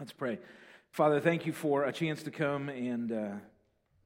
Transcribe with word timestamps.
Let's 0.00 0.12
pray. 0.12 0.40
Father, 0.90 1.20
thank 1.20 1.46
you 1.46 1.52
for 1.52 1.84
a 1.84 1.92
chance 1.92 2.24
to 2.24 2.32
come 2.32 2.68
and 2.68 3.12
uh, 3.12 3.28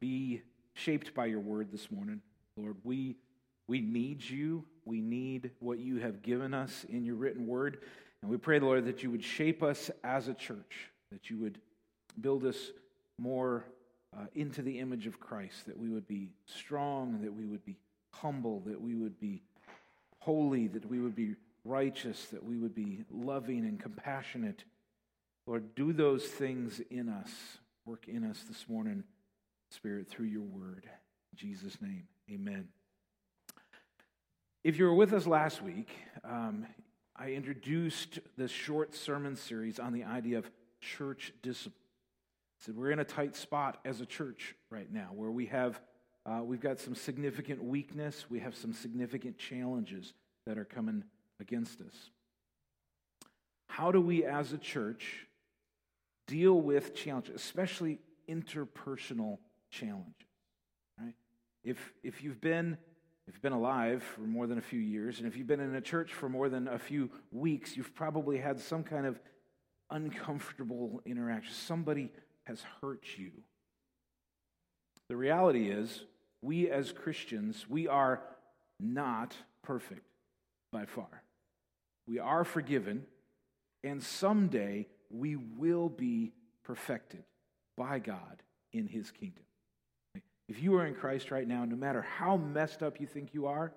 be 0.00 0.42
shaped 0.75 1.14
by 1.14 1.25
your 1.25 1.41
word 1.41 1.72
this 1.72 1.91
morning. 1.91 2.21
Lord, 2.58 2.76
we, 2.84 3.17
we 3.69 3.80
need 3.80 4.22
you. 4.22 4.66
We 4.85 5.01
need 5.01 5.51
what 5.61 5.79
you 5.79 5.96
have 5.96 6.21
given 6.21 6.53
us 6.53 6.85
in 6.90 7.06
your 7.06 7.14
written 7.14 7.46
word. 7.46 7.79
And 8.21 8.30
we 8.30 8.37
pray, 8.37 8.61
Lord, 8.61 8.85
that 8.85 9.03
you 9.03 9.11
would 9.11 9.24
shape 9.24 9.62
us 9.62 9.90
as 10.04 10.29
a 10.29 10.35
church, 10.35 10.90
that 11.11 11.31
you 11.31 11.38
would 11.38 11.59
build 12.21 12.45
us 12.45 12.71
more 13.19 13.65
uh, 14.15 14.27
into 14.35 14.61
the 14.61 14.81
image 14.81 15.07
of 15.07 15.19
Christ, 15.19 15.65
that 15.67 15.79
we 15.79 15.89
would 15.89 16.07
be 16.07 16.33
strong, 16.45 17.23
that 17.23 17.33
we 17.33 17.47
would 17.47 17.65
be 17.65 17.79
humble, 18.12 18.61
that 18.66 18.79
we 18.79 18.95
would 18.95 19.19
be 19.19 19.43
holy, 20.19 20.69
that 20.69 20.84
we 20.84 21.01
would 21.01 21.16
be 21.16 21.34
righteous, 21.65 22.27
that 22.27 22.45
we 22.45 22.59
would 22.59 22.75
be 22.75 23.05
loving 23.11 23.61
and 23.61 23.80
compassionate 23.80 24.65
Lord, 25.48 25.74
do 25.74 25.95
those 25.95 26.27
things 26.27 26.78
in 26.91 27.09
us, 27.09 27.30
work 27.86 28.06
in 28.06 28.23
us 28.23 28.45
this 28.46 28.68
morning, 28.68 29.02
Spirit, 29.70 30.06
through 30.06 30.27
your 30.27 30.42
word. 30.42 30.84
In 30.84 31.38
Jesus' 31.38 31.80
name, 31.80 32.02
amen. 32.30 32.68
If 34.62 34.78
you 34.78 34.84
were 34.84 34.95
with 34.95 35.14
us 35.14 35.26
last 35.26 35.62
week, 35.62 35.88
um, 36.23 36.66
I 37.16 37.30
introduced 37.30 38.18
this 38.37 38.50
short 38.50 38.95
sermon 38.95 39.37
series 39.37 39.78
on 39.78 39.95
the 39.95 40.04
idea 40.04 40.37
of 40.37 40.50
church 40.82 41.32
discipline. 41.42 41.80
Said 42.59 42.76
we're 42.76 42.90
in 42.90 42.98
a 42.98 43.04
tight 43.04 43.34
spot 43.34 43.78
as 43.87 44.02
a 44.02 44.06
church 44.06 44.54
right 44.68 44.92
now 44.92 45.09
where 45.15 45.30
we 45.30 45.46
have 45.46 45.80
uh, 46.26 46.42
we've 46.45 46.60
got 46.60 46.78
some 46.78 46.95
significant 46.95 47.65
weakness, 47.65 48.26
we 48.28 48.40
have 48.40 48.54
some 48.54 48.74
significant 48.74 49.38
challenges 49.38 50.12
that 50.45 50.59
are 50.59 50.66
coming 50.66 51.04
against 51.40 51.80
us. 51.80 52.10
How 53.68 53.90
do 53.90 54.02
we 54.02 54.26
as 54.26 54.52
a 54.52 54.59
church 54.59 55.27
deal 56.28 56.60
with 56.60 56.95
challenges, 56.95 57.34
especially 57.34 57.98
interpersonal 58.28 59.38
challenges. 59.71 60.15
Right? 61.01 61.15
If 61.65 61.93
if 62.04 62.23
you've 62.23 62.40
been 62.40 62.79
if 63.26 63.34
you've 63.34 63.43
been 63.43 63.52
alive 63.52 64.03
for 64.03 64.21
more 64.21 64.47
than 64.47 64.59
a 64.59 64.62
few 64.62 64.79
years, 64.79 65.19
and 65.19 65.27
if 65.27 65.37
you've 65.37 65.47
been 65.47 65.61
in 65.61 65.75
a 65.75 65.81
church 65.81 66.15
for 66.15 66.29
more 66.29 66.49
than 66.49 66.69
a 66.69 66.79
few 66.79 67.11
weeks, 67.33 67.77
you've 67.77 67.95
probably 67.95 68.39
had 68.39 68.61
some 68.61 68.84
kind 68.84 69.05
of 69.05 69.21
uncomfortable 69.91 71.03
interaction. 71.05 71.53
Somebody 71.53 72.11
has 72.45 72.62
hurt 72.81 73.05
you. 73.17 73.33
The 75.09 75.17
reality 75.17 75.71
is, 75.71 76.05
we 76.41 76.71
as 76.71 76.93
Christians, 76.93 77.67
we 77.69 77.89
are 77.89 78.23
not 78.81 79.34
perfect 79.62 80.06
by 80.73 80.87
far. 80.87 81.23
We 82.06 82.19
are 82.19 82.45
forgiven, 82.45 83.05
and 83.84 84.03
someday 84.03 84.87
we 85.11 85.37
will 85.37 85.89
be 85.89 86.33
perfected 86.64 87.25
by 87.77 87.98
God 87.98 88.42
in 88.73 88.87
his 88.87 89.11
kingdom. 89.11 89.45
If 90.48 90.62
you 90.62 90.75
are 90.77 90.87
in 90.87 90.95
Christ 90.95 91.31
right 91.31 91.47
now, 91.47 91.65
no 91.65 91.77
matter 91.77 92.03
how 92.03 92.37
messed 92.37 92.83
up 92.83 93.00
you 93.00 93.06
think 93.06 93.34
you 93.34 93.47
are, 93.47 93.73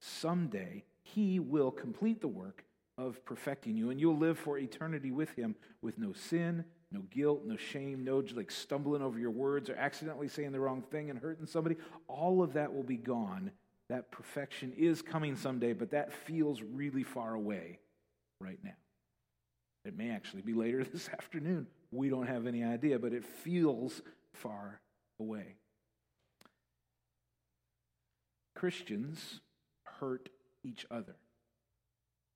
someday 0.00 0.84
he 1.02 1.38
will 1.38 1.70
complete 1.70 2.20
the 2.20 2.28
work 2.28 2.64
of 2.98 3.24
perfecting 3.24 3.76
you, 3.76 3.90
and 3.90 4.00
you'll 4.00 4.18
live 4.18 4.38
for 4.38 4.58
eternity 4.58 5.10
with 5.10 5.30
him 5.30 5.54
with 5.80 5.98
no 5.98 6.12
sin, 6.12 6.64
no 6.92 7.00
guilt, 7.10 7.42
no 7.46 7.56
shame, 7.56 8.04
no 8.04 8.22
like 8.34 8.50
stumbling 8.50 9.02
over 9.02 9.18
your 9.18 9.30
words 9.30 9.70
or 9.70 9.76
accidentally 9.76 10.28
saying 10.28 10.52
the 10.52 10.60
wrong 10.60 10.82
thing 10.90 11.08
and 11.10 11.18
hurting 11.18 11.46
somebody. 11.46 11.76
All 12.08 12.42
of 12.42 12.52
that 12.54 12.74
will 12.74 12.82
be 12.82 12.96
gone. 12.96 13.52
That 13.88 14.10
perfection 14.10 14.72
is 14.76 15.02
coming 15.02 15.36
someday, 15.36 15.72
but 15.72 15.90
that 15.92 16.12
feels 16.12 16.62
really 16.62 17.02
far 17.02 17.34
away 17.34 17.78
right 18.40 18.58
now. 18.62 18.76
It 19.84 19.96
may 19.96 20.10
actually 20.10 20.42
be 20.42 20.52
later 20.52 20.84
this 20.92 21.08
afternoon. 21.08 21.66
We 21.92 22.08
don't 22.08 22.26
have 22.26 22.46
any 22.46 22.62
idea, 22.62 22.98
but 22.98 23.12
it 23.12 23.24
feels 23.24 24.02
far 24.32 24.80
away. 25.18 25.56
Christians 28.54 29.40
hurt 29.84 30.28
each 30.64 30.86
other. 30.90 31.16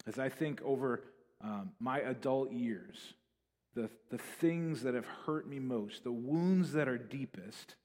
As 0.07 0.19
I 0.19 0.29
think 0.29 0.63
over 0.63 1.03
um, 1.43 1.73
my 1.79 2.01
adult 2.01 2.53
years, 2.53 3.15
the, 3.75 3.91
the 4.11 4.19
things 4.19 4.83
that 4.83 4.95
have 4.95 5.07
hurt 5.27 5.49
me 5.49 5.59
most, 5.59 6.05
the 6.05 6.13
wounds 6.13 6.73
that 6.73 6.89
are 6.89 6.99
deepest, 6.99 7.77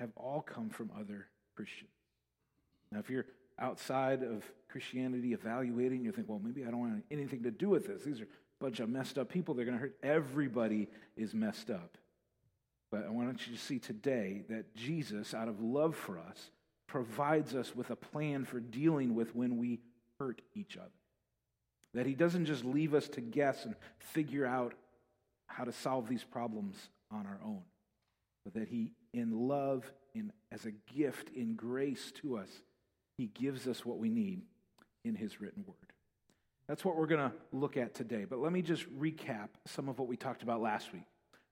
have 0.00 0.10
all 0.16 0.40
come 0.40 0.70
from 0.70 0.90
other 0.98 1.26
Christians. 1.54 1.90
Now, 2.90 2.98
if 3.00 3.10
you're 3.10 3.26
outside 3.58 4.22
of 4.22 4.44
Christianity 4.68 5.32
evaluating, 5.32 6.04
you 6.04 6.12
think, 6.12 6.28
well, 6.28 6.40
maybe 6.42 6.64
I 6.64 6.70
don't 6.70 6.80
want 6.80 7.04
anything 7.10 7.42
to 7.44 7.50
do 7.50 7.68
with 7.68 7.86
this. 7.86 8.02
These 8.02 8.20
are 8.20 8.28
bunch 8.64 8.80
of 8.80 8.88
messed 8.88 9.18
up 9.18 9.28
people. 9.28 9.52
They're 9.52 9.66
going 9.66 9.76
to 9.76 9.82
hurt. 9.82 9.96
Everybody 10.02 10.88
is 11.18 11.34
messed 11.34 11.68
up. 11.68 11.98
But 12.90 13.04
I 13.04 13.10
want 13.10 13.46
you 13.46 13.54
to 13.54 13.60
see 13.60 13.78
today 13.78 14.42
that 14.48 14.74
Jesus, 14.74 15.34
out 15.34 15.48
of 15.48 15.60
love 15.60 15.94
for 15.94 16.18
us, 16.18 16.50
provides 16.86 17.54
us 17.54 17.76
with 17.76 17.90
a 17.90 17.96
plan 17.96 18.46
for 18.46 18.60
dealing 18.60 19.14
with 19.14 19.34
when 19.36 19.58
we 19.58 19.80
hurt 20.18 20.40
each 20.54 20.78
other. 20.78 20.88
That 21.92 22.06
he 22.06 22.14
doesn't 22.14 22.46
just 22.46 22.64
leave 22.64 22.94
us 22.94 23.06
to 23.10 23.20
guess 23.20 23.66
and 23.66 23.74
figure 23.98 24.46
out 24.46 24.72
how 25.46 25.64
to 25.64 25.72
solve 25.72 26.08
these 26.08 26.24
problems 26.24 26.76
on 27.10 27.26
our 27.26 27.40
own, 27.44 27.62
but 28.44 28.54
that 28.54 28.68
he, 28.68 28.92
in 29.12 29.46
love, 29.46 29.84
in, 30.14 30.32
as 30.50 30.64
a 30.64 30.72
gift, 30.94 31.28
in 31.36 31.54
grace 31.54 32.12
to 32.22 32.38
us, 32.38 32.48
he 33.18 33.26
gives 33.26 33.68
us 33.68 33.84
what 33.84 33.98
we 33.98 34.08
need 34.08 34.40
in 35.04 35.14
his 35.14 35.38
written 35.38 35.64
word. 35.66 35.93
That's 36.66 36.84
what 36.84 36.96
we're 36.96 37.06
going 37.06 37.30
to 37.30 37.36
look 37.52 37.76
at 37.76 37.94
today. 37.94 38.24
But 38.28 38.38
let 38.38 38.52
me 38.52 38.62
just 38.62 38.88
recap 38.98 39.48
some 39.66 39.88
of 39.88 39.98
what 39.98 40.08
we 40.08 40.16
talked 40.16 40.42
about 40.42 40.62
last 40.62 40.92
week. 40.92 41.04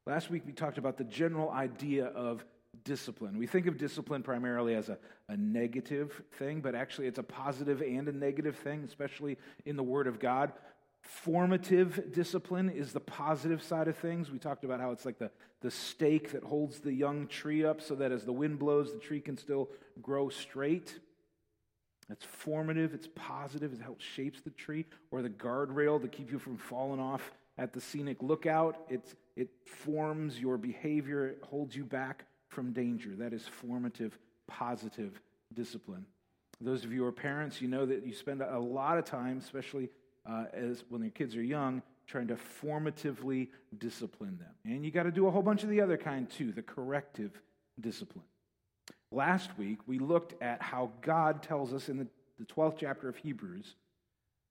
Last 0.06 0.30
week, 0.30 0.42
we 0.46 0.52
talked 0.52 0.78
about 0.78 0.96
the 0.96 1.04
general 1.04 1.50
idea 1.50 2.06
of 2.06 2.44
discipline. 2.84 3.36
We 3.38 3.46
think 3.46 3.66
of 3.66 3.76
discipline 3.76 4.22
primarily 4.22 4.74
as 4.74 4.88
a, 4.88 4.98
a 5.28 5.36
negative 5.36 6.22
thing, 6.38 6.60
but 6.60 6.74
actually, 6.74 7.06
it's 7.06 7.18
a 7.18 7.22
positive 7.22 7.82
and 7.82 8.08
a 8.08 8.12
negative 8.12 8.56
thing, 8.56 8.82
especially 8.84 9.36
in 9.66 9.76
the 9.76 9.82
Word 9.82 10.06
of 10.06 10.18
God. 10.18 10.52
Formative 11.02 12.12
discipline 12.12 12.70
is 12.70 12.92
the 12.92 13.00
positive 13.00 13.62
side 13.62 13.88
of 13.88 13.96
things. 13.96 14.30
We 14.30 14.38
talked 14.38 14.64
about 14.64 14.80
how 14.80 14.92
it's 14.92 15.04
like 15.04 15.18
the, 15.18 15.30
the 15.60 15.70
stake 15.70 16.32
that 16.32 16.42
holds 16.42 16.80
the 16.80 16.92
young 16.92 17.26
tree 17.26 17.64
up 17.64 17.82
so 17.82 17.94
that 17.96 18.12
as 18.12 18.24
the 18.24 18.32
wind 18.32 18.58
blows, 18.58 18.92
the 18.92 18.98
tree 18.98 19.20
can 19.20 19.36
still 19.36 19.68
grow 20.00 20.28
straight. 20.28 20.98
It's 22.10 22.24
formative, 22.24 22.94
it's 22.94 23.08
positive, 23.14 23.72
it 23.72 23.80
helps 23.80 24.04
shapes 24.04 24.40
the 24.40 24.50
tree, 24.50 24.86
or 25.10 25.22
the 25.22 25.30
guardrail 25.30 26.00
to 26.02 26.08
keep 26.08 26.30
you 26.30 26.38
from 26.38 26.56
falling 26.56 27.00
off 27.00 27.32
at 27.58 27.72
the 27.72 27.80
scenic 27.80 28.22
lookout. 28.22 28.76
It's, 28.88 29.14
it 29.36 29.48
forms 29.66 30.38
your 30.38 30.58
behavior, 30.58 31.26
it 31.26 31.42
holds 31.42 31.74
you 31.74 31.84
back 31.84 32.26
from 32.48 32.72
danger. 32.72 33.10
That 33.16 33.32
is 33.32 33.46
formative, 33.46 34.18
positive 34.46 35.20
discipline. 35.54 36.04
Those 36.60 36.84
of 36.84 36.92
you 36.92 37.00
who 37.00 37.06
are 37.06 37.12
parents, 37.12 37.60
you 37.60 37.68
know 37.68 37.86
that 37.86 38.06
you 38.06 38.14
spend 38.14 38.42
a 38.42 38.58
lot 38.58 38.98
of 38.98 39.04
time, 39.04 39.38
especially 39.38 39.88
uh, 40.28 40.44
as 40.52 40.84
when 40.88 41.02
your 41.02 41.10
kids 41.10 41.34
are 41.34 41.42
young, 41.42 41.82
trying 42.06 42.28
to 42.28 42.36
formatively 42.36 43.48
discipline 43.78 44.38
them. 44.38 44.54
And 44.64 44.84
you 44.84 44.90
got 44.90 45.04
to 45.04 45.10
do 45.10 45.26
a 45.26 45.30
whole 45.30 45.42
bunch 45.42 45.62
of 45.62 45.70
the 45.70 45.80
other 45.80 45.96
kind 45.96 46.30
too, 46.30 46.52
the 46.52 46.62
corrective 46.62 47.40
discipline. 47.80 48.24
Last 49.12 49.50
week, 49.58 49.78
we 49.86 49.98
looked 49.98 50.40
at 50.42 50.62
how 50.62 50.90
God 51.02 51.42
tells 51.42 51.74
us 51.74 51.90
in 51.90 51.98
the, 51.98 52.06
the 52.38 52.46
12th 52.46 52.76
chapter 52.78 53.10
of 53.10 53.16
Hebrews 53.16 53.74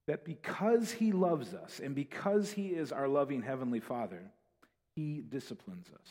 that 0.07 0.23
because 0.23 0.91
He 0.91 1.11
loves 1.11 1.55
us 1.55 1.81
and 1.83 1.95
because 1.95 2.51
He 2.51 2.67
is 2.67 2.91
our 2.91 3.07
loving 3.07 3.41
Heavenly 3.41 3.79
Father, 3.79 4.21
He 4.95 5.23
disciplines 5.27 5.87
us. 5.93 6.07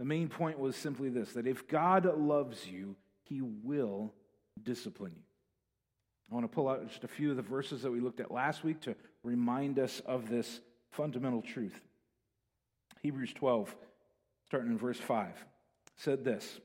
The 0.00 0.04
main 0.04 0.28
point 0.28 0.58
was 0.58 0.74
simply 0.74 1.10
this 1.10 1.32
that 1.34 1.46
if 1.46 1.68
God 1.68 2.06
loves 2.18 2.66
you, 2.66 2.96
He 3.22 3.40
will 3.40 4.12
discipline 4.60 5.12
you. 5.14 5.22
I 6.30 6.34
want 6.34 6.44
to 6.44 6.54
pull 6.54 6.68
out 6.68 6.88
just 6.88 7.04
a 7.04 7.08
few 7.08 7.30
of 7.30 7.36
the 7.36 7.42
verses 7.42 7.82
that 7.82 7.92
we 7.92 8.00
looked 8.00 8.18
at 8.18 8.32
last 8.32 8.64
week 8.64 8.80
to 8.80 8.96
remind 9.22 9.78
us 9.78 10.00
of 10.06 10.28
this 10.28 10.60
fundamental 10.90 11.42
truth. 11.42 11.80
Hebrews 13.02 13.32
12, 13.34 13.74
starting 14.46 14.72
in 14.72 14.78
verse 14.78 14.98
5, 14.98 15.28
said 15.96 16.24
this. 16.24 16.58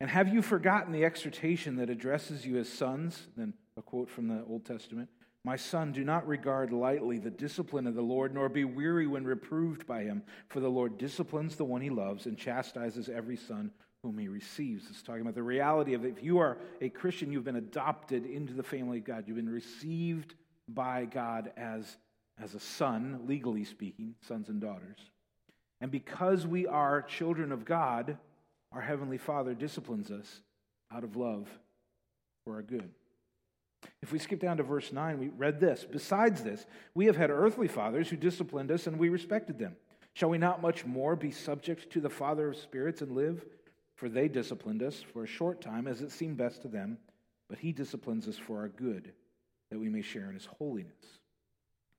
And 0.00 0.08
have 0.08 0.32
you 0.32 0.40
forgotten 0.40 0.92
the 0.92 1.04
exhortation 1.04 1.76
that 1.76 1.90
addresses 1.90 2.46
you 2.46 2.56
as 2.58 2.68
sons? 2.68 3.26
Then 3.36 3.52
a 3.76 3.82
quote 3.82 4.08
from 4.08 4.28
the 4.28 4.42
Old 4.48 4.64
Testament 4.64 5.10
My 5.44 5.56
son, 5.56 5.92
do 5.92 6.04
not 6.04 6.26
regard 6.26 6.72
lightly 6.72 7.18
the 7.18 7.30
discipline 7.30 7.86
of 7.86 7.94
the 7.94 8.02
Lord, 8.02 8.32
nor 8.32 8.48
be 8.48 8.64
weary 8.64 9.06
when 9.06 9.24
reproved 9.24 9.86
by 9.86 10.02
him. 10.02 10.22
For 10.48 10.60
the 10.60 10.70
Lord 10.70 10.96
disciplines 10.96 11.56
the 11.56 11.64
one 11.64 11.82
he 11.82 11.90
loves 11.90 12.26
and 12.26 12.38
chastises 12.38 13.08
every 13.08 13.36
son 13.36 13.72
whom 14.02 14.16
he 14.18 14.28
receives. 14.28 14.86
It's 14.88 15.02
talking 15.02 15.20
about 15.20 15.34
the 15.34 15.42
reality 15.42 15.92
of 15.92 16.06
if 16.06 16.22
you 16.22 16.38
are 16.38 16.56
a 16.80 16.88
Christian, 16.88 17.30
you've 17.30 17.44
been 17.44 17.56
adopted 17.56 18.24
into 18.24 18.54
the 18.54 18.62
family 18.62 18.98
of 18.98 19.04
God, 19.04 19.24
you've 19.26 19.36
been 19.36 19.48
received 19.48 20.34
by 20.66 21.04
God 21.04 21.52
as, 21.56 21.98
as 22.42 22.54
a 22.54 22.60
son, 22.60 23.20
legally 23.26 23.64
speaking, 23.64 24.14
sons 24.26 24.48
and 24.48 24.60
daughters. 24.60 24.98
And 25.82 25.90
because 25.90 26.46
we 26.46 26.66
are 26.66 27.02
children 27.02 27.52
of 27.52 27.64
God, 27.64 28.16
our 28.72 28.80
Heavenly 28.80 29.18
Father 29.18 29.54
disciplines 29.54 30.10
us 30.10 30.42
out 30.92 31.04
of 31.04 31.16
love 31.16 31.48
for 32.44 32.54
our 32.54 32.62
good. 32.62 32.90
If 34.02 34.12
we 34.12 34.18
skip 34.18 34.40
down 34.40 34.58
to 34.58 34.62
verse 34.62 34.92
9, 34.92 35.18
we 35.18 35.28
read 35.28 35.60
this 35.60 35.86
Besides 35.90 36.42
this, 36.42 36.66
we 36.94 37.06
have 37.06 37.16
had 37.16 37.30
earthly 37.30 37.68
fathers 37.68 38.08
who 38.08 38.16
disciplined 38.16 38.70
us, 38.70 38.86
and 38.86 38.98
we 38.98 39.08
respected 39.08 39.58
them. 39.58 39.76
Shall 40.12 40.30
we 40.30 40.38
not 40.38 40.62
much 40.62 40.84
more 40.84 41.16
be 41.16 41.30
subject 41.30 41.90
to 41.92 42.00
the 42.00 42.10
Father 42.10 42.48
of 42.48 42.56
spirits 42.56 43.00
and 43.02 43.12
live? 43.12 43.44
For 43.94 44.08
they 44.08 44.28
disciplined 44.28 44.82
us 44.82 45.02
for 45.02 45.24
a 45.24 45.28
short 45.28 45.60
time 45.60 45.86
as 45.86 46.00
it 46.00 46.10
seemed 46.10 46.38
best 46.38 46.62
to 46.62 46.68
them, 46.68 46.98
but 47.48 47.58
he 47.58 47.72
disciplines 47.72 48.26
us 48.26 48.36
for 48.36 48.58
our 48.58 48.68
good, 48.68 49.12
that 49.70 49.78
we 49.78 49.90
may 49.90 50.00
share 50.00 50.28
in 50.28 50.34
his 50.34 50.46
holiness. 50.46 51.20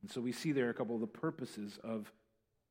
And 0.02 0.10
so 0.10 0.20
we 0.20 0.32
see 0.32 0.52
there 0.52 0.70
a 0.70 0.74
couple 0.74 0.96
of 0.96 1.02
the 1.02 1.08
purposes 1.08 1.78
of 1.84 2.12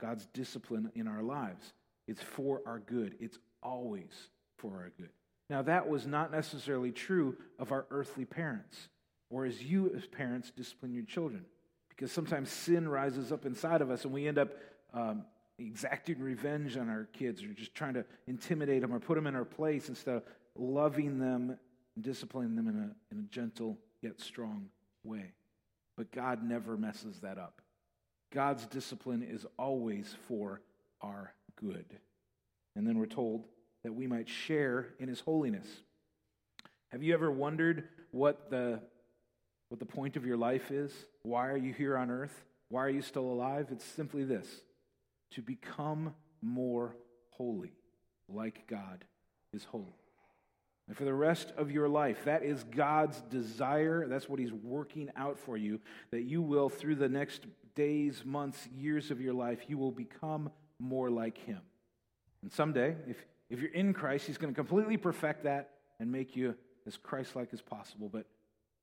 God's 0.01 0.27
discipline 0.27 0.91
in 0.97 1.07
our 1.07 1.23
lives. 1.23 1.73
It's 2.09 2.23
for 2.23 2.61
our 2.67 2.81
good, 2.81 3.15
it's 3.21 3.39
always 3.63 4.29
for 4.59 4.73
our 4.77 4.93
good. 4.97 5.11
Now, 5.49 5.63
that 5.63 5.89
was 5.89 6.07
not 6.07 6.31
necessarily 6.31 6.93
true 6.93 7.37
of 7.59 7.73
our 7.73 7.87
earthly 7.91 8.25
parents, 8.25 8.89
or 9.31 9.45
as 9.45 9.63
you, 9.63 9.93
as 9.97 10.07
parents, 10.07 10.51
discipline 10.51 10.95
your 10.95 11.05
children. 11.05 11.45
Because 11.89 12.13
sometimes 12.13 12.51
sin 12.51 12.89
rises 12.89 13.33
up 13.33 13.45
inside 13.45 13.83
of 13.83 13.91
us 13.91 14.05
and 14.05 14.13
we 14.13 14.27
end 14.27 14.39
up 14.39 14.51
um, 14.95 15.25
exacting 15.59 16.19
revenge 16.19 16.77
on 16.77 16.89
our 16.89 17.09
kids 17.13 17.43
or 17.43 17.49
just 17.49 17.75
trying 17.75 17.95
to 17.95 18.05
intimidate 18.27 18.81
them 18.81 18.95
or 18.95 19.01
put 19.01 19.17
them 19.17 19.27
in 19.27 19.35
our 19.35 19.45
place 19.45 19.89
instead 19.89 20.17
of 20.17 20.23
loving 20.57 21.19
them 21.19 21.59
and 21.97 22.05
disciplining 22.05 22.57
them 22.57 22.69
in 22.69 22.77
a, 22.77 23.15
in 23.15 23.21
a 23.21 23.35
gentle 23.35 23.77
yet 24.03 24.21
strong 24.21 24.67
way. 25.05 25.33
But 25.97 26.13
God 26.13 26.43
never 26.43 26.77
messes 26.77 27.21
that 27.21 27.39
up. 27.39 27.61
God's 28.33 28.67
discipline 28.67 29.23
is 29.23 29.45
always 29.59 30.15
for 30.29 30.63
our 31.03 31.35
good. 31.57 31.99
And 32.77 32.87
then 32.87 32.99
we're 32.99 33.07
told 33.07 33.45
that 33.85 33.95
we 33.95 34.07
might 34.07 34.29
share 34.29 34.89
in 34.99 35.09
his 35.09 35.21
holiness. 35.21 35.67
Have 36.89 37.03
you 37.03 37.15
ever 37.15 37.31
wondered 37.31 37.89
what 38.11 38.51
the, 38.51 38.81
what 39.69 39.79
the 39.79 39.87
point 39.87 40.17
of 40.17 40.27
your 40.27 40.37
life 40.37 40.71
is? 40.71 40.93
Why 41.23 41.49
are 41.49 41.57
you 41.57 41.73
here 41.73 41.97
on 41.97 42.11
earth? 42.11 42.45
Why 42.69 42.83
are 42.83 42.91
you 42.91 43.03
still 43.03 43.25
alive? 43.25 43.69
It's 43.71 43.85
simply 43.85 44.25
this 44.25 44.47
to 45.33 45.43
become 45.43 46.15
more 46.43 46.97
holy, 47.31 47.73
like 48.29 48.67
God 48.67 49.05
is 49.53 49.65
holy. 49.65 50.01
And 50.89 50.97
for 50.97 51.05
the 51.05 51.15
rest 51.15 51.53
of 51.57 51.71
your 51.71 51.89
life, 51.89 52.25
that 52.25 52.43
is 52.43 52.65
God's 52.65 53.21
desire. 53.23 54.09
That's 54.09 54.29
what 54.29 54.41
He's 54.41 54.53
working 54.53 55.09
out 55.17 55.39
for 55.39 55.57
you, 55.57 55.81
that 56.11 56.23
you 56.23 56.43
will, 56.43 56.69
through 56.69 56.97
the 56.97 57.09
next 57.09 57.47
days, 57.77 58.25
months, 58.25 58.69
years 58.77 59.13
of 59.13 59.21
your 59.21 59.35
life, 59.35 59.61
you 59.69 59.79
will 59.79 59.93
become 59.93 60.51
more 60.81 61.09
like 61.09 61.39
Him. 61.39 61.61
And 62.43 62.53
someday, 62.53 62.97
if, 63.09 63.25
if 63.49 63.61
you're 63.61 63.73
in 63.73 63.93
Christ, 63.93 64.27
He's 64.27 64.39
going 64.39 64.53
to 64.53 64.57
completely 64.57 64.97
perfect 64.97 65.45
that 65.45 65.71
and 65.99 66.11
make 66.11 66.37
you 66.37 66.55
as 66.87 66.97
Christ 66.97 67.37
like 67.37 67.53
as 67.53 67.61
possible, 67.61 68.09
but 68.09 68.27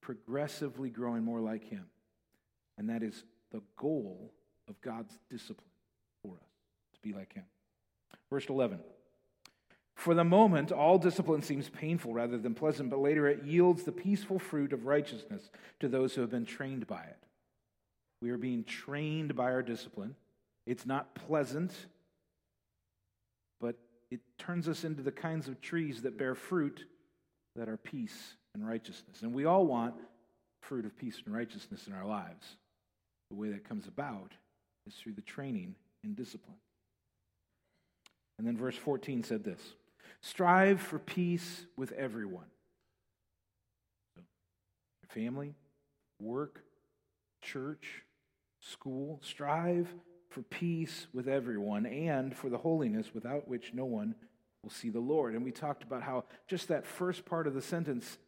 progressively 0.02 0.90
growing 0.90 1.24
more 1.24 1.42
like 1.42 1.64
Him. 1.64 1.86
And 2.78 2.90
that 2.90 3.04
is 3.04 3.24
the 3.52 3.62
goal 3.76 4.32
of 4.68 4.80
God's 4.82 5.18
discipline 5.30 5.68
for 6.22 6.34
us, 6.34 6.50
to 6.94 7.00
be 7.02 7.14
like 7.14 7.34
Him. 7.34 7.46
Verse 8.30 8.46
11. 8.48 8.80
For 9.96 10.14
the 10.14 10.24
moment, 10.24 10.72
all 10.72 11.00
discipline 11.00 11.42
seems 11.42 11.70
painful 11.70 12.14
rather 12.14 12.38
than 12.38 12.54
pleasant, 12.54 12.92
but 12.92 13.00
later 13.00 13.28
it 13.28 13.44
yields 13.44 13.84
the 13.84 13.92
peaceful 13.92 14.38
fruit 14.38 14.72
of 14.72 14.86
righteousness 14.86 15.50
to 15.80 15.88
those 15.88 16.14
who 16.14 16.22
have 16.22 16.30
been 16.30 16.46
trained 16.46 16.86
by 16.86 17.02
it. 17.02 17.18
We 18.22 18.30
are 18.30 18.38
being 18.38 18.64
trained 18.64 19.36
by 19.36 19.46
our 19.46 19.64
discipline. 19.64 20.16
It's 20.68 20.86
not 20.86 21.16
pleasant, 21.16 21.74
it 24.12 24.22
turns 24.38 24.68
us 24.68 24.84
into 24.84 25.04
the 25.04 25.12
kinds 25.12 25.48
of 25.48 25.62
trees 25.62 26.02
that 26.04 26.18
bear 26.18 26.36
fruit 26.36 26.86
that 27.56 27.68
are 27.68 27.78
peace 27.78 28.36
and 28.54 28.68
righteousness. 28.68 29.22
And 29.22 29.34
we 29.34 29.46
all 29.46 29.66
want 29.66 29.96
fruit 30.62 30.86
of 30.86 30.98
peace 30.98 31.22
and 31.26 31.36
righteousness 31.36 31.88
in 31.88 31.94
our 31.94 32.06
lives. 32.06 32.46
The 33.30 33.36
way 33.36 33.50
that 33.50 33.68
comes 33.68 33.88
about 33.88 34.32
is 34.86 34.94
through 34.96 35.14
the 35.14 35.22
training 35.22 35.76
in 36.04 36.14
discipline. 36.14 36.58
And 38.38 38.48
then 38.48 38.58
verse 38.58 38.76
14 38.76 39.24
said 39.24 39.44
this 39.44 39.62
Strive 40.22 40.82
for 40.82 41.00
peace 41.00 41.66
with 41.76 41.92
everyone. 41.94 42.46
Your 44.16 45.24
family, 45.24 45.56
work, 46.22 46.64
church, 47.42 48.04
school. 48.62 49.20
Strive 49.24 49.88
for 50.38 50.44
peace 50.44 51.08
with 51.14 51.28
everyone 51.28 51.88
and 51.88 52.38
for 52.38 52.48
the 52.48 52.60
holiness 52.60 53.08
without 53.12 53.48
which 53.48 53.74
no 53.74 53.86
one 53.86 54.14
will 54.62 54.70
see 54.70 54.92
the 54.92 55.00
Lord. 55.00 55.34
And 55.34 55.44
we 55.44 55.52
talked 55.52 55.82
about 55.82 56.04
how 56.04 56.26
just 56.48 56.68
that 56.68 56.86
first 56.86 57.26
part 57.26 57.48
of 57.48 57.56
the 57.56 57.62
sentence 57.62 58.20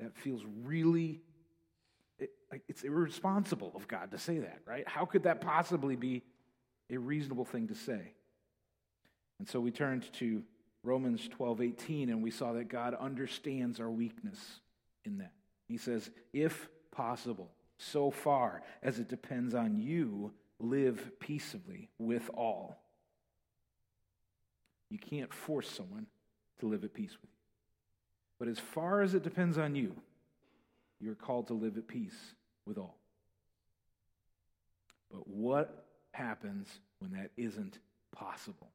that 0.00 0.16
feels 0.16 0.42
really 0.64 1.20
it, 2.18 2.30
it's 2.68 2.82
irresponsible 2.82 3.70
of 3.76 3.86
God 3.86 4.10
to 4.10 4.18
say 4.18 4.38
that, 4.38 4.58
right? 4.66 4.82
How 4.88 5.04
could 5.04 5.22
that 5.22 5.40
possibly 5.40 5.94
be 5.94 6.24
a 6.90 6.96
reasonable 6.96 7.44
thing 7.44 7.68
to 7.68 7.76
say? 7.76 8.12
And 9.38 9.48
so 9.48 9.60
we 9.60 9.70
turned 9.70 10.12
to 10.14 10.42
Romans 10.82 11.28
12, 11.28 11.60
18, 11.60 12.10
and 12.10 12.24
we 12.24 12.32
saw 12.32 12.54
that 12.54 12.70
God 12.70 12.96
understands 12.98 13.78
our 13.78 13.90
weakness 13.90 14.58
in 15.04 15.18
that. 15.18 15.34
He 15.68 15.76
says, 15.76 16.10
if 16.32 16.68
possible, 16.90 17.52
so 17.78 18.10
far 18.10 18.62
as 18.82 18.98
it 18.98 19.08
depends 19.08 19.54
on 19.54 19.78
you, 19.78 20.32
live 20.62 21.12
peaceably 21.18 21.88
with 21.98 22.30
all. 22.34 22.78
You 24.90 24.98
can't 24.98 25.32
force 25.32 25.68
someone 25.68 26.06
to 26.60 26.68
live 26.68 26.84
at 26.84 26.94
peace 26.94 27.12
with 27.20 27.30
you. 27.30 27.38
But 28.38 28.48
as 28.48 28.58
far 28.58 29.02
as 29.02 29.14
it 29.14 29.22
depends 29.22 29.58
on 29.58 29.74
you, 29.74 29.94
you're 31.00 31.14
called 31.14 31.48
to 31.48 31.54
live 31.54 31.76
at 31.76 31.88
peace 31.88 32.34
with 32.66 32.78
all. 32.78 32.96
But 35.10 35.28
what 35.28 35.84
happens 36.12 36.68
when 37.00 37.12
that 37.12 37.30
isn't 37.36 37.78
possible? 38.14 38.70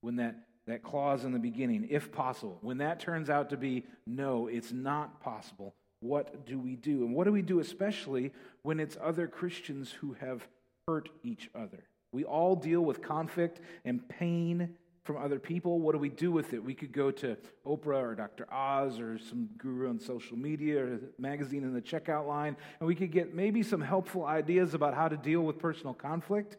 When 0.00 0.16
that 0.16 0.36
that 0.68 0.82
clause 0.82 1.24
in 1.24 1.32
the 1.32 1.38
beginning, 1.38 1.88
if 1.90 2.12
possible, 2.12 2.58
when 2.60 2.78
that 2.78 3.00
turns 3.00 3.30
out 3.30 3.50
to 3.50 3.56
be 3.56 3.84
no, 4.06 4.48
it's 4.48 4.70
not 4.70 5.18
possible, 5.20 5.74
what 6.00 6.46
do 6.46 6.58
we 6.58 6.76
do? 6.76 7.04
And 7.04 7.14
what 7.14 7.24
do 7.24 7.32
we 7.32 7.42
do, 7.42 7.58
especially 7.58 8.32
when 8.62 8.78
it's 8.78 8.96
other 9.02 9.26
Christians 9.26 9.90
who 9.90 10.12
have 10.20 10.46
hurt 10.88 11.08
each 11.22 11.48
other? 11.54 11.84
We 12.12 12.24
all 12.24 12.56
deal 12.56 12.80
with 12.80 13.02
conflict 13.02 13.60
and 13.84 14.06
pain 14.08 14.76
from 15.04 15.18
other 15.18 15.38
people. 15.38 15.78
What 15.80 15.92
do 15.92 15.98
we 15.98 16.08
do 16.08 16.32
with 16.32 16.52
it? 16.52 16.64
We 16.64 16.74
could 16.74 16.92
go 16.92 17.10
to 17.10 17.36
Oprah 17.66 18.02
or 18.02 18.14
Dr. 18.14 18.52
Oz 18.52 18.98
or 18.98 19.18
some 19.18 19.48
guru 19.58 19.88
on 19.88 20.00
social 20.00 20.36
media 20.36 20.84
or 20.84 21.00
magazine 21.18 21.62
in 21.62 21.72
the 21.72 21.80
checkout 21.80 22.26
line, 22.26 22.56
and 22.80 22.86
we 22.86 22.94
could 22.94 23.12
get 23.12 23.34
maybe 23.34 23.62
some 23.62 23.80
helpful 23.80 24.24
ideas 24.24 24.74
about 24.74 24.94
how 24.94 25.08
to 25.08 25.16
deal 25.16 25.42
with 25.42 25.58
personal 25.58 25.94
conflict. 25.94 26.56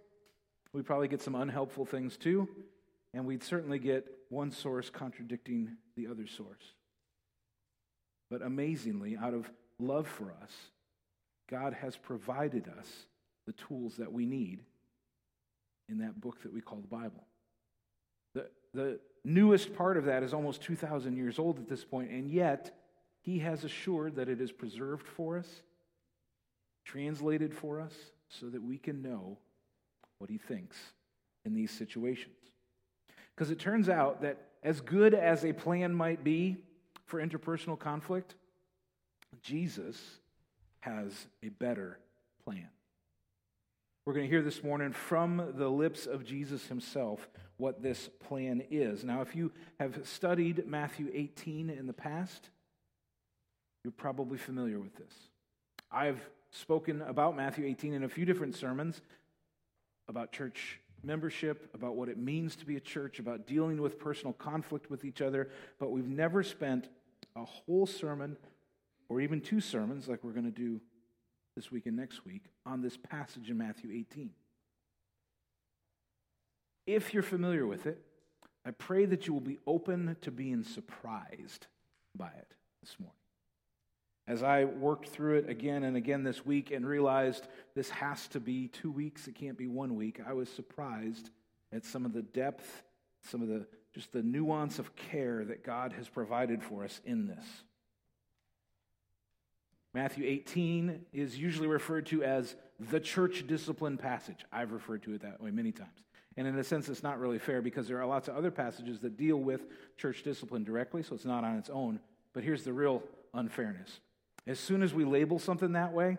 We 0.74 0.84
probably 0.84 1.08
get 1.08 1.22
some 1.22 1.36
unhelpful 1.36 1.86
things 1.86 2.16
too 2.16 2.48
and 3.14 3.26
we'd 3.26 3.44
certainly 3.44 3.80
get 3.80 4.06
one 4.30 4.52
source 4.52 4.90
contradicting 4.90 5.78
the 5.96 6.08
other 6.08 6.28
source. 6.28 6.74
But 8.30 8.42
amazingly, 8.42 9.18
out 9.18 9.34
of 9.34 9.50
love 9.80 10.08
for 10.08 10.34
us, 10.44 10.52
God 11.50 11.74
has 11.74 11.98
provided 11.98 12.70
us 12.78 12.88
the 13.50 13.54
tools 13.54 13.96
that 13.98 14.14
we 14.14 14.28
need 14.28 14.60
in 15.90 15.98
that 15.98 16.22
book 16.22 16.40
that 16.44 16.54
we 16.54 16.62
call 16.62 16.78
the 16.78 16.88
Bible. 16.88 17.26
The, 18.36 18.48
the 18.76 19.00
newest 19.26 19.74
part 19.74 19.98
of 19.98 20.06
that 20.06 20.22
is 20.22 20.36
almost 20.36 20.62
2,000 20.62 21.18
years 21.18 21.40
old 21.40 21.58
at 21.58 21.68
this 21.68 21.84
point, 21.84 22.12
and 22.12 22.30
yet 22.30 22.78
he 23.22 23.40
has 23.40 23.64
assured 23.64 24.18
that 24.18 24.30
it 24.30 24.40
is 24.40 24.52
preserved 24.52 25.08
for 25.08 25.40
us, 25.40 25.48
translated 26.86 27.56
for 27.56 27.82
us, 27.82 27.94
so 28.30 28.46
that 28.46 28.62
we 28.62 28.78
can 28.78 29.02
know 29.02 29.40
what 30.20 30.30
he 30.30 30.38
thinks 30.38 30.78
in 31.44 31.56
these 31.56 31.72
situations. 31.72 32.36
Because 33.34 33.50
it 33.50 33.58
turns 33.58 33.90
out 33.90 34.22
that 34.22 34.38
as 34.62 34.80
good 34.80 35.16
as 35.16 35.44
a 35.44 35.54
plan 35.54 35.92
might 35.92 36.24
be 36.24 36.58
for 37.08 37.20
interpersonal 37.20 37.80
conflict, 37.80 38.36
Jesus 39.42 40.00
has 40.82 41.26
a 41.42 41.50
better 41.50 41.98
plan. 42.44 42.70
We're 44.10 44.16
going 44.16 44.26
to 44.26 44.32
hear 44.32 44.42
this 44.42 44.64
morning 44.64 44.92
from 44.92 45.54
the 45.56 45.70
lips 45.70 46.08
of 46.08 46.26
Jesus 46.26 46.66
himself 46.66 47.30
what 47.58 47.84
this 47.84 48.10
plan 48.28 48.64
is. 48.72 49.04
Now, 49.04 49.22
if 49.22 49.36
you 49.36 49.52
have 49.80 50.00
studied 50.04 50.66
Matthew 50.66 51.12
18 51.14 51.70
in 51.70 51.86
the 51.86 51.94
past, 51.94 52.50
you're 53.84 53.92
probably 53.92 54.40
familiar 54.40 54.80
with 54.80 54.96
this. 54.96 55.14
I've 55.92 56.20
spoken 56.50 57.04
about 57.04 57.38
Matthew 57.38 57.68
18 57.68 57.94
in 57.94 58.04
a 58.04 58.10
few 58.10 58.26
different 58.26 58.56
sermons 58.56 59.00
about 60.08 60.32
church 60.32 60.80
membership, 61.04 61.70
about 61.76 61.96
what 61.96 62.10
it 62.10 62.18
means 62.18 62.56
to 62.56 62.66
be 62.66 62.78
a 62.78 62.82
church, 62.82 63.20
about 63.20 63.46
dealing 63.46 63.80
with 63.80 64.00
personal 64.00 64.34
conflict 64.34 64.90
with 64.90 65.06
each 65.06 65.22
other, 65.22 65.52
but 65.78 65.92
we've 65.92 66.10
never 66.10 66.42
spent 66.42 66.90
a 67.36 67.46
whole 67.46 67.86
sermon 67.86 68.38
or 69.08 69.22
even 69.22 69.40
two 69.40 69.62
sermons, 69.62 70.08
like 70.08 70.24
we're 70.24 70.32
going 70.32 70.52
to 70.52 70.60
do 70.60 70.82
this 71.60 71.72
week 71.74 71.88
and 71.88 71.98
next 71.98 72.24
week, 72.24 72.46
on 72.66 72.82
this 72.82 72.96
passage 72.96 73.50
in 73.50 73.58
Matthew 73.58 73.92
18. 73.92 74.30
If 76.88 77.14
you're 77.14 77.22
familiar 77.22 77.68
with 77.68 77.86
it, 77.86 78.00
I 78.66 78.72
pray 78.72 79.04
that 79.04 79.28
you 79.28 79.34
will 79.34 79.42
be 79.42 79.60
open 79.68 80.16
to 80.22 80.32
being 80.32 80.64
surprised 80.64 81.68
by 82.16 82.28
it 82.28 82.54
this 82.82 82.96
morning. 82.98 83.14
As 84.26 84.42
I 84.42 84.64
worked 84.64 85.10
through 85.10 85.40
it 85.40 85.50
again 85.50 85.84
and 85.84 85.98
again 85.98 86.24
this 86.24 86.46
week 86.46 86.72
and 86.72 86.88
realized 86.88 87.46
this 87.76 87.90
has 87.90 88.30
to 88.30 88.40
be 88.40 88.70
two 88.70 88.90
weeks, 88.90 89.28
it 89.28 89.36
can't 89.36 89.58
be 89.58 89.68
one 89.68 89.98
week, 89.98 90.22
I 90.26 90.32
was 90.32 90.48
surprised 90.48 91.30
at 91.74 91.84
some 91.84 92.06
of 92.06 92.14
the 92.14 92.22
depth, 92.22 92.84
some 93.22 93.42
of 93.42 93.50
the 93.50 93.68
just 93.94 94.14
the 94.14 94.24
nuance 94.24 94.80
of 94.80 94.96
care 94.96 95.44
that 95.44 95.66
God 95.66 95.92
has 95.98 96.08
provided 96.08 96.64
for 96.64 96.86
us 96.86 97.02
in 97.04 97.28
this. 97.28 97.46
Matthew 99.94 100.26
18 100.26 101.06
is 101.14 101.38
usually 101.38 101.68
referred 101.68 102.06
to 102.08 102.24
as 102.24 102.56
the 102.92 103.00
church 103.00 103.48
discipline 103.48 103.98
passage. 103.98 104.46
I've 104.52 104.72
referred 104.72 105.04
to 105.04 105.14
it 105.14 105.22
that 105.24 105.42
way 105.42 105.52
many 105.52 105.72
times. 105.72 106.04
And 106.38 106.48
in 106.48 106.58
a 106.58 106.64
sense, 106.64 106.88
it's 106.90 107.04
not 107.04 107.20
really 107.20 107.40
fair 107.40 107.62
because 107.62 107.88
there 107.88 108.00
are 108.00 108.06
lots 108.06 108.28
of 108.28 108.36
other 108.36 108.52
passages 108.52 109.00
that 109.00 109.18
deal 109.18 109.38
with 109.38 109.62
church 109.98 110.24
discipline 110.24 110.64
directly, 110.64 111.04
so 111.04 111.16
it's 111.16 111.26
not 111.26 111.44
on 111.44 111.58
its 111.58 111.70
own. 111.70 112.00
But 112.34 112.44
here's 112.44 112.64
the 112.64 112.74
real 112.74 113.04
unfairness 113.34 114.00
as 114.48 114.60
soon 114.60 114.82
as 114.82 114.96
we 114.96 115.06
label 115.06 115.38
something 115.38 115.74
that 115.74 115.94
way, 115.94 116.18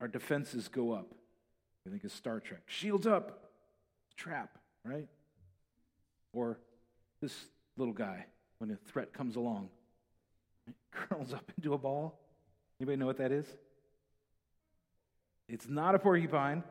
our 0.00 0.08
defenses 0.08 0.68
go 0.68 0.92
up. 0.92 1.14
I 1.86 1.90
think 1.90 2.04
it's 2.04 2.14
Star 2.14 2.40
Trek. 2.40 2.60
Shields 2.66 3.06
up. 3.06 3.50
Trap, 4.16 4.58
right? 4.84 5.08
Or 6.34 6.58
this 7.22 7.46
little 7.78 7.94
guy, 7.94 8.26
when 8.58 8.70
a 8.70 8.76
threat 8.76 9.14
comes 9.14 9.36
along, 9.36 9.70
curls 10.92 11.32
up 11.32 11.50
into 11.56 11.72
a 11.72 11.78
ball. 11.78 12.18
Anybody 12.82 12.96
know 12.96 13.06
what 13.06 13.18
that 13.18 13.30
is? 13.30 13.46
It's 15.48 15.68
not 15.68 15.94
a 15.94 16.00
porcupine. 16.00 16.64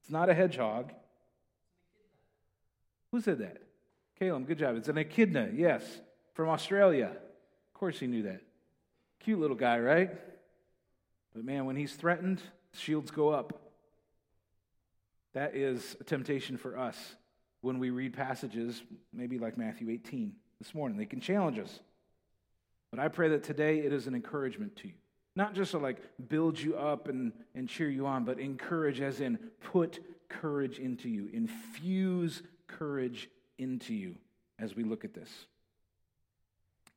It's 0.00 0.10
not 0.10 0.30
a 0.30 0.34
hedgehog. 0.34 0.90
Who 3.12 3.20
said 3.20 3.40
that? 3.40 3.58
Caleb, 4.18 4.46
good 4.46 4.56
job. 4.56 4.76
It's 4.76 4.88
an 4.88 4.96
echidna, 4.96 5.50
yes, 5.54 5.82
from 6.32 6.48
Australia. 6.48 7.08
Of 7.08 7.74
course 7.74 8.00
he 8.00 8.06
knew 8.06 8.22
that. 8.22 8.40
Cute 9.18 9.38
little 9.38 9.54
guy, 9.54 9.78
right? 9.80 10.10
But 11.34 11.44
man, 11.44 11.66
when 11.66 11.76
he's 11.76 11.92
threatened, 11.92 12.40
shields 12.72 13.10
go 13.10 13.28
up. 13.28 13.60
That 15.34 15.54
is 15.54 15.94
a 16.00 16.04
temptation 16.04 16.56
for 16.56 16.78
us 16.78 16.96
when 17.60 17.78
we 17.78 17.90
read 17.90 18.14
passages, 18.14 18.82
maybe 19.12 19.38
like 19.38 19.58
Matthew 19.58 19.90
18 19.90 20.32
this 20.58 20.74
morning. 20.74 20.96
They 20.96 21.04
can 21.04 21.20
challenge 21.20 21.58
us. 21.58 21.80
But 22.90 22.98
I 22.98 23.08
pray 23.08 23.28
that 23.28 23.44
today 23.44 23.80
it 23.80 23.92
is 23.92 24.06
an 24.06 24.14
encouragement 24.14 24.76
to 24.76 24.88
you. 24.88 24.94
Not 25.36 25.54
just 25.54 25.70
to 25.72 25.78
like 25.78 25.98
build 26.28 26.58
you 26.58 26.76
up 26.76 27.08
and, 27.08 27.32
and 27.54 27.68
cheer 27.68 27.88
you 27.88 28.06
on, 28.06 28.24
but 28.24 28.38
encourage 28.38 29.00
as 29.00 29.20
in 29.20 29.38
put 29.62 30.00
courage 30.28 30.78
into 30.78 31.08
you, 31.08 31.28
infuse 31.32 32.42
courage 32.66 33.28
into 33.58 33.94
you 33.94 34.16
as 34.58 34.74
we 34.74 34.84
look 34.84 35.04
at 35.04 35.14
this. 35.14 35.30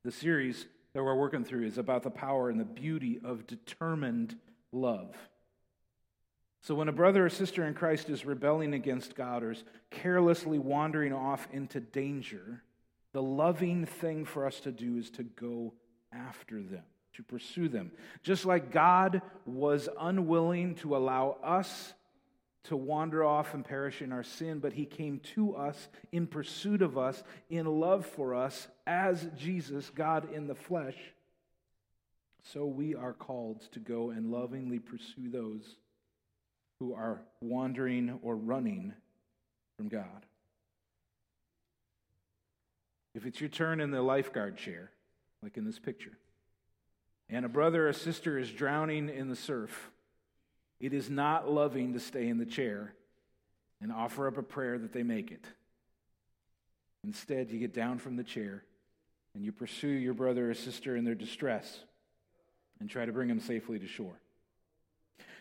The 0.04 0.12
series 0.12 0.66
that 0.94 1.04
we're 1.04 1.16
working 1.16 1.44
through 1.44 1.66
is 1.66 1.78
about 1.78 2.04
the 2.04 2.12
power 2.12 2.50
and 2.50 2.60
the 2.60 2.66
beauty 2.66 3.20
of 3.24 3.48
determined 3.48 4.36
love. 4.72 5.16
So, 6.62 6.76
when 6.76 6.88
a 6.88 6.94
brother 6.94 7.26
or 7.26 7.30
sister 7.30 7.66
in 7.68 7.74
Christ 7.74 8.10
is 8.10 8.26
rebelling 8.26 8.74
against 8.74 9.16
God 9.16 9.44
or 9.44 9.52
is 9.52 9.64
carelessly 9.92 10.60
wandering 10.60 11.12
off 11.12 11.48
into 11.52 11.82
danger, 11.82 12.64
the 13.12 13.22
loving 13.22 13.86
thing 13.86 14.24
for 14.24 14.46
us 14.46 14.62
to 14.62 14.72
do 14.72 14.98
is 14.98 15.10
to 15.12 15.24
go 15.24 15.74
after 16.14 16.62
them, 16.62 16.84
to 17.14 17.24
pursue 17.24 17.68
them. 17.68 17.92
Just 18.22 18.46
like 18.46 18.72
God 18.72 19.22
was 19.46 19.90
unwilling 20.00 20.76
to 20.76 20.96
allow 20.96 21.38
us 21.44 21.94
to 22.66 22.78
wander 22.78 23.24
off 23.24 23.54
and 23.54 23.66
perish 23.66 24.02
in 24.02 24.12
our 24.14 24.24
sin, 24.24 24.60
but 24.60 24.74
he 24.74 24.86
came 24.86 25.20
to 25.20 25.56
us 25.56 25.90
in 26.12 26.26
pursuit 26.26 26.82
of 26.82 26.98
us, 26.98 27.22
in 27.50 27.66
love 27.66 28.06
for 28.06 28.34
us, 28.34 28.68
as 28.88 29.28
Jesus, 29.38 29.90
God 29.90 30.34
in 30.34 30.48
the 30.48 30.56
flesh. 30.56 30.96
So 32.54 32.66
we 32.66 32.96
are 32.96 33.14
called 33.14 33.62
to 33.74 33.80
go 33.80 34.12
and 34.12 34.32
lovingly 34.32 34.80
pursue 34.80 35.30
those 35.30 35.76
who 36.80 36.94
are 36.94 37.22
wandering 37.42 38.20
or 38.22 38.36
running 38.36 38.94
from 39.78 39.90
God. 39.90 40.26
If 43.14 43.26
it's 43.26 43.40
your 43.40 43.50
turn 43.50 43.80
in 43.80 43.92
the 43.92 44.02
lifeguard 44.02 44.58
chair, 44.58 44.90
like 45.42 45.58
in 45.58 45.66
this 45.66 45.80
picture, 45.80 46.18
and 47.34 47.46
a 47.46 47.50
brother 47.50 47.90
or 47.90 47.94
sister 47.94 48.38
is 48.38 48.52
drowning 48.52 49.10
in 49.10 49.28
the 49.28 49.36
surf, 49.36 49.90
it 50.80 50.94
is 50.94 51.10
not 51.10 51.50
loving 51.50 51.94
to 51.94 52.00
stay 52.00 52.28
in 52.28 52.38
the 52.38 52.46
chair 52.46 52.94
and 53.82 53.92
offer 53.92 54.28
up 54.28 54.38
a 54.38 54.44
prayer 54.44 54.78
that 54.78 54.94
they 54.94 55.02
make 55.02 55.32
it. 55.32 55.44
Instead, 57.04 57.50
you 57.50 57.60
get 57.60 57.74
down 57.74 57.98
from 57.98 58.16
the 58.16 58.24
chair 58.24 58.64
and 59.34 59.44
you 59.44 59.52
pursue 59.52 59.88
your 59.88 60.14
brother 60.14 60.52
or 60.52 60.54
sister 60.54 60.96
in 60.96 61.04
their 61.04 61.16
distress 61.16 61.80
and 62.80 62.88
try 62.88 63.04
to 63.04 63.12
bring 63.12 63.30
them 63.30 63.40
safely 63.40 63.80
to 63.80 63.88
shore. 63.88 64.20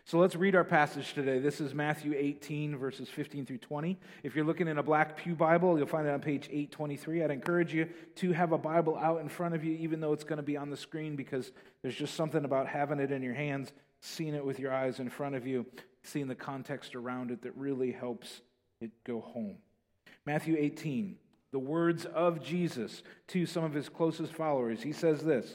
So 0.05 0.19
let's 0.19 0.35
read 0.35 0.57
our 0.57 0.64
passage 0.64 1.14
today. 1.14 1.38
This 1.38 1.61
is 1.61 1.75
Matthew 1.75 2.14
18, 2.17 2.76
verses 2.76 3.09
15 3.09 3.47
through 3.47 3.59
20. 3.59 3.99
If 4.25 4.35
you're 4.35 4.45
looking 4.45 4.67
in 4.67 4.79
a 4.79 4.83
black 4.83 5.17
Pew 5.17 5.35
Bible, 5.35 5.79
you'll 5.79 5.87
find 5.87 6.07
it 6.07 6.11
on 6.11 6.21
page 6.21 6.49
823. 6.50 7.23
I'd 7.23 7.31
encourage 7.31 7.73
you 7.73 7.88
to 8.17 8.33
have 8.33 8.52
a 8.52 8.59
Bible 8.59 8.99
out 8.99 9.21
in 9.21 9.29
front 9.29 9.55
of 9.55 9.64
you, 9.64 9.76
even 9.76 10.00
though 10.00 10.12
it's 10.12 10.25
going 10.25 10.38
to 10.38 10.43
be 10.43 10.57
on 10.57 10.71
the 10.71 10.76
screen, 10.76 11.14
because 11.14 11.52
there's 11.83 11.95
just 11.95 12.14
something 12.14 12.45
about 12.45 12.67
having 12.67 12.99
it 12.99 13.12
in 13.12 13.23
your 13.23 13.35
hands 13.35 13.73
seeing 14.02 14.35
it 14.35 14.45
with 14.45 14.59
your 14.59 14.73
eyes 14.73 14.99
in 14.99 15.09
front 15.09 15.37
of 15.37 15.47
you, 15.47 15.64
seeing 16.02 16.26
the 16.26 16.35
context 16.35 16.95
around 16.95 17.31
it 17.31 17.43
that 17.43 17.57
really 17.57 17.93
helps 17.93 18.43
it 18.81 18.91
go 19.05 19.21
home. 19.21 19.57
Matthew 20.26 20.57
18, 20.59 21.17
the 21.52 21.61
words 21.61 22.05
of 22.05 22.43
Jesus 22.43 23.02
to 23.29 23.47
some 23.47 23.62
of 23.62 23.73
his 23.73 23.88
closest 23.88 24.33
followers. 24.33 24.83
He 24.83 24.93
says 24.93 25.23
this 25.23 25.55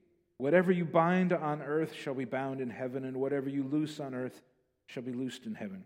whatever 0.41 0.71
you 0.71 0.85
bind 0.85 1.33
on 1.33 1.61
earth 1.61 1.93
shall 1.93 2.13
be 2.13 2.25
bound 2.25 2.61
in 2.61 2.69
heaven, 2.69 3.05
and 3.05 3.17
whatever 3.17 3.49
you 3.49 3.63
loose 3.63 3.99
on 3.99 4.13
earth 4.13 4.41
shall 4.87 5.03
be 5.03 5.13
loosed 5.13 5.45
in 5.45 5.55
heaven. 5.55 5.83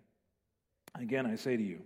Again, 0.99 1.25
I 1.25 1.35
say 1.35 1.57
to 1.57 1.63
you, 1.63 1.81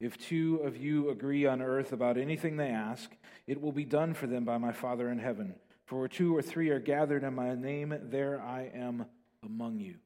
if 0.00 0.16
two 0.18 0.60
of 0.64 0.76
you 0.76 1.10
agree 1.10 1.46
on 1.46 1.60
earth 1.60 1.92
about 1.92 2.16
anything 2.16 2.56
they 2.56 2.68
ask, 2.68 3.10
it 3.46 3.60
will 3.60 3.72
be 3.72 3.84
done 3.84 4.14
for 4.14 4.26
them 4.26 4.44
by 4.44 4.58
my 4.58 4.72
Father 4.72 5.08
in 5.08 5.18
heaven. 5.18 5.54
For 5.86 5.98
where 6.00 6.08
two 6.08 6.36
or 6.36 6.42
three 6.42 6.70
are 6.70 6.80
gathered 6.80 7.24
in 7.24 7.34
my 7.34 7.54
name, 7.54 7.94
there 8.10 8.40
I 8.40 8.70
am 8.74 9.06
among 9.42 9.80
you 9.80 9.96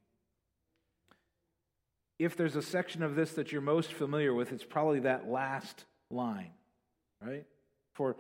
if 2.19 2.37
there's 2.37 2.57
a 2.57 2.63
section 2.63 3.03
of 3.03 3.15
this 3.15 3.33
that 3.33 3.53
you're 3.53 3.61
most 3.61 3.93
familiar 3.93 4.35
with, 4.35 4.53
it's 4.53 4.65
probably 4.65 5.01
that 5.01 5.29
last 5.29 5.85
line, 6.11 6.51
right? 7.23 7.47
For 7.95 8.17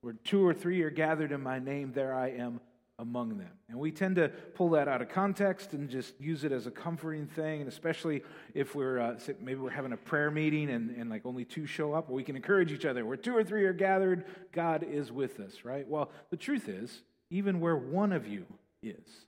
where 0.00 0.14
two 0.14 0.46
or 0.46 0.54
three 0.54 0.82
are 0.82 0.90
gathered 0.90 1.32
in 1.32 1.42
my 1.42 1.58
name, 1.58 1.92
there 1.92 2.14
I 2.14 2.30
am 2.30 2.60
among 2.98 3.38
them. 3.38 3.50
And 3.68 3.78
we 3.78 3.90
tend 3.90 4.16
to 4.16 4.28
pull 4.28 4.70
that 4.70 4.86
out 4.86 5.02
of 5.02 5.08
context 5.08 5.72
and 5.72 5.88
just 5.88 6.14
use 6.20 6.44
it 6.44 6.52
as 6.52 6.66
a 6.66 6.70
comforting 6.70 7.26
thing, 7.26 7.60
and 7.60 7.68
especially 7.68 8.22
if 8.54 8.74
we're 8.74 9.00
uh, 9.00 9.18
maybe 9.40 9.60
we're 9.60 9.70
having 9.70 9.92
a 9.92 9.96
prayer 9.96 10.30
meeting 10.30 10.70
and, 10.70 10.90
and 10.90 11.10
like 11.10 11.26
only 11.26 11.44
two 11.44 11.66
show 11.66 11.92
up, 11.92 12.08
we 12.08 12.22
can 12.22 12.36
encourage 12.36 12.70
each 12.72 12.84
other. 12.84 13.04
Where 13.04 13.16
two 13.16 13.36
or 13.36 13.42
three 13.42 13.64
are 13.64 13.72
gathered, 13.72 14.24
God 14.52 14.84
is 14.84 15.10
with 15.10 15.40
us, 15.40 15.64
right? 15.64 15.86
Well, 15.88 16.10
the 16.30 16.36
truth 16.36 16.68
is, 16.68 17.02
even 17.30 17.60
where 17.60 17.76
one 17.76 18.12
of 18.12 18.28
you 18.28 18.46
is, 18.82 19.26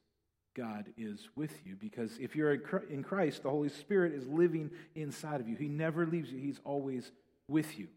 God 0.54 0.86
is 0.96 1.28
with 1.34 1.66
you. 1.66 1.76
Because 1.76 2.16
if 2.18 2.36
you're 2.36 2.54
in 2.88 3.02
Christ, 3.02 3.42
the 3.42 3.50
Holy 3.50 3.68
Spirit 3.68 4.14
is 4.14 4.26
living 4.28 4.70
inside 4.94 5.40
of 5.40 5.48
you. 5.48 5.56
He 5.56 5.68
never 5.68 6.06
leaves 6.06 6.30
you, 6.30 6.38
He's 6.38 6.60
always 6.64 7.10
with 7.48 7.78
you. 7.78 7.88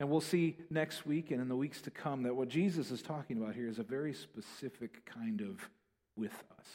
And 0.00 0.08
we'll 0.08 0.22
see 0.22 0.56
next 0.70 1.06
week 1.06 1.30
and 1.30 1.42
in 1.42 1.48
the 1.48 1.56
weeks 1.56 1.82
to 1.82 1.90
come 1.90 2.22
that 2.22 2.34
what 2.34 2.48
Jesus 2.48 2.90
is 2.90 3.02
talking 3.02 3.36
about 3.36 3.54
here 3.54 3.68
is 3.68 3.78
a 3.78 3.82
very 3.82 4.14
specific 4.14 5.04
kind 5.04 5.42
of 5.42 5.68
with 6.16 6.32
us. 6.58 6.66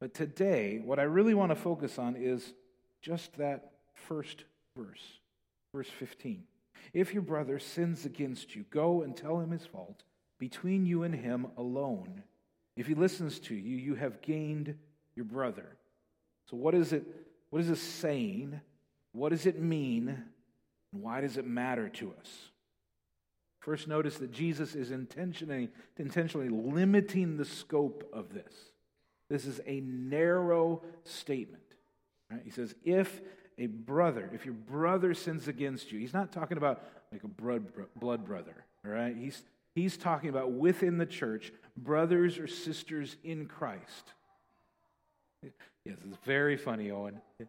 But 0.00 0.12
today, 0.12 0.80
what 0.84 0.98
I 0.98 1.04
really 1.04 1.32
want 1.32 1.52
to 1.52 1.56
focus 1.56 1.96
on 1.96 2.16
is 2.16 2.54
just 3.02 3.36
that 3.38 3.70
first 3.94 4.44
verse, 4.76 5.20
verse 5.72 5.88
15. 5.88 6.42
If 6.92 7.12
your 7.12 7.22
brother 7.22 7.60
sins 7.60 8.04
against 8.04 8.56
you, 8.56 8.64
go 8.70 9.02
and 9.02 9.16
tell 9.16 9.38
him 9.38 9.52
his 9.52 9.64
fault 9.64 10.02
between 10.38 10.86
you 10.86 11.04
and 11.04 11.14
him 11.14 11.46
alone. 11.56 12.24
If 12.76 12.88
he 12.88 12.94
listens 12.94 13.38
to 13.40 13.54
you, 13.54 13.76
you 13.76 13.94
have 13.94 14.22
gained 14.22 14.74
your 15.14 15.26
brother. 15.26 15.76
So, 16.50 16.56
what 16.56 16.74
is 16.74 16.92
it? 16.92 17.04
What 17.50 17.60
is 17.60 17.68
this 17.68 17.82
saying? 17.82 18.60
What 19.12 19.28
does 19.28 19.46
it 19.46 19.60
mean? 19.60 20.24
Why 20.92 21.20
does 21.20 21.36
it 21.36 21.46
matter 21.46 21.88
to 21.88 22.12
us? 22.20 22.50
First, 23.60 23.88
notice 23.88 24.16
that 24.18 24.32
Jesus 24.32 24.74
is 24.74 24.90
intentionally, 24.90 25.68
intentionally 25.98 26.48
limiting 26.48 27.36
the 27.36 27.44
scope 27.44 28.08
of 28.12 28.32
this. 28.32 28.52
This 29.28 29.46
is 29.46 29.60
a 29.66 29.80
narrow 29.80 30.82
statement. 31.04 31.62
Right? 32.30 32.40
He 32.44 32.50
says, 32.50 32.74
if 32.84 33.20
a 33.58 33.66
brother, 33.66 34.30
if 34.32 34.44
your 34.44 34.54
brother 34.54 35.12
sins 35.14 35.46
against 35.46 35.92
you, 35.92 35.98
he's 35.98 36.14
not 36.14 36.32
talking 36.32 36.56
about 36.56 36.82
like 37.12 37.22
a 37.22 37.28
blood, 37.28 37.66
blood 37.96 38.24
brother, 38.24 38.64
all 38.84 38.92
right? 38.92 39.14
He's, 39.14 39.42
he's 39.74 39.96
talking 39.96 40.30
about 40.30 40.52
within 40.52 40.96
the 40.96 41.06
church, 41.06 41.52
brothers 41.76 42.38
or 42.38 42.46
sisters 42.46 43.16
in 43.22 43.46
Christ. 43.46 44.12
Yes, 45.84 45.96
it's 46.06 46.18
very 46.24 46.56
funny, 46.56 46.90
Owen. 46.90 47.20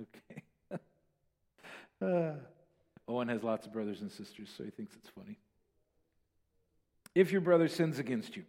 Okay. 0.00 0.42
Owen 3.08 3.28
has 3.28 3.42
lots 3.42 3.66
of 3.66 3.72
brothers 3.72 4.00
and 4.00 4.10
sisters, 4.10 4.48
so 4.56 4.64
he 4.64 4.70
thinks 4.70 4.94
it's 4.96 5.08
funny. 5.08 5.38
If 7.14 7.32
your 7.32 7.40
brother 7.40 7.68
sins 7.68 7.98
against 7.98 8.36
you, 8.36 8.44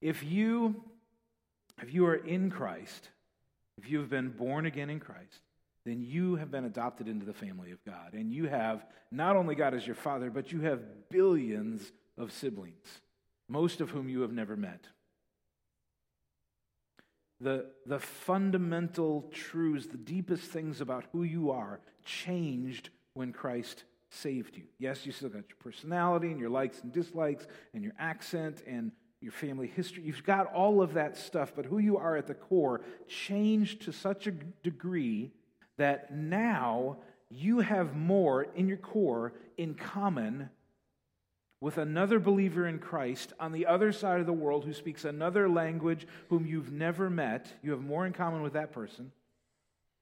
if 0.00 0.22
you 0.24 0.82
if 1.82 1.94
you 1.94 2.06
are 2.06 2.16
in 2.16 2.50
Christ, 2.50 3.08
if 3.78 3.88
you 3.88 4.00
have 4.00 4.10
been 4.10 4.28
born 4.28 4.66
again 4.66 4.90
in 4.90 5.00
Christ, 5.00 5.40
then 5.86 6.02
you 6.02 6.36
have 6.36 6.50
been 6.50 6.66
adopted 6.66 7.08
into 7.08 7.24
the 7.24 7.32
family 7.32 7.70
of 7.70 7.82
God. 7.84 8.12
And 8.12 8.30
you 8.32 8.48
have 8.48 8.84
not 9.10 9.36
only 9.36 9.54
God 9.54 9.72
as 9.72 9.86
your 9.86 9.96
father, 9.96 10.30
but 10.30 10.52
you 10.52 10.60
have 10.60 11.08
billions 11.08 11.90
of 12.18 12.32
siblings, 12.32 13.00
most 13.48 13.80
of 13.80 13.90
whom 13.90 14.08
you 14.08 14.20
have 14.20 14.32
never 14.32 14.56
met. 14.56 14.88
The, 17.40 17.66
the 17.86 17.98
fundamental 17.98 19.30
truths, 19.32 19.86
the 19.86 19.96
deepest 19.96 20.44
things 20.44 20.80
about 20.80 21.04
who 21.12 21.22
you 21.22 21.50
are, 21.50 21.80
changed 22.04 22.90
when 23.14 23.32
Christ 23.32 23.84
saved 24.10 24.56
you. 24.56 24.64
Yes, 24.78 25.06
you 25.06 25.12
still 25.12 25.30
got 25.30 25.48
your 25.48 25.56
personality 25.58 26.30
and 26.30 26.38
your 26.38 26.50
likes 26.50 26.80
and 26.82 26.92
dislikes 26.92 27.46
and 27.72 27.82
your 27.82 27.94
accent 27.98 28.62
and 28.66 28.92
your 29.20 29.32
family 29.32 29.66
history. 29.66 30.02
You've 30.02 30.24
got 30.24 30.52
all 30.52 30.82
of 30.82 30.94
that 30.94 31.16
stuff, 31.16 31.52
but 31.54 31.66
who 31.66 31.78
you 31.78 31.96
are 31.96 32.16
at 32.16 32.26
the 32.26 32.34
core 32.34 32.82
changed 33.06 33.82
to 33.82 33.92
such 33.92 34.26
a 34.26 34.32
degree 34.62 35.30
that 35.76 36.14
now 36.14 36.98
you 37.30 37.60
have 37.60 37.94
more 37.94 38.42
in 38.42 38.66
your 38.66 38.78
core 38.78 39.32
in 39.56 39.74
common 39.74 40.50
with 41.60 41.76
another 41.76 42.18
believer 42.18 42.66
in 42.66 42.78
Christ 42.78 43.32
on 43.38 43.52
the 43.52 43.66
other 43.66 43.92
side 43.92 44.20
of 44.20 44.26
the 44.26 44.32
world 44.32 44.64
who 44.64 44.72
speaks 44.72 45.04
another 45.04 45.48
language 45.48 46.06
whom 46.28 46.46
you've 46.46 46.72
never 46.72 47.10
met. 47.10 47.52
You 47.62 47.72
have 47.72 47.82
more 47.82 48.06
in 48.06 48.12
common 48.12 48.42
with 48.42 48.54
that 48.54 48.72
person 48.72 49.12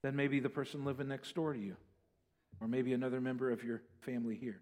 than 0.03 0.15
maybe 0.15 0.39
the 0.39 0.49
person 0.49 0.85
living 0.85 1.09
next 1.09 1.35
door 1.35 1.53
to 1.53 1.59
you, 1.59 1.77
or 2.61 2.69
maybe 2.69 2.93
another 2.93 3.21
member 3.21 3.51
of 3.51 3.65
your 3.65 3.83
family 4.01 4.37
here. 4.37 4.61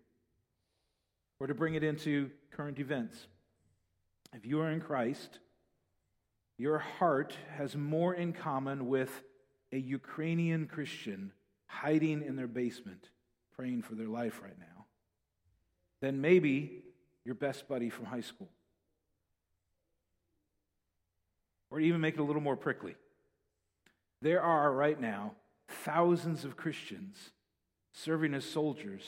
Or 1.39 1.47
to 1.47 1.55
bring 1.55 1.75
it 1.75 1.85
into 1.85 2.31
current 2.51 2.79
events. 2.79 3.27
If 4.33 4.47
you 4.47 4.61
are 4.61 4.71
in 4.71 4.81
Christ, 4.81 5.39
your 6.57 6.79
heart 6.79 7.37
has 7.59 7.77
more 7.77 8.15
in 8.15 8.33
common 8.33 8.89
with 8.89 9.11
a 9.73 9.77
Ukrainian 9.77 10.67
Christian 10.67 11.33
hiding 11.67 12.23
in 12.23 12.37
their 12.37 12.47
basement 12.47 13.11
praying 13.55 13.83
for 13.83 13.95
their 13.95 14.09
life 14.09 14.41
right 14.43 14.59
now 14.59 14.87
than 16.01 16.21
maybe 16.21 16.83
your 17.27 17.35
best 17.35 17.69
buddy 17.69 17.91
from 17.91 18.07
high 18.07 18.23
school. 18.23 18.49
Or 21.71 21.81
even 21.81 22.01
make 22.01 22.15
it 22.15 22.21
a 22.21 22.25
little 22.25 22.41
more 22.41 22.57
prickly. 22.57 22.95
There 24.23 24.41
are 24.41 24.73
right 24.73 24.99
now 24.99 25.33
thousands 25.85 26.45
of 26.45 26.57
Christians 26.57 27.17
serving 27.93 28.33
as 28.33 28.45
soldiers 28.45 29.03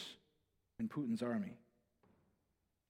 in 0.79 0.89
Putin's 0.89 1.23
army 1.23 1.57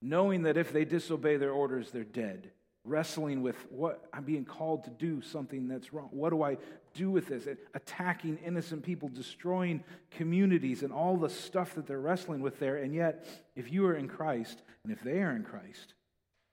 knowing 0.01 0.43
that 0.43 0.57
if 0.57 0.73
they 0.73 0.85
disobey 0.85 1.37
their 1.37 1.51
orders, 1.53 1.91
they're 1.91 2.05
dead, 2.05 2.51
wrestling 2.89 3.43
with 3.43 3.57
what 3.71 4.09
I'm 4.13 4.25
being 4.25 4.45
called 4.45 4.85
to 4.85 4.91
do 4.91 5.21
something 5.23 5.69
that's 5.69 5.93
wrong. 5.93 6.09
What 6.11 6.31
do 6.31 6.43
I 6.43 6.59
do 6.95 7.11
with 7.11 7.29
this? 7.29 7.47
Attacking 7.75 8.39
innocent 8.45 8.83
people, 8.83 9.09
destroying 9.09 9.85
communities, 10.11 10.83
and 10.83 10.93
all 10.93 11.17
the 11.17 11.29
stuff 11.29 11.75
that 11.75 11.87
they're 11.87 12.01
wrestling 12.01 12.41
with 12.41 12.59
there. 12.59 12.77
And 12.77 12.95
yet, 12.95 13.27
if 13.55 13.71
you 13.73 13.87
are 13.87 13.95
in 13.95 14.09
Christ, 14.09 14.63
and 14.83 14.93
if 14.93 15.03
they 15.03 15.21
are 15.23 15.35
in 15.35 15.45
Christ, 15.45 15.95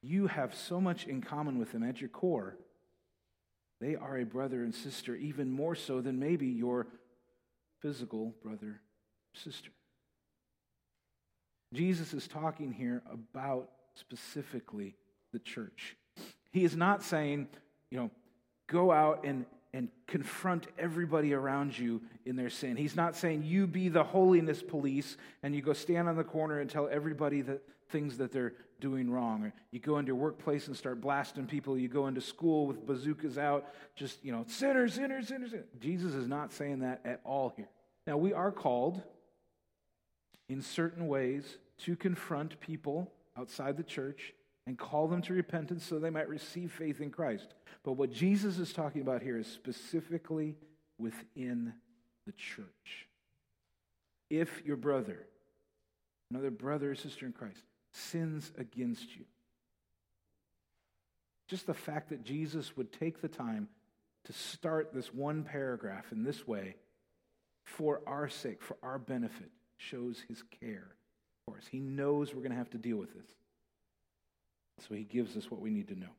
you 0.01 0.27
have 0.27 0.53
so 0.53 0.79
much 0.79 1.05
in 1.05 1.21
common 1.21 1.57
with 1.57 1.71
them 1.71 1.83
at 1.83 1.99
your 1.99 2.09
core. 2.09 2.57
They 3.81 3.95
are 3.95 4.17
a 4.17 4.25
brother 4.25 4.63
and 4.63 4.73
sister, 4.73 5.15
even 5.15 5.51
more 5.51 5.75
so 5.75 6.01
than 6.01 6.19
maybe 6.19 6.47
your 6.47 6.87
physical 7.81 8.35
brother 8.43 8.81
sister. 9.33 9.71
Jesus 11.73 12.13
is 12.13 12.27
talking 12.27 12.71
here 12.71 13.03
about 13.11 13.69
specifically 13.95 14.95
the 15.33 15.39
church. 15.39 15.97
He 16.55 16.63
is 16.63 16.77
not 16.77 17.03
saying, 17.03 17.49
you 17.91 17.97
know, 17.97 18.11
go 18.67 18.89
out 18.89 19.25
and, 19.25 19.45
and 19.73 19.89
confront 20.07 20.67
everybody 20.79 21.33
around 21.33 21.77
you 21.77 22.01
in 22.25 22.37
their 22.37 22.49
sin. 22.49 22.77
He's 22.77 22.95
not 22.95 23.17
saying 23.17 23.43
you 23.43 23.67
be 23.67 23.89
the 23.89 24.05
holiness 24.05 24.63
police 24.63 25.17
and 25.43 25.53
you 25.53 25.61
go 25.61 25.73
stand 25.73 26.07
on 26.07 26.15
the 26.15 26.23
corner 26.23 26.61
and 26.61 26.69
tell 26.69 26.87
everybody 26.87 27.41
the 27.41 27.59
things 27.89 28.19
that 28.19 28.31
they're 28.31 28.53
doing 28.79 29.11
wrong. 29.11 29.43
Or 29.43 29.53
you 29.71 29.81
go 29.81 29.97
into 29.97 30.11
your 30.11 30.15
workplace 30.15 30.67
and 30.67 30.77
start 30.77 31.01
blasting 31.01 31.45
people. 31.45 31.77
You 31.77 31.89
go 31.89 32.07
into 32.07 32.21
school 32.21 32.67
with 32.67 32.87
bazookas 32.87 33.37
out, 33.37 33.65
just, 33.93 34.23
you 34.23 34.31
know, 34.31 34.45
sinners, 34.47 34.93
sinners, 34.93 35.27
sinners. 35.27 35.51
Jesus 35.81 36.13
is 36.13 36.29
not 36.29 36.53
saying 36.53 36.79
that 36.79 37.01
at 37.03 37.19
all 37.25 37.51
here. 37.57 37.67
Now, 38.07 38.15
we 38.15 38.31
are 38.31 38.53
called 38.53 39.01
in 40.47 40.61
certain 40.61 41.09
ways 41.09 41.57
to 41.79 41.97
confront 41.97 42.61
people 42.61 43.11
outside 43.37 43.75
the 43.75 43.83
church 43.83 44.31
and 44.67 44.77
call 44.77 45.07
them 45.07 45.21
to 45.23 45.33
repentance 45.33 45.85
so 45.85 45.99
they 45.99 46.09
might 46.09 46.27
receive 46.27 46.71
faith 46.71 47.01
in 47.01 47.11
Christ. 47.11 47.53
But 47.83 47.93
what 47.93 48.11
Jesus 48.11 48.57
is 48.57 48.73
talking 48.73 49.01
about 49.01 49.21
here 49.21 49.37
is 49.37 49.47
specifically 49.47 50.55
within 50.97 51.73
the 52.25 52.31
church. 52.31 53.07
If 54.29 54.63
your 54.65 54.77
brother, 54.77 55.27
another 56.31 56.49
brother 56.49 56.91
or 56.91 56.95
sister 56.95 57.25
in 57.25 57.33
Christ, 57.33 57.61
sins 57.93 58.51
against 58.57 59.15
you, 59.15 59.25
just 61.47 61.67
the 61.67 61.73
fact 61.75 62.09
that 62.09 62.23
Jesus 62.23 62.75
would 62.75 62.91
take 62.91 63.21
the 63.21 63.27
time 63.27 63.67
to 64.23 64.33
start 64.33 64.91
this 64.93 65.13
one 65.13 65.43
paragraph 65.43 66.05
in 66.11 66.23
this 66.23 66.47
way 66.47 66.75
for 67.63 68.01
our 68.07 68.27
sake, 68.27 68.63
for 68.63 68.77
our 68.81 68.97
benefit, 68.97 69.51
shows 69.77 70.23
his 70.27 70.43
care 70.59 70.95
for 71.45 71.57
us. 71.57 71.65
He 71.69 71.79
knows 71.79 72.33
we're 72.33 72.41
going 72.41 72.51
to 72.51 72.57
have 72.57 72.71
to 72.71 72.79
deal 72.79 72.97
with 72.97 73.13
this. 73.13 73.27
So 74.79 74.93
he 74.93 75.03
gives 75.03 75.37
us 75.37 75.49
what 75.49 75.61
we 75.61 75.69
need 75.69 75.87
to 75.87 75.95
know. 75.95 76.11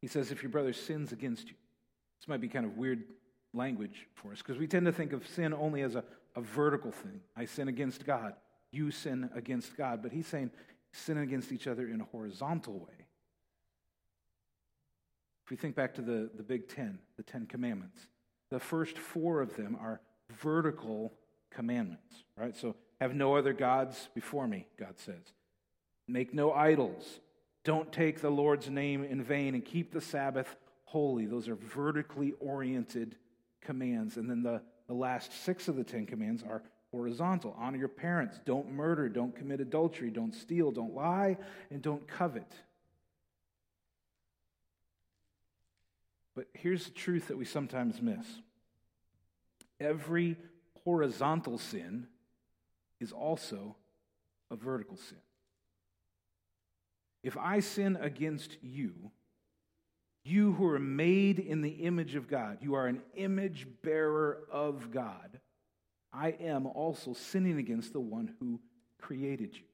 He 0.00 0.06
says, 0.06 0.30
if 0.30 0.42
your 0.42 0.50
brother 0.50 0.72
sins 0.72 1.12
against 1.12 1.48
you, 1.48 1.54
this 2.20 2.28
might 2.28 2.40
be 2.40 2.48
kind 2.48 2.64
of 2.64 2.76
weird 2.76 3.02
language 3.52 4.06
for 4.14 4.32
us 4.32 4.38
because 4.38 4.58
we 4.58 4.66
tend 4.66 4.86
to 4.86 4.92
think 4.92 5.12
of 5.12 5.26
sin 5.26 5.52
only 5.52 5.82
as 5.82 5.96
a, 5.96 6.04
a 6.36 6.40
vertical 6.40 6.92
thing. 6.92 7.20
I 7.36 7.46
sin 7.46 7.68
against 7.68 8.06
God, 8.06 8.34
you 8.70 8.90
sin 8.90 9.28
against 9.34 9.76
God. 9.76 10.02
But 10.02 10.12
he's 10.12 10.26
saying 10.26 10.50
sin 10.92 11.18
against 11.18 11.52
each 11.52 11.66
other 11.66 11.88
in 11.88 12.00
a 12.00 12.04
horizontal 12.04 12.74
way. 12.74 13.06
If 15.44 15.50
we 15.50 15.56
think 15.56 15.74
back 15.74 15.94
to 15.94 16.02
the, 16.02 16.30
the 16.36 16.42
Big 16.42 16.68
Ten, 16.68 16.98
the 17.16 17.22
Ten 17.22 17.46
Commandments, 17.46 18.06
the 18.50 18.60
first 18.60 18.98
four 18.98 19.40
of 19.40 19.56
them 19.56 19.76
are 19.80 20.00
vertical 20.30 21.14
commandments, 21.50 22.24
right? 22.36 22.56
So 22.56 22.74
have 23.00 23.14
no 23.14 23.36
other 23.36 23.52
gods 23.52 24.08
before 24.14 24.46
me, 24.46 24.66
God 24.78 24.98
says. 24.98 25.22
Make 26.06 26.34
no 26.34 26.52
idols. 26.52 27.20
Don't 27.64 27.92
take 27.92 28.20
the 28.20 28.30
Lord's 28.30 28.70
name 28.70 29.04
in 29.04 29.22
vain 29.22 29.54
and 29.54 29.64
keep 29.64 29.92
the 29.92 30.00
Sabbath 30.00 30.56
holy. 30.84 31.26
Those 31.26 31.48
are 31.48 31.54
vertically 31.54 32.32
oriented 32.40 33.16
commands. 33.60 34.16
And 34.16 34.28
then 34.28 34.42
the, 34.42 34.62
the 34.86 34.94
last 34.94 35.44
six 35.44 35.68
of 35.68 35.76
the 35.76 35.84
Ten 35.84 36.06
Commands 36.06 36.42
are 36.42 36.62
horizontal. 36.90 37.54
Honor 37.58 37.76
your 37.76 37.88
parents. 37.88 38.40
Don't 38.44 38.72
murder. 38.72 39.08
Don't 39.08 39.36
commit 39.36 39.60
adultery. 39.60 40.10
Don't 40.10 40.34
steal. 40.34 40.70
Don't 40.70 40.94
lie. 40.94 41.36
And 41.70 41.82
don't 41.82 42.06
covet. 42.08 42.50
But 46.34 46.46
here's 46.54 46.84
the 46.84 46.92
truth 46.92 47.28
that 47.28 47.36
we 47.36 47.44
sometimes 47.44 48.00
miss 48.00 48.24
every 49.80 50.36
horizontal 50.88 51.58
sin 51.58 52.06
is 52.98 53.12
also 53.12 53.76
a 54.50 54.56
vertical 54.56 54.96
sin. 54.96 55.18
If 57.22 57.36
I 57.36 57.60
sin 57.60 57.98
against 58.00 58.56
you, 58.62 58.94
you 60.24 60.54
who 60.54 60.66
are 60.68 60.78
made 60.78 61.40
in 61.40 61.60
the 61.60 61.84
image 61.84 62.14
of 62.14 62.26
God, 62.26 62.56
you 62.62 62.72
are 62.72 62.86
an 62.86 63.02
image 63.14 63.66
bearer 63.84 64.38
of 64.50 64.90
God. 64.90 65.40
I 66.10 66.28
am 66.40 66.66
also 66.66 67.12
sinning 67.12 67.58
against 67.58 67.92
the 67.92 68.00
one 68.00 68.32
who 68.40 68.58
created 68.98 69.54
you. 69.56 69.64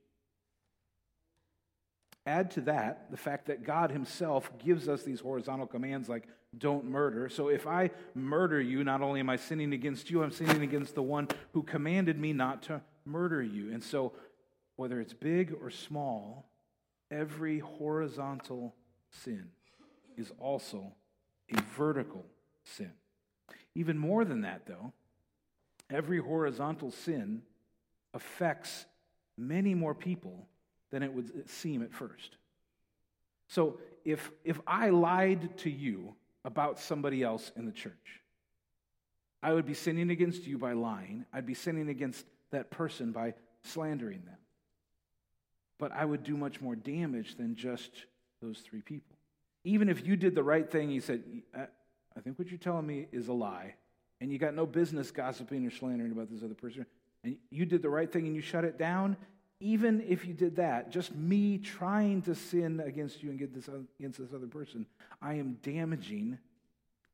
Add 2.26 2.50
to 2.52 2.60
that 2.62 3.12
the 3.12 3.16
fact 3.16 3.46
that 3.46 3.62
God 3.62 3.92
Himself 3.92 4.50
gives 4.58 4.88
us 4.88 5.04
these 5.04 5.20
horizontal 5.20 5.68
commands 5.68 6.08
like 6.08 6.26
don't 6.58 6.84
murder. 6.84 7.28
So 7.28 7.48
if 7.48 7.66
I 7.66 7.90
murder 8.14 8.60
you, 8.60 8.84
not 8.84 9.02
only 9.02 9.20
am 9.20 9.30
I 9.30 9.36
sinning 9.36 9.72
against 9.72 10.10
you, 10.10 10.22
I'm 10.22 10.30
sinning 10.30 10.62
against 10.62 10.94
the 10.94 11.02
one 11.02 11.28
who 11.52 11.62
commanded 11.62 12.18
me 12.18 12.32
not 12.32 12.62
to 12.64 12.80
murder 13.04 13.42
you. 13.42 13.72
And 13.72 13.82
so, 13.82 14.12
whether 14.76 15.00
it's 15.00 15.14
big 15.14 15.54
or 15.62 15.70
small, 15.70 16.48
every 17.10 17.60
horizontal 17.60 18.74
sin 19.22 19.48
is 20.16 20.32
also 20.38 20.92
a 21.56 21.60
vertical 21.76 22.24
sin. 22.64 22.90
Even 23.74 23.98
more 23.98 24.24
than 24.24 24.42
that, 24.42 24.66
though, 24.66 24.92
every 25.90 26.18
horizontal 26.18 26.90
sin 26.90 27.42
affects 28.12 28.86
many 29.36 29.74
more 29.74 29.94
people 29.94 30.46
than 30.90 31.02
it 31.02 31.12
would 31.12 31.48
seem 31.48 31.82
at 31.82 31.92
first. 31.92 32.36
So 33.48 33.78
if, 34.04 34.30
if 34.44 34.60
I 34.66 34.90
lied 34.90 35.58
to 35.58 35.70
you 35.70 36.14
about 36.44 36.78
somebody 36.78 37.22
else 37.22 37.50
in 37.56 37.66
the 37.66 37.72
church, 37.72 38.22
I 39.42 39.52
would 39.52 39.66
be 39.66 39.74
sinning 39.74 40.10
against 40.10 40.46
you 40.46 40.58
by 40.58 40.72
lying. 40.72 41.26
I'd 41.32 41.46
be 41.46 41.54
sinning 41.54 41.88
against 41.88 42.24
that 42.50 42.70
person 42.70 43.12
by 43.12 43.34
slandering 43.62 44.22
them. 44.24 44.38
But 45.78 45.92
I 45.92 46.04
would 46.04 46.22
do 46.22 46.36
much 46.36 46.60
more 46.60 46.76
damage 46.76 47.36
than 47.36 47.56
just 47.56 47.90
those 48.40 48.60
three 48.60 48.80
people. 48.80 49.16
Even 49.64 49.88
if 49.88 50.06
you 50.06 50.16
did 50.16 50.34
the 50.34 50.42
right 50.42 50.70
thing, 50.70 50.90
you 50.90 51.00
said, 51.00 51.22
I 51.54 52.20
think 52.20 52.38
what 52.38 52.48
you're 52.48 52.58
telling 52.58 52.86
me 52.86 53.06
is 53.12 53.28
a 53.28 53.32
lie, 53.32 53.74
and 54.20 54.30
you 54.30 54.38
got 54.38 54.54
no 54.54 54.66
business 54.66 55.10
gossiping 55.10 55.66
or 55.66 55.70
slandering 55.70 56.12
about 56.12 56.30
this 56.30 56.42
other 56.42 56.54
person, 56.54 56.86
and 57.22 57.36
you 57.50 57.66
did 57.66 57.82
the 57.82 57.90
right 57.90 58.10
thing 58.10 58.26
and 58.26 58.36
you 58.36 58.42
shut 58.42 58.64
it 58.64 58.78
down, 58.78 59.16
even 59.64 60.04
if 60.06 60.26
you 60.26 60.34
did 60.34 60.56
that, 60.56 60.90
just 60.90 61.14
me 61.14 61.56
trying 61.56 62.20
to 62.22 62.34
sin 62.34 62.80
against 62.80 63.22
you 63.22 63.30
and 63.30 63.38
get 63.38 63.54
this 63.54 63.66
against 63.98 64.18
this 64.18 64.28
other 64.34 64.46
person, 64.46 64.84
I 65.22 65.34
am 65.34 65.56
damaging 65.62 66.36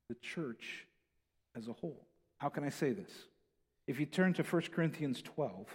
the 0.08 0.16
church 0.16 0.84
as 1.56 1.68
a 1.68 1.72
whole. 1.72 2.08
How 2.38 2.48
can 2.48 2.64
I 2.64 2.70
say 2.70 2.90
this? 2.90 3.10
If 3.86 4.00
you 4.00 4.06
turn 4.06 4.34
to 4.34 4.42
1 4.42 4.62
Corinthians 4.72 5.22
12, 5.22 5.68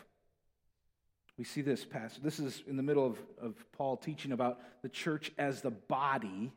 we 1.38 1.46
see 1.46 1.62
this 1.62 1.86
passage. 1.86 2.22
This 2.22 2.40
is 2.40 2.62
in 2.68 2.76
the 2.76 2.84
middle 2.84 3.06
of, 3.06 3.20
of 3.42 3.56
Paul 3.72 3.96
teaching 3.96 4.34
about 4.34 4.60
the 4.82 4.90
church 4.90 5.32
as 5.38 5.62
the 5.62 5.72
body. 5.72 6.52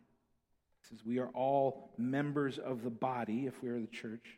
He 0.81 0.89
says, 0.89 0.99
We 1.05 1.21
are 1.21 1.29
all 1.29 1.91
members 1.97 2.59
of 2.59 2.83
the 2.83 2.91
body 2.91 3.47
if 3.47 3.63
we 3.63 3.69
are 3.69 3.79
the 3.79 3.87
church. 3.87 4.38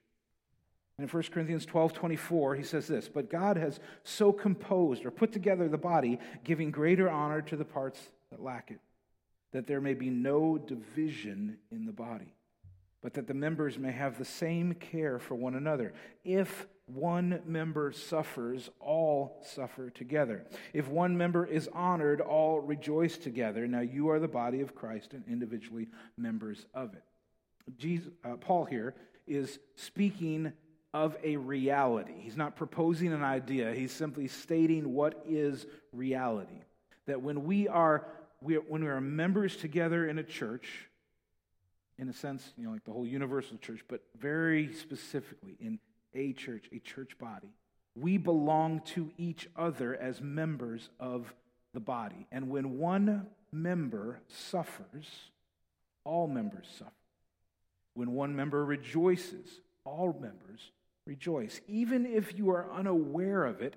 In 1.00 1.08
1 1.08 1.22
Corinthians 1.32 1.64
12 1.64 1.94
24, 1.94 2.56
he 2.56 2.62
says 2.62 2.86
this 2.86 3.08
But 3.08 3.30
God 3.30 3.56
has 3.56 3.80
so 4.04 4.32
composed 4.32 5.06
or 5.06 5.10
put 5.10 5.32
together 5.32 5.68
the 5.68 5.78
body, 5.78 6.18
giving 6.44 6.70
greater 6.70 7.08
honor 7.08 7.40
to 7.42 7.56
the 7.56 7.64
parts 7.64 7.98
that 8.30 8.42
lack 8.42 8.70
it, 8.70 8.80
that 9.52 9.66
there 9.66 9.80
may 9.80 9.94
be 9.94 10.10
no 10.10 10.58
division 10.58 11.56
in 11.70 11.86
the 11.86 11.92
body, 11.92 12.34
but 13.02 13.14
that 13.14 13.26
the 13.26 13.34
members 13.34 13.78
may 13.78 13.92
have 13.92 14.18
the 14.18 14.26
same 14.26 14.74
care 14.74 15.18
for 15.18 15.34
one 15.34 15.54
another. 15.54 15.94
If 16.22 16.66
one 16.84 17.40
member 17.46 17.92
suffers, 17.92 18.68
all 18.78 19.40
suffer 19.42 19.88
together. 19.88 20.44
If 20.74 20.88
one 20.88 21.16
member 21.16 21.46
is 21.46 21.68
honored, 21.72 22.20
all 22.20 22.60
rejoice 22.60 23.16
together. 23.16 23.66
Now 23.66 23.80
you 23.80 24.10
are 24.10 24.18
the 24.18 24.28
body 24.28 24.60
of 24.60 24.74
Christ 24.74 25.14
and 25.14 25.24
individually 25.26 25.88
members 26.18 26.66
of 26.74 26.92
it. 26.92 27.04
Jesus, 27.78 28.10
uh, 28.22 28.36
Paul 28.36 28.64
here 28.66 28.94
is 29.26 29.60
speaking 29.76 30.52
of 30.92 31.16
a 31.22 31.36
reality. 31.36 32.14
He's 32.18 32.36
not 32.36 32.56
proposing 32.56 33.12
an 33.12 33.22
idea, 33.22 33.72
he's 33.72 33.92
simply 33.92 34.28
stating 34.28 34.92
what 34.92 35.22
is 35.28 35.66
reality. 35.92 36.62
That 37.06 37.22
when 37.22 37.44
we 37.44 37.68
are, 37.68 38.06
we 38.40 38.56
are, 38.56 38.60
when 38.60 38.82
we 38.82 38.90
are 38.90 39.00
members 39.00 39.56
together 39.56 40.08
in 40.08 40.18
a 40.18 40.22
church, 40.22 40.88
in 41.98 42.08
a 42.08 42.12
sense, 42.12 42.52
you 42.56 42.64
know, 42.64 42.72
like 42.72 42.84
the 42.84 42.92
whole 42.92 43.06
universal 43.06 43.56
church, 43.58 43.80
but 43.88 44.02
very 44.18 44.72
specifically 44.72 45.56
in 45.60 45.78
a 46.14 46.32
church, 46.32 46.66
a 46.72 46.78
church 46.78 47.18
body, 47.18 47.52
we 47.94 48.16
belong 48.16 48.80
to 48.80 49.10
each 49.18 49.48
other 49.56 49.94
as 49.94 50.20
members 50.20 50.88
of 50.98 51.32
the 51.74 51.80
body. 51.80 52.26
And 52.32 52.48
when 52.48 52.78
one 52.78 53.26
member 53.52 54.20
suffers, 54.28 55.06
all 56.04 56.26
members 56.26 56.66
suffer. 56.78 56.90
When 57.94 58.12
one 58.12 58.34
member 58.34 58.64
rejoices, 58.64 59.60
all 59.84 60.12
members 60.12 60.70
rejoice. 61.06 61.60
Even 61.66 62.06
if 62.06 62.36
you 62.38 62.50
are 62.50 62.70
unaware 62.72 63.44
of 63.44 63.60
it, 63.60 63.76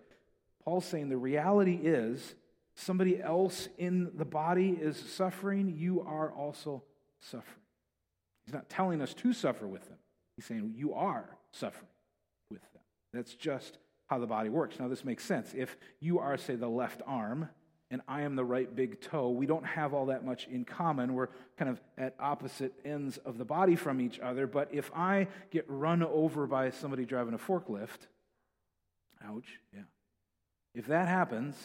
Paul's 0.63 0.85
saying 0.85 1.09
the 1.09 1.17
reality 1.17 1.79
is 1.81 2.35
somebody 2.75 3.21
else 3.21 3.69
in 3.77 4.11
the 4.15 4.25
body 4.25 4.69
is 4.69 4.97
suffering, 4.97 5.75
you 5.77 6.01
are 6.01 6.31
also 6.31 6.83
suffering. 7.19 7.61
He's 8.45 8.53
not 8.53 8.69
telling 8.69 9.01
us 9.01 9.13
to 9.15 9.33
suffer 9.33 9.67
with 9.67 9.87
them, 9.87 9.97
he's 10.35 10.45
saying 10.45 10.73
you 10.75 10.93
are 10.93 11.37
suffering 11.51 11.89
with 12.49 12.61
them. 12.73 12.81
That's 13.13 13.35
just 13.35 13.77
how 14.07 14.19
the 14.19 14.27
body 14.27 14.49
works. 14.49 14.79
Now, 14.79 14.87
this 14.87 15.05
makes 15.05 15.23
sense. 15.23 15.53
If 15.55 15.77
you 15.99 16.19
are, 16.19 16.37
say, 16.37 16.55
the 16.55 16.67
left 16.67 17.01
arm, 17.05 17.49
and 17.93 18.01
I 18.07 18.23
am 18.23 18.35
the 18.35 18.43
right 18.43 18.75
big 18.75 19.01
toe, 19.01 19.29
we 19.29 19.45
don't 19.45 19.67
have 19.67 19.93
all 19.93 20.07
that 20.07 20.25
much 20.25 20.47
in 20.47 20.65
common. 20.65 21.13
We're 21.13 21.27
kind 21.59 21.69
of 21.69 21.79
at 21.95 22.15
opposite 22.19 22.73
ends 22.83 23.17
of 23.17 23.37
the 23.37 23.45
body 23.45 23.75
from 23.75 24.01
each 24.01 24.19
other. 24.19 24.47
But 24.47 24.69
if 24.71 24.89
I 24.95 25.27
get 25.51 25.65
run 25.67 26.01
over 26.01 26.47
by 26.47 26.71
somebody 26.71 27.05
driving 27.05 27.35
a 27.35 27.37
forklift, 27.37 28.07
ouch, 29.23 29.59
yeah. 29.71 29.83
If 30.73 30.87
that 30.87 31.07
happens, 31.07 31.55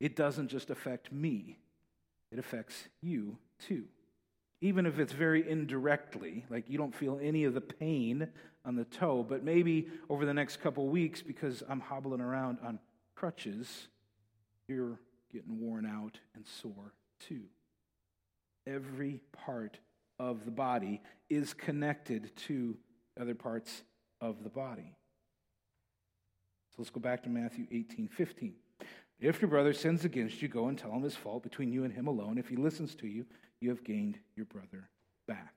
it 0.00 0.16
doesn't 0.16 0.48
just 0.48 0.70
affect 0.70 1.12
me, 1.12 1.58
it 2.30 2.38
affects 2.38 2.88
you 3.02 3.36
too. 3.58 3.84
Even 4.62 4.86
if 4.86 4.98
it's 4.98 5.12
very 5.12 5.46
indirectly, 5.46 6.46
like 6.48 6.70
you 6.70 6.78
don't 6.78 6.94
feel 6.94 7.20
any 7.22 7.44
of 7.44 7.52
the 7.52 7.60
pain 7.60 8.26
on 8.64 8.74
the 8.74 8.86
toe, 8.86 9.22
but 9.22 9.44
maybe 9.44 9.88
over 10.08 10.24
the 10.24 10.32
next 10.32 10.62
couple 10.62 10.88
weeks, 10.88 11.20
because 11.20 11.62
I'm 11.68 11.80
hobbling 11.80 12.22
around 12.22 12.56
on 12.64 12.78
crutches, 13.14 13.88
you're 14.66 14.98
getting 15.32 15.60
worn 15.60 15.86
out 15.86 16.18
and 16.34 16.46
sore 16.46 16.92
too. 17.20 17.42
Every 18.66 19.20
part 19.32 19.78
of 20.18 20.44
the 20.44 20.50
body 20.50 21.00
is 21.28 21.54
connected 21.54 22.34
to 22.36 22.76
other 23.20 23.34
parts 23.34 23.82
of 24.20 24.42
the 24.44 24.50
body. 24.50 24.94
So 26.70 26.76
let's 26.78 26.90
go 26.90 27.00
back 27.00 27.22
to 27.24 27.28
Matthew 27.28 27.66
18 27.70 28.08
15. 28.08 28.54
If 29.20 29.40
your 29.40 29.48
brother 29.48 29.72
sins 29.72 30.04
against 30.04 30.42
you, 30.42 30.48
go 30.48 30.66
and 30.66 30.76
tell 30.76 30.90
him 30.90 31.02
his 31.02 31.14
fault 31.14 31.42
between 31.44 31.72
you 31.72 31.84
and 31.84 31.92
him 31.92 32.08
alone. 32.08 32.38
If 32.38 32.48
he 32.48 32.56
listens 32.56 32.94
to 32.96 33.06
you, 33.06 33.24
you 33.60 33.68
have 33.68 33.84
gained 33.84 34.18
your 34.34 34.46
brother 34.46 34.88
back. 35.28 35.54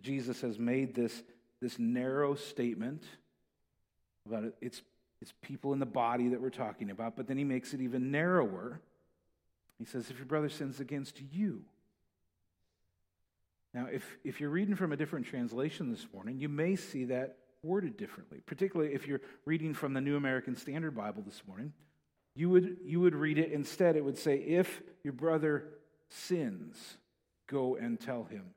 Jesus 0.00 0.40
has 0.40 0.58
made 0.58 0.94
this, 0.94 1.22
this 1.60 1.78
narrow 1.78 2.34
statement 2.34 3.04
about 4.26 4.44
it. 4.44 4.54
It's 4.60 4.82
it's 5.24 5.32
people 5.40 5.72
in 5.72 5.78
the 5.78 5.86
body 5.86 6.28
that 6.28 6.42
we're 6.42 6.50
talking 6.50 6.90
about, 6.90 7.16
but 7.16 7.26
then 7.26 7.38
he 7.38 7.44
makes 7.44 7.72
it 7.72 7.80
even 7.80 8.10
narrower. 8.10 8.78
He 9.78 9.86
says, 9.86 10.10
if 10.10 10.18
your 10.18 10.26
brother 10.26 10.50
sins 10.50 10.80
against 10.80 11.18
you. 11.32 11.62
Now, 13.72 13.86
if, 13.90 14.04
if 14.22 14.38
you're 14.38 14.50
reading 14.50 14.74
from 14.74 14.92
a 14.92 14.98
different 14.98 15.24
translation 15.24 15.90
this 15.90 16.06
morning, 16.12 16.38
you 16.38 16.50
may 16.50 16.76
see 16.76 17.06
that 17.06 17.38
worded 17.62 17.96
differently, 17.96 18.42
particularly 18.44 18.92
if 18.92 19.06
you're 19.06 19.22
reading 19.46 19.72
from 19.72 19.94
the 19.94 20.00
New 20.02 20.16
American 20.16 20.56
Standard 20.56 20.94
Bible 20.94 21.22
this 21.24 21.40
morning. 21.48 21.72
You 22.36 22.50
would, 22.50 22.76
you 22.84 23.00
would 23.00 23.14
read 23.14 23.38
it 23.38 23.50
instead, 23.50 23.96
it 23.96 24.04
would 24.04 24.18
say, 24.18 24.36
If 24.36 24.82
your 25.04 25.14
brother 25.14 25.64
sins, 26.10 26.98
go 27.46 27.76
and 27.76 27.98
tell 27.98 28.24
him 28.24 28.50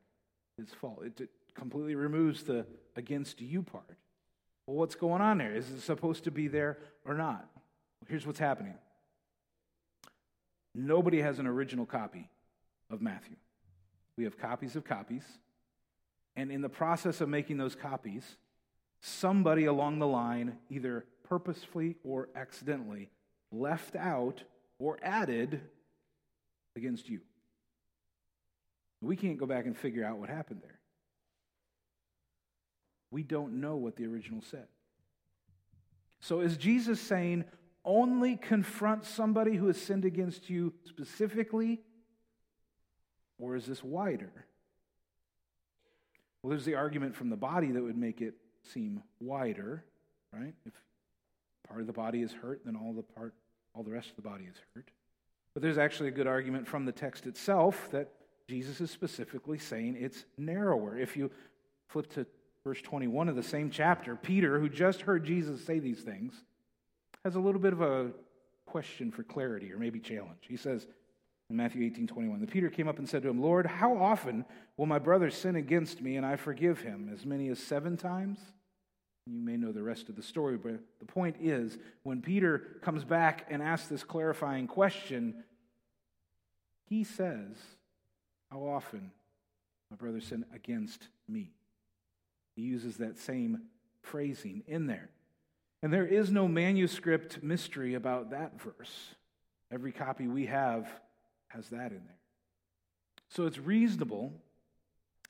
his 0.58 0.68
fault. 0.68 1.00
It, 1.02 1.18
it 1.18 1.30
completely 1.54 1.94
removes 1.94 2.42
the 2.42 2.66
against 2.94 3.40
you 3.40 3.62
part. 3.62 3.96
Well, 4.68 4.76
what's 4.76 4.96
going 4.96 5.22
on 5.22 5.38
there? 5.38 5.56
Is 5.56 5.70
it 5.70 5.80
supposed 5.80 6.24
to 6.24 6.30
be 6.30 6.46
there 6.46 6.76
or 7.06 7.14
not? 7.14 7.48
Here's 8.06 8.26
what's 8.26 8.38
happening 8.38 8.74
nobody 10.74 11.22
has 11.22 11.38
an 11.38 11.46
original 11.46 11.86
copy 11.86 12.28
of 12.90 13.00
Matthew. 13.00 13.36
We 14.18 14.24
have 14.24 14.36
copies 14.36 14.76
of 14.76 14.84
copies. 14.84 15.22
And 16.36 16.52
in 16.52 16.60
the 16.60 16.68
process 16.68 17.22
of 17.22 17.30
making 17.30 17.56
those 17.56 17.74
copies, 17.74 18.36
somebody 19.00 19.64
along 19.64 20.00
the 20.00 20.06
line, 20.06 20.58
either 20.68 21.06
purposefully 21.24 21.96
or 22.04 22.28
accidentally, 22.36 23.08
left 23.50 23.96
out 23.96 24.42
or 24.78 24.98
added 25.02 25.62
against 26.76 27.08
you. 27.08 27.20
We 29.00 29.16
can't 29.16 29.38
go 29.38 29.46
back 29.46 29.64
and 29.64 29.74
figure 29.74 30.04
out 30.04 30.18
what 30.18 30.28
happened 30.28 30.60
there. 30.62 30.78
We 33.10 33.22
don't 33.22 33.60
know 33.60 33.76
what 33.76 33.96
the 33.96 34.06
original 34.06 34.42
said. 34.42 34.66
So 36.20 36.40
is 36.40 36.56
Jesus 36.56 37.00
saying 37.00 37.44
only 37.84 38.36
confront 38.36 39.04
somebody 39.04 39.56
who 39.56 39.66
has 39.68 39.80
sinned 39.80 40.04
against 40.04 40.50
you 40.50 40.74
specifically? 40.84 41.80
Or 43.38 43.56
is 43.56 43.66
this 43.66 43.82
wider? 43.84 44.46
Well, 46.42 46.50
there's 46.50 46.64
the 46.64 46.74
argument 46.74 47.16
from 47.16 47.30
the 47.30 47.36
body 47.36 47.72
that 47.72 47.82
would 47.82 47.96
make 47.96 48.20
it 48.20 48.34
seem 48.62 49.02
wider, 49.20 49.84
right? 50.32 50.54
If 50.66 50.72
part 51.68 51.80
of 51.80 51.86
the 51.86 51.92
body 51.92 52.22
is 52.22 52.32
hurt, 52.32 52.62
then 52.64 52.76
all 52.76 52.92
the 52.92 53.02
part 53.02 53.34
all 53.74 53.82
the 53.84 53.90
rest 53.90 54.10
of 54.10 54.16
the 54.16 54.22
body 54.22 54.44
is 54.44 54.56
hurt. 54.74 54.90
But 55.54 55.62
there's 55.62 55.78
actually 55.78 56.08
a 56.08 56.12
good 56.12 56.26
argument 56.26 56.66
from 56.66 56.84
the 56.84 56.92
text 56.92 57.26
itself 57.26 57.88
that 57.92 58.10
Jesus 58.48 58.80
is 58.80 58.90
specifically 58.90 59.58
saying 59.58 59.96
it's 59.98 60.24
narrower. 60.36 60.98
If 60.98 61.16
you 61.16 61.30
flip 61.86 62.12
to 62.14 62.26
verse 62.68 62.82
21 62.82 63.30
of 63.30 63.34
the 63.34 63.42
same 63.42 63.70
chapter, 63.70 64.14
Peter, 64.14 64.60
who 64.60 64.68
just 64.68 65.00
heard 65.00 65.24
Jesus 65.24 65.64
say 65.64 65.78
these 65.78 66.02
things, 66.02 66.34
has 67.24 67.34
a 67.34 67.40
little 67.40 67.60
bit 67.62 67.72
of 67.72 67.80
a 67.80 68.10
question 68.66 69.10
for 69.10 69.22
clarity 69.22 69.72
or 69.72 69.78
maybe 69.78 69.98
challenge. 69.98 70.40
He 70.42 70.58
says, 70.58 70.86
In 71.48 71.56
Matthew 71.56 71.82
18 71.86 72.06
21. 72.06 72.40
Then 72.40 72.46
Peter 72.46 72.68
came 72.68 72.86
up 72.86 72.98
and 72.98 73.08
said 73.08 73.22
to 73.22 73.30
him, 73.30 73.40
Lord, 73.40 73.64
how 73.64 73.96
often 73.96 74.44
will 74.76 74.84
my 74.84 74.98
brother 74.98 75.30
sin 75.30 75.56
against 75.56 76.02
me 76.02 76.16
and 76.16 76.26
I 76.26 76.36
forgive 76.36 76.80
him? 76.80 77.10
As 77.10 77.24
many 77.24 77.48
as 77.48 77.58
seven 77.58 77.96
times? 77.96 78.38
You 79.26 79.40
may 79.40 79.56
know 79.56 79.72
the 79.72 79.82
rest 79.82 80.10
of 80.10 80.16
the 80.16 80.22
story, 80.22 80.58
but 80.58 80.78
the 80.98 81.06
point 81.06 81.36
is 81.40 81.78
when 82.02 82.20
Peter 82.20 82.76
comes 82.82 83.02
back 83.02 83.46
and 83.48 83.62
asks 83.62 83.88
this 83.88 84.04
clarifying 84.04 84.66
question, 84.66 85.42
he 86.84 87.02
says, 87.02 87.56
How 88.50 88.60
often 88.60 89.10
my 89.90 89.96
brother 89.96 90.20
sin 90.20 90.44
against 90.54 91.08
me? 91.26 91.52
He 92.58 92.64
uses 92.64 92.96
that 92.98 93.18
same 93.18 93.62
phrasing 94.02 94.62
in 94.66 94.86
there. 94.86 95.10
And 95.82 95.92
there 95.92 96.06
is 96.06 96.30
no 96.30 96.48
manuscript 96.48 97.42
mystery 97.42 97.94
about 97.94 98.30
that 98.30 98.60
verse. 98.60 99.14
Every 99.72 99.92
copy 99.92 100.26
we 100.26 100.46
have 100.46 100.88
has 101.48 101.68
that 101.68 101.92
in 101.92 102.02
there. 102.04 102.18
So 103.28 103.46
it's 103.46 103.58
reasonable 103.58 104.32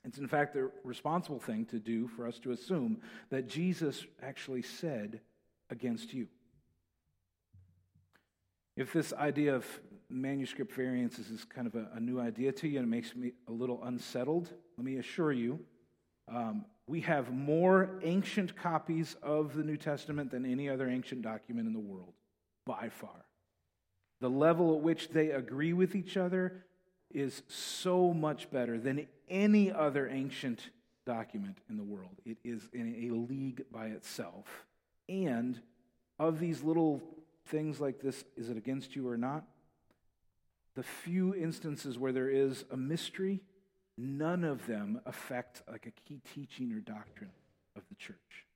it's, 0.04 0.18
in 0.18 0.26
fact, 0.26 0.54
the 0.54 0.70
responsible 0.84 1.38
thing 1.38 1.66
to 1.66 1.78
do 1.78 2.08
for 2.08 2.26
us 2.26 2.38
to 2.40 2.52
assume 2.52 3.02
that 3.30 3.46
Jesus 3.46 4.06
actually 4.22 4.62
said 4.62 5.20
against 5.70 6.14
you. 6.14 6.28
If 8.76 8.92
this 8.92 9.12
idea 9.12 9.56
of 9.56 9.66
manuscript 10.08 10.72
variances 10.72 11.30
is 11.30 11.44
kind 11.44 11.66
of 11.66 11.74
a, 11.74 11.88
a 11.94 12.00
new 12.00 12.20
idea 12.20 12.52
to 12.52 12.68
you 12.68 12.78
and 12.78 12.86
it 12.86 12.90
makes 12.90 13.14
me 13.14 13.32
a 13.48 13.52
little 13.52 13.82
unsettled, 13.84 14.48
let 14.76 14.84
me 14.84 14.96
assure 14.96 15.32
you 15.32 15.60
um, 16.32 16.64
we 16.88 17.02
have 17.02 17.32
more 17.32 17.90
ancient 18.02 18.56
copies 18.56 19.16
of 19.22 19.54
the 19.54 19.62
New 19.62 19.76
Testament 19.76 20.30
than 20.30 20.50
any 20.50 20.68
other 20.68 20.88
ancient 20.88 21.22
document 21.22 21.66
in 21.66 21.74
the 21.74 21.78
world, 21.78 22.14
by 22.64 22.88
far. 22.88 23.26
The 24.20 24.30
level 24.30 24.74
at 24.74 24.80
which 24.80 25.10
they 25.10 25.30
agree 25.30 25.72
with 25.72 25.94
each 25.94 26.16
other 26.16 26.64
is 27.12 27.42
so 27.48 28.12
much 28.12 28.50
better 28.50 28.78
than 28.78 29.06
any 29.28 29.70
other 29.70 30.08
ancient 30.08 30.70
document 31.06 31.58
in 31.70 31.76
the 31.76 31.84
world. 31.84 32.16
It 32.24 32.38
is 32.42 32.68
in 32.72 33.10
a 33.10 33.14
league 33.14 33.64
by 33.70 33.86
itself. 33.88 34.66
And 35.08 35.60
of 36.18 36.40
these 36.40 36.62
little 36.62 37.02
things 37.46 37.80
like 37.80 38.00
this, 38.00 38.24
is 38.36 38.48
it 38.50 38.56
against 38.56 38.96
you 38.96 39.08
or 39.08 39.16
not? 39.16 39.44
The 40.74 40.82
few 40.82 41.34
instances 41.34 41.98
where 41.98 42.12
there 42.12 42.28
is 42.28 42.64
a 42.70 42.76
mystery, 42.76 43.40
none 43.98 44.44
of 44.44 44.66
them 44.66 45.00
affect 45.04 45.62
like 45.70 45.86
a 45.86 45.90
key 45.90 46.20
teaching 46.32 46.72
or 46.72 46.78
doctrine 46.78 47.32
of 47.76 47.82
the 47.88 47.96
church. 47.96 48.46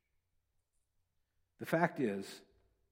The 1.59 1.67
fact 1.67 2.01
is, 2.01 2.41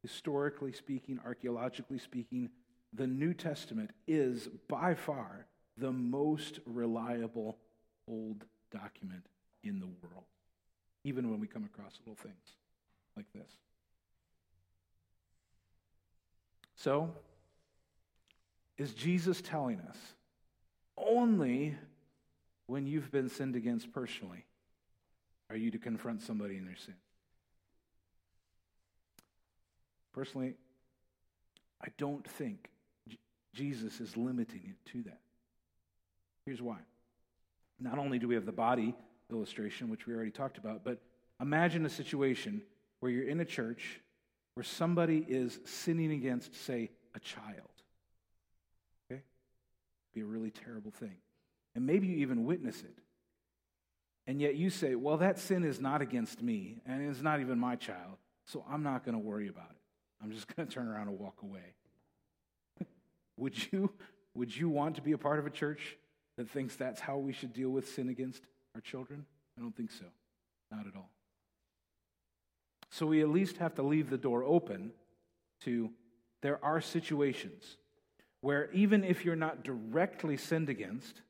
historically 0.03 0.73
speaking, 0.73 1.21
archaeologically 1.25 1.99
speaking, 1.99 2.51
the 2.93 3.07
New 3.07 3.35
Testament 3.35 3.91
is 4.09 4.49
by 4.69 4.95
far 4.95 5.47
the 5.77 5.93
most 5.93 6.59
reliable 6.67 7.57
old 8.09 8.45
document 8.73 9.27
in 9.63 9.79
the 9.79 9.87
world, 9.87 10.25
even 11.05 11.31
when 11.31 11.41
we 11.41 11.47
come 11.47 11.65
across 11.65 11.99
little 12.05 12.17
things 12.17 12.57
like 13.17 13.27
this. 13.33 13.51
So, 16.75 17.11
is 18.77 18.93
Jesus 18.95 19.41
telling 19.41 19.81
us 19.81 19.97
only 20.97 21.77
when 22.71 22.87
you've 22.87 23.11
been 23.11 23.29
sinned 23.29 23.57
against 23.57 23.93
personally 23.93 24.45
are 25.51 25.57
you 25.57 25.73
to 25.73 25.79
confront 25.79 26.23
somebody 26.23 26.57
in 26.57 26.65
their 26.65 26.77
sin? 26.77 26.95
Personally, 30.13 30.55
I 31.83 31.89
don't 31.99 32.25
think 32.25 32.71
Jesus 33.53 34.01
is 34.01 34.17
limiting 34.17 34.63
it 34.65 34.91
to 34.93 35.03
that. 35.03 35.19
Here's 36.47 36.63
why. 36.63 36.77
Not 37.81 37.99
only 37.99 38.21
do 38.21 38.29
we 38.29 38.37
have 38.37 38.47
the 38.47 38.53
body 38.53 38.95
illustration, 39.33 39.91
which 39.91 40.07
we 40.07 40.15
already 40.15 40.31
talked 40.31 40.57
about, 40.57 40.85
but 40.85 41.03
imagine 41.41 41.85
a 41.85 41.91
situation 41.91 42.63
where 43.01 43.11
you're 43.11 43.29
in 43.29 43.41
a 43.41 43.45
church 43.45 44.01
where 44.55 44.63
somebody 44.63 45.27
is 45.29 45.59
sinning 45.65 46.13
against, 46.13 46.55
say, 46.65 46.91
a 47.17 47.19
child. 47.19 47.73
Okay? 49.11 49.23
Be 50.15 50.21
a 50.21 50.25
really 50.25 50.53
terrible 50.53 50.93
thing. 50.93 51.17
And 51.75 51.87
maybe 51.87 52.09
you 52.09 52.17
even 52.19 52.45
witness 52.45 52.81
it. 52.81 52.99
And 54.27 54.41
yet 54.41 54.57
you 54.57 54.71
say, 54.71 54.95
well, 54.95 55.17
that 55.19 55.39
sin 55.39 55.65
is 55.65 55.81
not 55.81 56.03
against 56.03 56.43
me, 56.43 56.81
and 56.87 57.09
it's 57.09 57.23
not 57.23 57.41
even 57.41 57.59
my 57.59 57.77
child, 57.77 58.17
so 58.47 58.65
I'm 58.71 58.83
not 58.83 59.05
going 59.05 59.15
to 59.15 59.19
worry 59.19 59.49
about 59.49 59.71
it. 59.71 59.77
I'm 60.23 60.31
just 60.31 60.47
going 60.57 60.69
to 60.69 60.75
turn 60.75 60.89
around 60.89 61.09
and 61.09 61.19
walk 61.19 61.43
away. 61.43 61.75
would, 63.37 63.73
you, 63.73 63.93
would 64.35 64.57
you 64.57 64.69
want 64.69 64.97
to 64.97 65.03
be 65.03 65.13
a 65.13 65.19
part 65.19 65.39
of 65.39 65.47
a 65.47 65.51
church 65.51 65.97
that 66.37 66.49
thinks 66.49 66.77
that's 66.77 67.01
how 67.01 67.17
we 67.19 67.33
should 67.33 67.53
deal 67.53 67.71
with 67.71 67.89
sin 67.89 68.09
against 68.09 68.43
our 68.75 68.81
children? 68.81 69.25
I 69.59 69.63
don't 69.63 69.77
think 69.77 69.91
so. 69.91 70.07
Not 70.71 70.87
at 70.87 70.95
all. 70.97 71.11
So 72.91 73.07
we 73.07 73.21
at 73.23 73.29
least 73.29 73.59
have 73.59 73.75
to 73.77 73.83
leave 73.83 74.11
the 74.11 74.19
door 74.19 74.45
open 74.45 74.93
to 75.63 75.91
there 76.43 76.63
are 76.65 76.81
situations 76.81 77.77
where 78.41 78.71
even 78.73 79.05
if 79.05 79.25
you're 79.25 79.37
not 79.37 79.63
directly 79.63 80.37
sinned 80.37 80.69
against, 80.69 81.21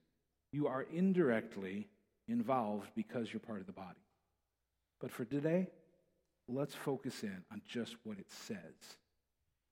you 0.52 0.66
are 0.66 0.86
indirectly 0.92 1.88
involved 2.28 2.90
because 2.94 3.32
you're 3.32 3.40
part 3.40 3.60
of 3.60 3.66
the 3.66 3.72
body. 3.72 4.00
But 5.00 5.10
for 5.10 5.24
today, 5.24 5.68
let's 6.48 6.74
focus 6.74 7.22
in 7.22 7.44
on 7.50 7.62
just 7.66 7.96
what 8.04 8.18
it 8.18 8.30
says. 8.30 8.96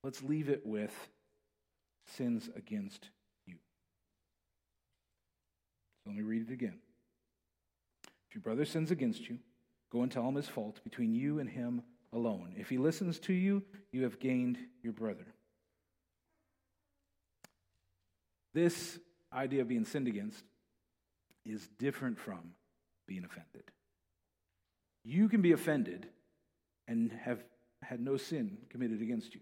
Let's 0.03 0.23
leave 0.23 0.49
it 0.49 0.65
with 0.65 0.93
sins 2.07 2.49
against 2.55 3.09
you. 3.45 3.55
So 6.03 6.11
let 6.11 6.15
me 6.17 6.23
read 6.23 6.49
it 6.49 6.53
again. 6.53 6.79
If 8.29 8.35
your 8.35 8.41
brother 8.41 8.65
sins 8.65 8.91
against 8.91 9.29
you, 9.29 9.39
go 9.91 10.03
and 10.03 10.11
tell 10.11 10.27
him 10.27 10.35
his 10.35 10.47
fault 10.47 10.83
between 10.83 11.13
you 11.13 11.39
and 11.39 11.49
him 11.49 11.81
alone. 12.13 12.53
If 12.57 12.69
he 12.69 12.77
listens 12.77 13.19
to 13.19 13.33
you, 13.33 13.63
you 13.91 14.03
have 14.03 14.19
gained 14.19 14.57
your 14.81 14.93
brother. 14.93 15.25
This 18.53 18.99
idea 19.31 19.61
of 19.61 19.67
being 19.67 19.85
sinned 19.85 20.07
against 20.07 20.43
is 21.49 21.67
different 21.79 22.19
from 22.19 22.53
being 23.07 23.23
offended. 23.23 23.63
You 25.03 25.29
can 25.29 25.41
be 25.41 25.51
offended 25.51 26.07
and 26.87 27.11
have 27.11 27.43
had 27.81 27.99
no 27.99 28.17
sin 28.17 28.57
committed 28.69 29.01
against 29.01 29.33
you. 29.33 29.41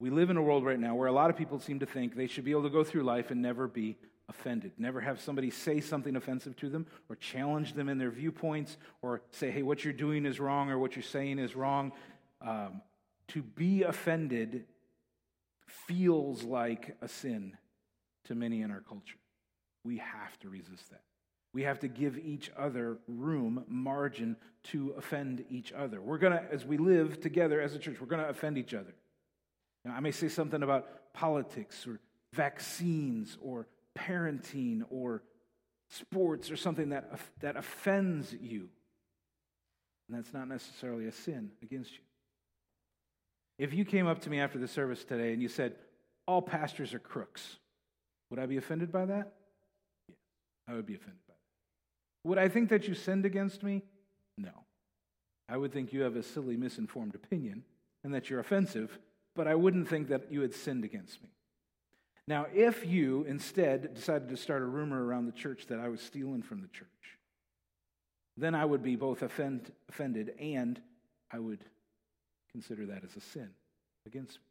We 0.00 0.10
live 0.10 0.30
in 0.30 0.36
a 0.36 0.42
world 0.42 0.64
right 0.64 0.78
now 0.78 0.94
where 0.94 1.08
a 1.08 1.12
lot 1.12 1.30
of 1.30 1.36
people 1.36 1.58
seem 1.58 1.78
to 1.78 1.86
think 1.86 2.14
they 2.14 2.26
should 2.26 2.44
be 2.44 2.50
able 2.50 2.64
to 2.64 2.70
go 2.70 2.84
through 2.84 3.04
life 3.04 3.30
and 3.30 3.40
never 3.40 3.68
be 3.68 3.96
offended. 4.28 4.72
Never 4.78 5.00
have 5.00 5.20
somebody 5.20 5.50
say 5.50 5.80
something 5.80 6.16
offensive 6.16 6.56
to 6.56 6.68
them 6.68 6.86
or 7.08 7.16
challenge 7.16 7.74
them 7.74 7.88
in 7.88 7.98
their 7.98 8.10
viewpoints 8.10 8.76
or 9.02 9.22
say, 9.30 9.50
hey, 9.50 9.62
what 9.62 9.84
you're 9.84 9.92
doing 9.92 10.26
is 10.26 10.40
wrong 10.40 10.70
or 10.70 10.78
what 10.78 10.96
you're 10.96 11.02
saying 11.02 11.38
is 11.38 11.54
wrong. 11.54 11.92
Um, 12.40 12.82
to 13.28 13.42
be 13.42 13.82
offended 13.82 14.64
feels 15.66 16.42
like 16.42 16.96
a 17.00 17.08
sin 17.08 17.56
to 18.24 18.34
many 18.34 18.62
in 18.62 18.70
our 18.70 18.80
culture. 18.80 19.18
We 19.84 19.98
have 19.98 20.38
to 20.40 20.48
resist 20.48 20.90
that. 20.90 21.02
We 21.52 21.62
have 21.62 21.78
to 21.80 21.88
give 21.88 22.18
each 22.18 22.50
other 22.58 22.98
room, 23.06 23.64
margin 23.68 24.36
to 24.64 24.94
offend 24.98 25.44
each 25.50 25.72
other. 25.72 26.00
We're 26.00 26.18
going 26.18 26.32
to, 26.32 26.44
as 26.52 26.64
we 26.64 26.78
live 26.78 27.20
together 27.20 27.60
as 27.60 27.74
a 27.74 27.78
church, 27.78 28.00
we're 28.00 28.08
going 28.08 28.22
to 28.22 28.28
offend 28.28 28.58
each 28.58 28.74
other. 28.74 28.92
Now, 29.84 29.94
I 29.94 30.00
may 30.00 30.10
say 30.10 30.28
something 30.28 30.62
about 30.62 31.12
politics 31.12 31.86
or 31.86 32.00
vaccines 32.32 33.38
or 33.40 33.68
parenting 33.96 34.82
or 34.90 35.22
sports 35.90 36.50
or 36.50 36.56
something 36.56 36.88
that, 36.88 37.20
that 37.40 37.56
offends 37.56 38.32
you. 38.32 38.68
And 40.08 40.18
that's 40.18 40.32
not 40.34 40.48
necessarily 40.48 41.06
a 41.06 41.12
sin 41.12 41.50
against 41.62 41.92
you. 41.92 42.00
If 43.58 43.72
you 43.72 43.84
came 43.84 44.08
up 44.08 44.20
to 44.22 44.30
me 44.30 44.40
after 44.40 44.58
the 44.58 44.66
service 44.66 45.04
today 45.04 45.32
and 45.32 45.40
you 45.40 45.48
said, 45.48 45.76
All 46.26 46.42
pastors 46.42 46.92
are 46.92 46.98
crooks, 46.98 47.58
would 48.30 48.40
I 48.40 48.46
be 48.46 48.56
offended 48.56 48.90
by 48.90 49.04
that? 49.06 49.32
I 50.68 50.74
would 50.74 50.86
be 50.86 50.94
offended 50.94 51.20
by 51.28 51.34
that. 51.34 52.28
Would 52.28 52.38
I 52.38 52.48
think 52.48 52.70
that 52.70 52.88
you 52.88 52.94
sinned 52.94 53.26
against 53.26 53.62
me? 53.62 53.82
No. 54.38 54.64
I 55.48 55.56
would 55.56 55.72
think 55.72 55.92
you 55.92 56.02
have 56.02 56.16
a 56.16 56.22
silly, 56.22 56.56
misinformed 56.56 57.14
opinion 57.14 57.64
and 58.02 58.14
that 58.14 58.30
you're 58.30 58.40
offensive, 58.40 58.98
but 59.34 59.46
I 59.46 59.54
wouldn't 59.54 59.88
think 59.88 60.08
that 60.08 60.30
you 60.30 60.40
had 60.40 60.54
sinned 60.54 60.84
against 60.84 61.22
me. 61.22 61.28
Now, 62.26 62.46
if 62.54 62.86
you 62.86 63.24
instead 63.28 63.94
decided 63.94 64.30
to 64.30 64.36
start 64.36 64.62
a 64.62 64.66
rumor 64.66 65.04
around 65.04 65.26
the 65.26 65.32
church 65.32 65.66
that 65.66 65.78
I 65.78 65.88
was 65.88 66.00
stealing 66.00 66.42
from 66.42 66.62
the 66.62 66.68
church, 66.68 66.88
then 68.36 68.54
I 68.54 68.64
would 68.64 68.82
be 68.82 68.96
both 68.96 69.22
offend, 69.22 69.70
offended 69.88 70.34
and 70.40 70.80
I 71.30 71.38
would 71.38 71.64
consider 72.50 72.86
that 72.86 73.04
as 73.04 73.16
a 73.16 73.20
sin 73.20 73.50
against 74.06 74.36
me. 74.36 74.44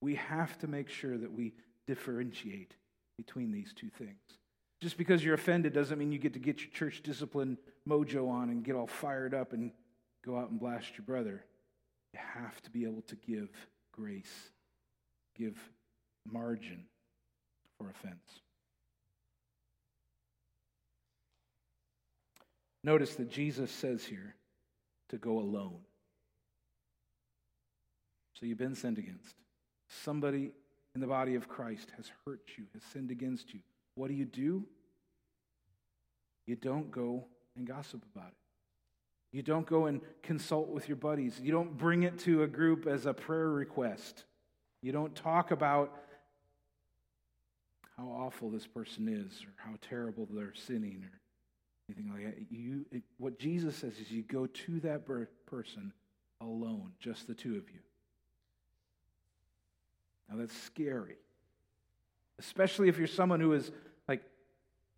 We 0.00 0.14
have 0.16 0.58
to 0.58 0.66
make 0.66 0.90
sure 0.90 1.16
that 1.16 1.32
we 1.32 1.54
differentiate 1.86 2.74
between 3.16 3.50
these 3.50 3.72
two 3.74 3.88
things. 3.88 4.38
Just 4.80 4.96
because 4.96 5.24
you're 5.24 5.34
offended 5.34 5.72
doesn't 5.72 5.98
mean 5.98 6.12
you 6.12 6.18
get 6.18 6.34
to 6.34 6.38
get 6.38 6.60
your 6.60 6.70
church 6.70 7.02
discipline 7.02 7.58
mojo 7.88 8.30
on 8.30 8.50
and 8.50 8.64
get 8.64 8.76
all 8.76 8.86
fired 8.86 9.34
up 9.34 9.52
and 9.52 9.72
go 10.24 10.38
out 10.38 10.50
and 10.50 10.60
blast 10.60 10.96
your 10.96 11.04
brother. 11.04 11.44
You 12.12 12.20
have 12.34 12.60
to 12.62 12.70
be 12.70 12.84
able 12.84 13.02
to 13.02 13.16
give 13.16 13.48
grace, 13.92 14.50
give 15.36 15.58
margin 16.24 16.84
for 17.76 17.90
offense. 17.90 18.40
Notice 22.84 23.16
that 23.16 23.30
Jesus 23.30 23.70
says 23.72 24.04
here 24.04 24.36
to 25.08 25.18
go 25.18 25.38
alone. 25.38 25.80
So 28.34 28.46
you've 28.46 28.58
been 28.58 28.76
sinned 28.76 28.98
against. 28.98 29.34
Somebody 29.88 30.52
in 30.94 31.00
the 31.00 31.06
body 31.06 31.34
of 31.34 31.48
Christ 31.48 31.90
has 31.96 32.10
hurt 32.24 32.42
you, 32.56 32.64
has 32.72 32.82
sinned 32.92 33.10
against 33.10 33.52
you. 33.52 33.60
What 33.98 34.06
do 34.06 34.14
you 34.14 34.26
do? 34.26 34.64
You 36.46 36.54
don't 36.54 36.88
go 36.88 37.24
and 37.56 37.66
gossip 37.66 38.00
about 38.14 38.28
it. 38.28 39.36
You 39.36 39.42
don't 39.42 39.66
go 39.66 39.86
and 39.86 40.00
consult 40.22 40.68
with 40.68 40.88
your 40.88 40.96
buddies. 40.96 41.40
You 41.42 41.50
don't 41.50 41.76
bring 41.76 42.04
it 42.04 42.16
to 42.20 42.44
a 42.44 42.46
group 42.46 42.86
as 42.86 43.06
a 43.06 43.12
prayer 43.12 43.48
request. 43.48 44.24
You 44.82 44.92
don't 44.92 45.16
talk 45.16 45.50
about 45.50 45.92
how 47.96 48.04
awful 48.06 48.50
this 48.50 48.68
person 48.68 49.08
is 49.08 49.42
or 49.42 49.52
how 49.56 49.76
terrible 49.80 50.28
they're 50.30 50.54
sinning 50.54 51.04
or 51.04 51.20
anything 51.88 52.12
like 52.12 52.24
that. 52.24 52.56
You, 52.56 52.86
it, 52.92 53.02
what 53.18 53.40
Jesus 53.40 53.74
says 53.74 53.94
is 53.98 54.12
you 54.12 54.22
go 54.22 54.46
to 54.46 54.78
that 54.80 55.06
person 55.44 55.92
alone, 56.40 56.92
just 57.00 57.26
the 57.26 57.34
two 57.34 57.56
of 57.56 57.68
you. 57.68 57.80
Now 60.30 60.36
that's 60.36 60.56
scary, 60.56 61.16
especially 62.38 62.88
if 62.88 62.96
you're 62.96 63.08
someone 63.08 63.40
who 63.40 63.54
is 63.54 63.72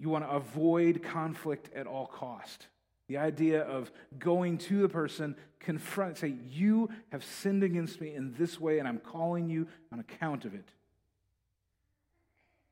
you 0.01 0.09
want 0.09 0.25
to 0.25 0.31
avoid 0.31 1.03
conflict 1.03 1.71
at 1.75 1.87
all 1.87 2.07
cost. 2.07 2.67
The 3.09 3.19
idea 3.19 3.63
of 3.63 3.93
going 4.19 4.59
to 4.59 4.81
the 4.81 4.89
person, 4.89 5.37
confront, 5.59 6.19
say, 6.19 6.35
You 6.49 6.89
have 7.13 7.23
sinned 7.23 7.63
against 7.63 8.01
me 8.01 8.15
in 8.15 8.35
this 8.39 8.59
way, 8.59 8.79
and 8.79 8.89
I'm 8.89 8.99
calling 8.99 9.51
you 9.51 9.69
on 9.93 10.01
account 10.01 10.45
of 10.45 10.55
it. 10.55 10.69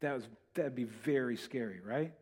That 0.00 0.14
was, 0.14 0.28
that'd 0.54 0.74
be 0.74 0.84
very 0.84 1.36
scary, 1.36 1.80
right? 1.84 2.12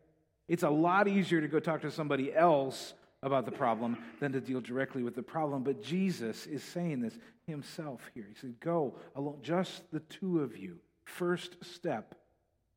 It's 0.47 0.63
a 0.63 0.69
lot 0.69 1.07
easier 1.07 1.41
to 1.41 1.47
go 1.47 1.59
talk 1.59 1.81
to 1.81 1.91
somebody 1.91 2.33
else 2.33 2.93
about 3.23 3.45
the 3.45 3.51
problem 3.51 3.97
than 4.19 4.31
to 4.33 4.41
deal 4.41 4.61
directly 4.61 5.03
with 5.03 5.15
the 5.15 5.23
problem. 5.23 5.63
But 5.63 5.81
Jesus 5.81 6.45
is 6.47 6.63
saying 6.63 7.01
this 7.01 7.17
himself 7.45 8.01
here. 8.13 8.25
He 8.27 8.35
said, 8.39 8.59
Go 8.59 8.95
alone, 9.15 9.39
just 9.41 9.89
the 9.91 9.99
two 10.01 10.41
of 10.41 10.57
you. 10.57 10.79
First 11.05 11.63
step 11.63 12.15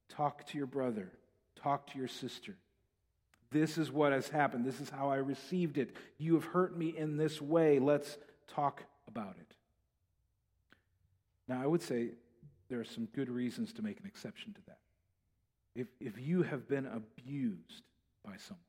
talk 0.09 0.47
to 0.49 0.59
your 0.59 0.67
brother, 0.67 1.11
talk 1.63 1.91
to 1.93 1.99
your 1.99 2.09
sister. 2.09 2.57
This 3.51 3.79
is 3.79 3.91
what 3.91 4.13
has 4.13 4.29
happened. 4.29 4.65
This 4.65 4.81
is 4.81 4.91
how 4.91 5.11
I 5.11 5.17
received 5.17 5.77
it. 5.77 5.97
You 6.19 6.35
have 6.35 6.45
hurt 6.45 6.77
me 6.77 6.95
in 6.97 7.17
this 7.17 7.41
way. 7.41 7.79
Let's 7.79 8.17
talk 8.47 8.85
about 9.09 9.37
it. 9.41 9.55
Now, 11.49 11.61
I 11.61 11.67
would 11.67 11.83
say 11.83 12.11
there 12.69 12.79
are 12.79 12.85
some 12.85 13.07
good 13.07 13.29
reasons 13.29 13.73
to 13.75 13.83
make 13.83 13.99
an 13.99 14.07
exception 14.07 14.55
to 14.55 14.61
that. 14.69 14.79
If, 15.75 15.89
if 16.01 16.19
you 16.19 16.43
have 16.43 16.69
been 16.69 16.87
abused 16.87 17.83
by 18.25 18.37
someone 18.37 18.63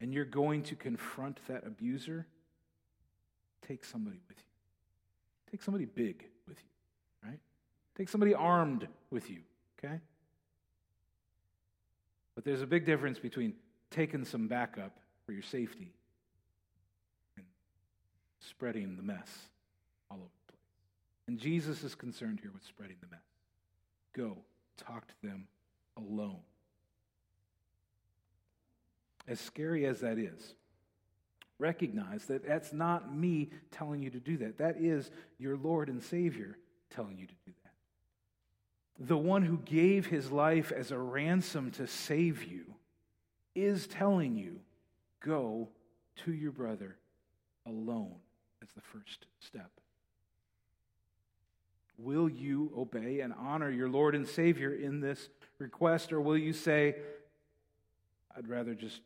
and 0.00 0.12
you're 0.14 0.24
going 0.24 0.62
to 0.64 0.76
confront 0.76 1.40
that 1.48 1.66
abuser, 1.66 2.26
take 3.66 3.84
somebody 3.84 4.20
with 4.28 4.38
you. 4.38 5.50
Take 5.50 5.62
somebody 5.62 5.84
big 5.84 6.24
with 6.46 6.58
you, 6.58 7.28
right? 7.28 7.38
Take 7.96 8.08
somebody 8.08 8.34
armed 8.34 8.86
with 9.10 9.30
you, 9.30 9.40
okay? 9.78 10.00
But 12.36 12.44
there's 12.44 12.62
a 12.62 12.66
big 12.66 12.86
difference 12.86 13.18
between 13.18 13.54
taking 13.90 14.24
some 14.24 14.46
backup 14.46 14.96
for 15.24 15.32
your 15.32 15.42
safety 15.42 15.90
and 17.36 17.46
spreading 18.38 18.94
the 18.96 19.02
mess 19.02 19.28
all 20.10 20.18
over 20.18 20.28
the 20.46 20.52
place. 20.52 20.60
And 21.26 21.38
Jesus 21.38 21.82
is 21.82 21.96
concerned 21.96 22.38
here 22.40 22.52
with 22.52 22.64
spreading 22.64 22.96
the 23.00 23.08
mess. 23.08 23.20
Go, 24.12 24.36
talk 24.76 25.08
to 25.08 25.14
them 25.22 25.48
alone. 25.96 26.40
As 29.26 29.40
scary 29.40 29.86
as 29.86 30.00
that 30.00 30.18
is, 30.18 30.54
recognize 31.58 32.26
that 32.26 32.46
that's 32.46 32.72
not 32.72 33.14
me 33.14 33.48
telling 33.72 34.02
you 34.02 34.10
to 34.10 34.20
do 34.20 34.36
that. 34.38 34.58
That 34.58 34.76
is 34.78 35.10
your 35.38 35.56
Lord 35.56 35.88
and 35.88 36.02
Savior 36.02 36.58
telling 36.90 37.18
you 37.18 37.26
to 37.26 37.34
do 37.46 37.52
that. 37.52 37.55
The 38.98 39.16
one 39.16 39.42
who 39.42 39.58
gave 39.58 40.06
his 40.06 40.30
life 40.30 40.72
as 40.72 40.90
a 40.90 40.98
ransom 40.98 41.70
to 41.72 41.86
save 41.86 42.44
you 42.44 42.74
is 43.54 43.86
telling 43.86 44.36
you 44.36 44.60
go 45.20 45.68
to 46.24 46.32
your 46.32 46.52
brother 46.52 46.96
alone 47.66 48.14
as 48.62 48.68
the 48.72 48.80
first 48.80 49.26
step. 49.40 49.70
Will 51.98 52.28
you 52.28 52.72
obey 52.76 53.20
and 53.20 53.32
honor 53.38 53.70
your 53.70 53.88
Lord 53.88 54.14
and 54.14 54.26
Savior 54.26 54.74
in 54.74 55.00
this 55.00 55.28
request, 55.58 56.12
or 56.12 56.20
will 56.20 56.36
you 56.36 56.52
say, 56.52 56.96
I'd 58.36 58.48
rather 58.48 58.74
just 58.74 59.00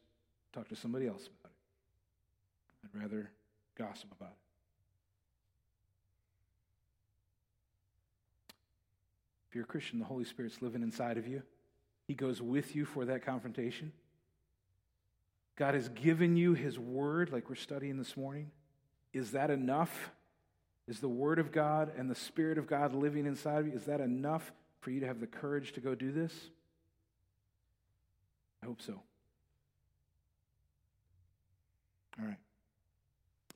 talk 0.53 0.69
to 0.69 0.77
somebody 0.77 1.07
else 1.07 1.29
about 1.29 1.53
it? 1.53 2.97
I'd 2.99 3.03
rather 3.03 3.31
gossip 3.77 4.11
about 4.13 4.31
it. 4.31 4.50
If 9.51 9.57
you're 9.57 9.65
a 9.65 9.67
Christian, 9.67 9.99
the 9.99 10.05
Holy 10.05 10.25
Spirit's 10.25 10.63
living 10.63 10.81
inside 10.81 11.19
of 11.19 11.27
you. 11.27 11.43
He 12.07 12.15
goes 12.15 12.41
with 12.41 12.77
you 12.77 12.85
for 12.85 13.05
that 13.07 13.27
confrontation. 13.27 13.91
God 15.57 15.75
has 15.75 15.89
given 15.89 16.37
you 16.37 16.55
His 16.55 16.79
Word, 16.79 17.33
like 17.33 17.49
we're 17.49 17.57
studying 17.57 17.99
this 17.99 18.17
morning. 18.17 18.53
Is 19.13 19.33
that 19.33 19.51
enough? 19.51 20.13
Is 20.87 21.01
the 21.01 21.09
Word 21.09 21.41
of 21.41 21.51
God 21.51 21.91
and 21.99 22.09
the 22.09 22.15
Spirit 22.15 22.59
of 22.59 22.69
God 22.69 22.95
living 22.95 23.27
inside 23.27 23.59
of 23.59 23.67
you? 23.67 23.73
Is 23.73 23.87
that 23.87 24.01
enough 24.01 24.53
for 24.81 24.93
you 24.93 25.01
to 25.01 25.07
have 25.07 25.19
the 25.19 25.27
courage 25.27 25.73
to 25.73 25.81
go 25.81 25.97
do 25.97 26.13
this? 26.13 26.33
I 28.63 28.67
hope 28.67 28.81
so. 28.81 29.01
All 32.21 32.27
right. 32.27 32.39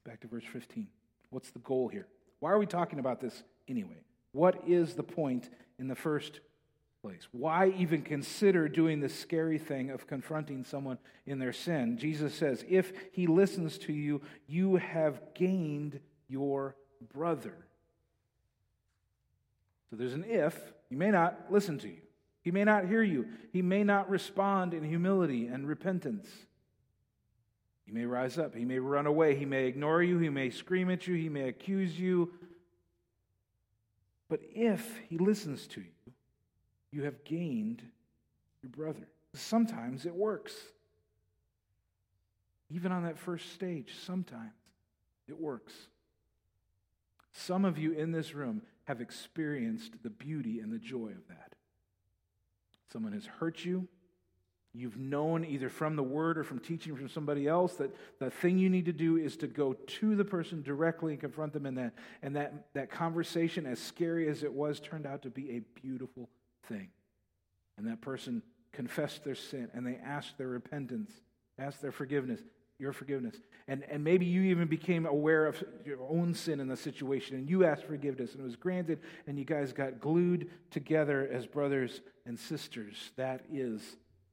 Back 0.04 0.20
to 0.22 0.26
verse 0.26 0.44
15. 0.52 0.88
What's 1.30 1.50
the 1.52 1.60
goal 1.60 1.86
here? 1.86 2.08
Why 2.40 2.50
are 2.50 2.58
we 2.58 2.66
talking 2.66 2.98
about 2.98 3.20
this 3.20 3.44
anyway? 3.68 4.02
What 4.32 4.64
is 4.66 4.94
the 4.94 5.04
point 5.04 5.48
in 5.78 5.88
the 5.88 5.94
first 5.94 6.40
place? 7.02 7.28
Why 7.32 7.74
even 7.76 8.02
consider 8.02 8.68
doing 8.68 9.00
the 9.00 9.08
scary 9.08 9.58
thing 9.58 9.90
of 9.90 10.06
confronting 10.06 10.64
someone 10.64 10.98
in 11.26 11.38
their 11.38 11.52
sin? 11.52 11.98
Jesus 11.98 12.34
says, 12.34 12.64
If 12.68 12.92
he 13.12 13.26
listens 13.26 13.78
to 13.78 13.92
you, 13.92 14.22
you 14.46 14.76
have 14.76 15.20
gained 15.34 16.00
your 16.28 16.76
brother. 17.12 17.56
So 19.90 19.96
there's 19.96 20.14
an 20.14 20.24
if. 20.26 20.58
He 20.88 20.96
may 20.96 21.10
not 21.10 21.46
listen 21.50 21.78
to 21.78 21.88
you, 21.88 22.02
he 22.42 22.50
may 22.50 22.64
not 22.64 22.86
hear 22.86 23.02
you, 23.02 23.26
he 23.52 23.62
may 23.62 23.84
not 23.84 24.08
respond 24.08 24.74
in 24.74 24.84
humility 24.84 25.46
and 25.46 25.66
repentance. 25.66 26.28
He 27.84 27.92
may 27.92 28.06
rise 28.06 28.38
up, 28.38 28.54
he 28.54 28.64
may 28.64 28.78
run 28.78 29.06
away, 29.06 29.34
he 29.36 29.44
may 29.44 29.66
ignore 29.66 30.02
you, 30.02 30.18
he 30.18 30.30
may 30.30 30.50
scream 30.50 30.90
at 30.90 31.06
you, 31.06 31.14
he 31.16 31.28
may 31.28 31.48
accuse 31.48 31.98
you. 31.98 32.32
But 34.34 34.42
if 34.52 34.98
he 35.08 35.16
listens 35.16 35.68
to 35.68 35.80
you, 35.80 36.12
you 36.90 37.04
have 37.04 37.22
gained 37.22 37.84
your 38.64 38.70
brother. 38.70 39.06
Sometimes 39.32 40.06
it 40.06 40.12
works. 40.12 40.52
Even 42.68 42.90
on 42.90 43.04
that 43.04 43.16
first 43.16 43.52
stage, 43.52 43.92
sometimes 44.04 44.50
it 45.28 45.40
works. 45.40 45.72
Some 47.30 47.64
of 47.64 47.78
you 47.78 47.92
in 47.92 48.10
this 48.10 48.34
room 48.34 48.62
have 48.86 49.00
experienced 49.00 50.02
the 50.02 50.10
beauty 50.10 50.58
and 50.58 50.72
the 50.72 50.80
joy 50.80 51.10
of 51.10 51.28
that. 51.28 51.54
Someone 52.92 53.12
has 53.12 53.26
hurt 53.26 53.64
you. 53.64 53.86
You've 54.76 54.96
known 54.96 55.44
either 55.44 55.68
from 55.68 55.94
the 55.94 56.02
word 56.02 56.36
or 56.36 56.42
from 56.42 56.58
teaching 56.58 56.96
from 56.96 57.08
somebody 57.08 57.46
else 57.46 57.74
that 57.74 57.94
the 58.18 58.28
thing 58.28 58.58
you 58.58 58.68
need 58.68 58.86
to 58.86 58.92
do 58.92 59.16
is 59.16 59.36
to 59.36 59.46
go 59.46 59.74
to 59.74 60.16
the 60.16 60.24
person 60.24 60.62
directly 60.62 61.12
and 61.12 61.20
confront 61.20 61.52
them 61.52 61.64
in 61.64 61.76
that. 61.76 61.94
And 62.22 62.34
that, 62.34 62.66
that 62.74 62.90
conversation, 62.90 63.66
as 63.66 63.78
scary 63.78 64.28
as 64.28 64.42
it 64.42 64.52
was, 64.52 64.80
turned 64.80 65.06
out 65.06 65.22
to 65.22 65.30
be 65.30 65.52
a 65.52 65.60
beautiful 65.80 66.28
thing. 66.66 66.88
And 67.78 67.86
that 67.86 68.00
person 68.00 68.42
confessed 68.72 69.22
their 69.22 69.36
sin 69.36 69.70
and 69.74 69.86
they 69.86 69.98
asked 70.04 70.38
their 70.38 70.48
repentance, 70.48 71.12
asked 71.56 71.80
their 71.80 71.92
forgiveness, 71.92 72.40
your 72.80 72.92
forgiveness. 72.92 73.36
And, 73.68 73.84
and 73.88 74.02
maybe 74.02 74.26
you 74.26 74.42
even 74.42 74.66
became 74.66 75.06
aware 75.06 75.46
of 75.46 75.62
your 75.84 76.02
own 76.02 76.34
sin 76.34 76.58
in 76.58 76.66
the 76.66 76.76
situation 76.76 77.36
and 77.36 77.48
you 77.48 77.64
asked 77.64 77.84
forgiveness 77.84 78.32
and 78.32 78.40
it 78.40 78.44
was 78.44 78.56
granted 78.56 78.98
and 79.28 79.38
you 79.38 79.44
guys 79.44 79.72
got 79.72 80.00
glued 80.00 80.50
together 80.72 81.28
as 81.32 81.46
brothers 81.46 82.00
and 82.26 82.36
sisters. 82.36 83.12
That 83.16 83.44
is 83.52 83.80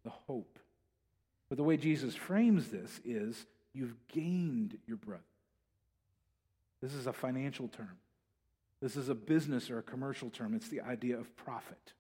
the 0.03 0.09
hope. 0.09 0.59
But 1.49 1.57
the 1.57 1.63
way 1.63 1.77
Jesus 1.77 2.15
frames 2.15 2.69
this 2.69 3.01
is 3.03 3.45
you've 3.73 3.95
gained 4.07 4.77
your 4.87 4.97
brother. 4.97 5.23
This 6.81 6.93
is 6.93 7.07
a 7.07 7.13
financial 7.13 7.67
term. 7.67 7.97
This 8.81 8.95
is 8.95 9.09
a 9.09 9.15
business 9.15 9.69
or 9.69 9.77
a 9.77 9.83
commercial 9.83 10.29
term. 10.29 10.55
It's 10.55 10.69
the 10.69 10.81
idea 10.81 11.17
of 11.17 11.35
profit. 11.35 11.93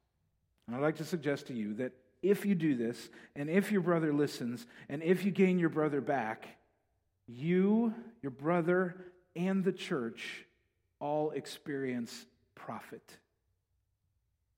And 0.65 0.75
I'd 0.75 0.81
like 0.81 0.97
to 0.97 1.03
suggest 1.03 1.47
to 1.47 1.53
you 1.53 1.75
that 1.75 1.91
if 2.23 2.45
you 2.45 2.55
do 2.55 2.75
this, 2.75 3.09
and 3.35 3.49
if 3.49 3.71
your 3.71 3.81
brother 3.81 4.13
listens, 4.13 4.65
and 4.89 5.01
if 5.03 5.25
you 5.25 5.31
gain 5.31 5.59
your 5.59 5.69
brother 5.69 6.01
back, 6.01 6.47
you, 7.27 7.93
your 8.21 8.31
brother, 8.31 8.95
and 9.35 9.63
the 9.63 9.71
church 9.71 10.45
all 10.99 11.31
experience 11.31 12.25
profit, 12.55 13.17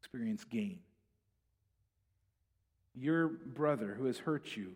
experience 0.02 0.44
gain. 0.44 0.80
Your 2.96 3.28
brother 3.28 3.96
who 3.98 4.06
has 4.06 4.20
hurt 4.20 4.56
you 4.56 4.74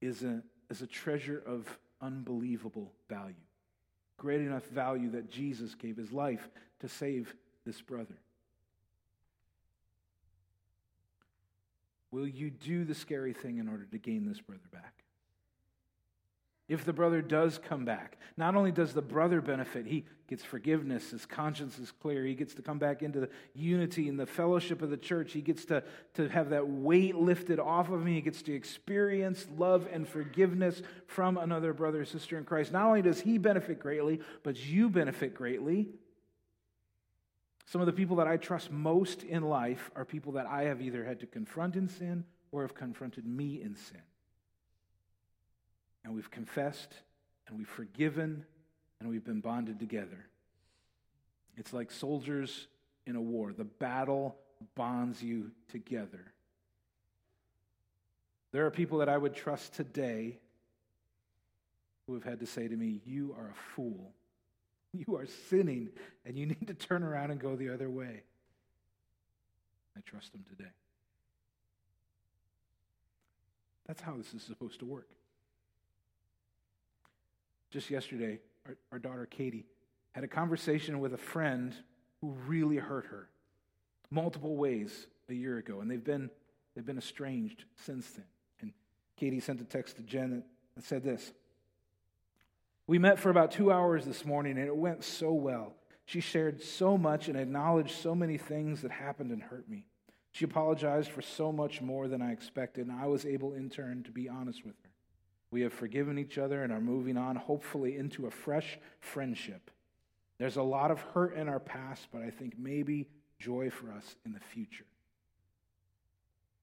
is 0.00 0.22
a, 0.22 0.42
is 0.70 0.82
a 0.82 0.86
treasure 0.86 1.42
of 1.46 1.66
unbelievable 2.00 2.92
value. 3.08 3.34
Great 4.16 4.40
enough 4.40 4.64
value 4.66 5.10
that 5.10 5.30
Jesus 5.30 5.74
gave 5.74 5.96
his 5.96 6.12
life 6.12 6.48
to 6.80 6.88
save 6.88 7.34
this 7.66 7.80
brother. 7.80 8.16
Will 12.10 12.28
you 12.28 12.50
do 12.50 12.84
the 12.84 12.94
scary 12.94 13.32
thing 13.32 13.58
in 13.58 13.68
order 13.68 13.86
to 13.86 13.98
gain 13.98 14.26
this 14.26 14.40
brother 14.40 14.68
back? 14.72 15.03
If 16.66 16.86
the 16.86 16.94
brother 16.94 17.20
does 17.20 17.58
come 17.58 17.84
back, 17.84 18.16
not 18.38 18.56
only 18.56 18.72
does 18.72 18.94
the 18.94 19.02
brother 19.02 19.42
benefit, 19.42 19.86
he 19.86 20.06
gets 20.28 20.42
forgiveness, 20.42 21.10
his 21.10 21.26
conscience 21.26 21.78
is 21.78 21.92
clear, 21.92 22.24
he 22.24 22.34
gets 22.34 22.54
to 22.54 22.62
come 22.62 22.78
back 22.78 23.02
into 23.02 23.20
the 23.20 23.28
unity 23.54 24.08
and 24.08 24.18
the 24.18 24.24
fellowship 24.24 24.80
of 24.80 24.88
the 24.88 24.96
church, 24.96 25.32
he 25.32 25.42
gets 25.42 25.66
to, 25.66 25.84
to 26.14 26.26
have 26.30 26.48
that 26.50 26.66
weight 26.66 27.16
lifted 27.16 27.60
off 27.60 27.90
of 27.90 28.00
him, 28.00 28.06
he 28.06 28.22
gets 28.22 28.40
to 28.42 28.54
experience 28.54 29.46
love 29.58 29.86
and 29.92 30.08
forgiveness 30.08 30.80
from 31.06 31.36
another 31.36 31.74
brother 31.74 32.00
or 32.00 32.04
sister 32.06 32.38
in 32.38 32.44
Christ. 32.44 32.72
Not 32.72 32.86
only 32.86 33.02
does 33.02 33.20
he 33.20 33.36
benefit 33.36 33.78
greatly, 33.78 34.20
but 34.42 34.56
you 34.64 34.88
benefit 34.88 35.34
greatly. 35.34 35.88
Some 37.66 37.82
of 37.82 37.86
the 37.86 37.92
people 37.92 38.16
that 38.16 38.26
I 38.26 38.38
trust 38.38 38.70
most 38.70 39.22
in 39.22 39.42
life 39.42 39.90
are 39.94 40.06
people 40.06 40.32
that 40.32 40.46
I 40.46 40.62
have 40.64 40.80
either 40.80 41.04
had 41.04 41.20
to 41.20 41.26
confront 41.26 41.76
in 41.76 41.88
sin 41.88 42.24
or 42.52 42.62
have 42.62 42.74
confronted 42.74 43.26
me 43.26 43.60
in 43.60 43.76
sin 43.76 44.00
and 46.04 46.14
we've 46.14 46.30
confessed 46.30 46.92
and 47.46 47.58
we've 47.58 47.68
forgiven 47.68 48.44
and 49.00 49.08
we've 49.08 49.24
been 49.24 49.40
bonded 49.40 49.80
together. 49.80 50.26
It's 51.56 51.72
like 51.72 51.90
soldiers 51.90 52.68
in 53.06 53.16
a 53.16 53.20
war. 53.20 53.52
The 53.52 53.64
battle 53.64 54.36
bonds 54.74 55.22
you 55.22 55.50
together. 55.70 56.32
There 58.52 58.66
are 58.66 58.70
people 58.70 58.98
that 58.98 59.08
I 59.08 59.18
would 59.18 59.34
trust 59.34 59.74
today 59.74 60.38
who 62.06 62.14
have 62.14 62.24
had 62.24 62.40
to 62.40 62.46
say 62.46 62.68
to 62.68 62.76
me, 62.76 63.00
You 63.04 63.34
are 63.38 63.48
a 63.48 63.74
fool. 63.74 64.12
You 64.96 65.16
are 65.16 65.26
sinning, 65.50 65.88
and 66.24 66.38
you 66.38 66.46
need 66.46 66.68
to 66.68 66.74
turn 66.74 67.02
around 67.02 67.32
and 67.32 67.40
go 67.40 67.56
the 67.56 67.70
other 67.70 67.90
way. 67.90 68.22
I 69.96 70.00
trust 70.06 70.30
them 70.30 70.44
today. 70.48 70.70
That's 73.88 74.00
how 74.00 74.16
this 74.16 74.32
is 74.34 74.44
supposed 74.44 74.78
to 74.78 74.84
work. 74.84 75.08
Just 77.74 77.90
yesterday, 77.90 78.38
our, 78.68 78.76
our 78.92 78.98
daughter 79.00 79.26
Katie 79.26 79.66
had 80.12 80.22
a 80.22 80.28
conversation 80.28 81.00
with 81.00 81.12
a 81.12 81.18
friend 81.18 81.74
who 82.20 82.30
really 82.46 82.76
hurt 82.76 83.06
her 83.06 83.28
multiple 84.12 84.54
ways 84.54 85.08
a 85.28 85.34
year 85.34 85.58
ago, 85.58 85.80
and 85.80 85.90
they've 85.90 86.04
been, 86.04 86.30
they've 86.72 86.86
been 86.86 86.98
estranged 86.98 87.64
since 87.74 88.08
then. 88.12 88.26
And 88.60 88.72
Katie 89.16 89.40
sent 89.40 89.60
a 89.60 89.64
text 89.64 89.96
to 89.96 90.02
Jen 90.02 90.44
that 90.76 90.84
said 90.84 91.02
this 91.02 91.32
We 92.86 93.00
met 93.00 93.18
for 93.18 93.30
about 93.30 93.50
two 93.50 93.72
hours 93.72 94.04
this 94.04 94.24
morning, 94.24 94.56
and 94.56 94.68
it 94.68 94.76
went 94.76 95.02
so 95.02 95.32
well. 95.32 95.74
She 96.04 96.20
shared 96.20 96.62
so 96.62 96.96
much 96.96 97.26
and 97.26 97.36
acknowledged 97.36 97.96
so 97.96 98.14
many 98.14 98.38
things 98.38 98.82
that 98.82 98.92
happened 98.92 99.32
and 99.32 99.42
hurt 99.42 99.68
me. 99.68 99.84
She 100.30 100.44
apologized 100.44 101.10
for 101.10 101.22
so 101.22 101.50
much 101.50 101.82
more 101.82 102.06
than 102.06 102.22
I 102.22 102.30
expected, 102.30 102.86
and 102.86 102.96
I 102.96 103.06
was 103.06 103.26
able 103.26 103.52
in 103.52 103.68
turn 103.68 104.04
to 104.04 104.12
be 104.12 104.28
honest 104.28 104.64
with 104.64 104.76
her. 104.84 104.90
We 105.54 105.60
have 105.60 105.72
forgiven 105.72 106.18
each 106.18 106.36
other 106.36 106.64
and 106.64 106.72
are 106.72 106.80
moving 106.80 107.16
on, 107.16 107.36
hopefully, 107.36 107.96
into 107.96 108.26
a 108.26 108.30
fresh 108.32 108.76
friendship. 108.98 109.70
There's 110.36 110.56
a 110.56 110.64
lot 110.64 110.90
of 110.90 111.00
hurt 111.00 111.36
in 111.36 111.48
our 111.48 111.60
past, 111.60 112.08
but 112.12 112.22
I 112.22 112.30
think 112.30 112.58
maybe 112.58 113.06
joy 113.38 113.70
for 113.70 113.88
us 113.92 114.16
in 114.26 114.32
the 114.32 114.40
future. 114.40 114.86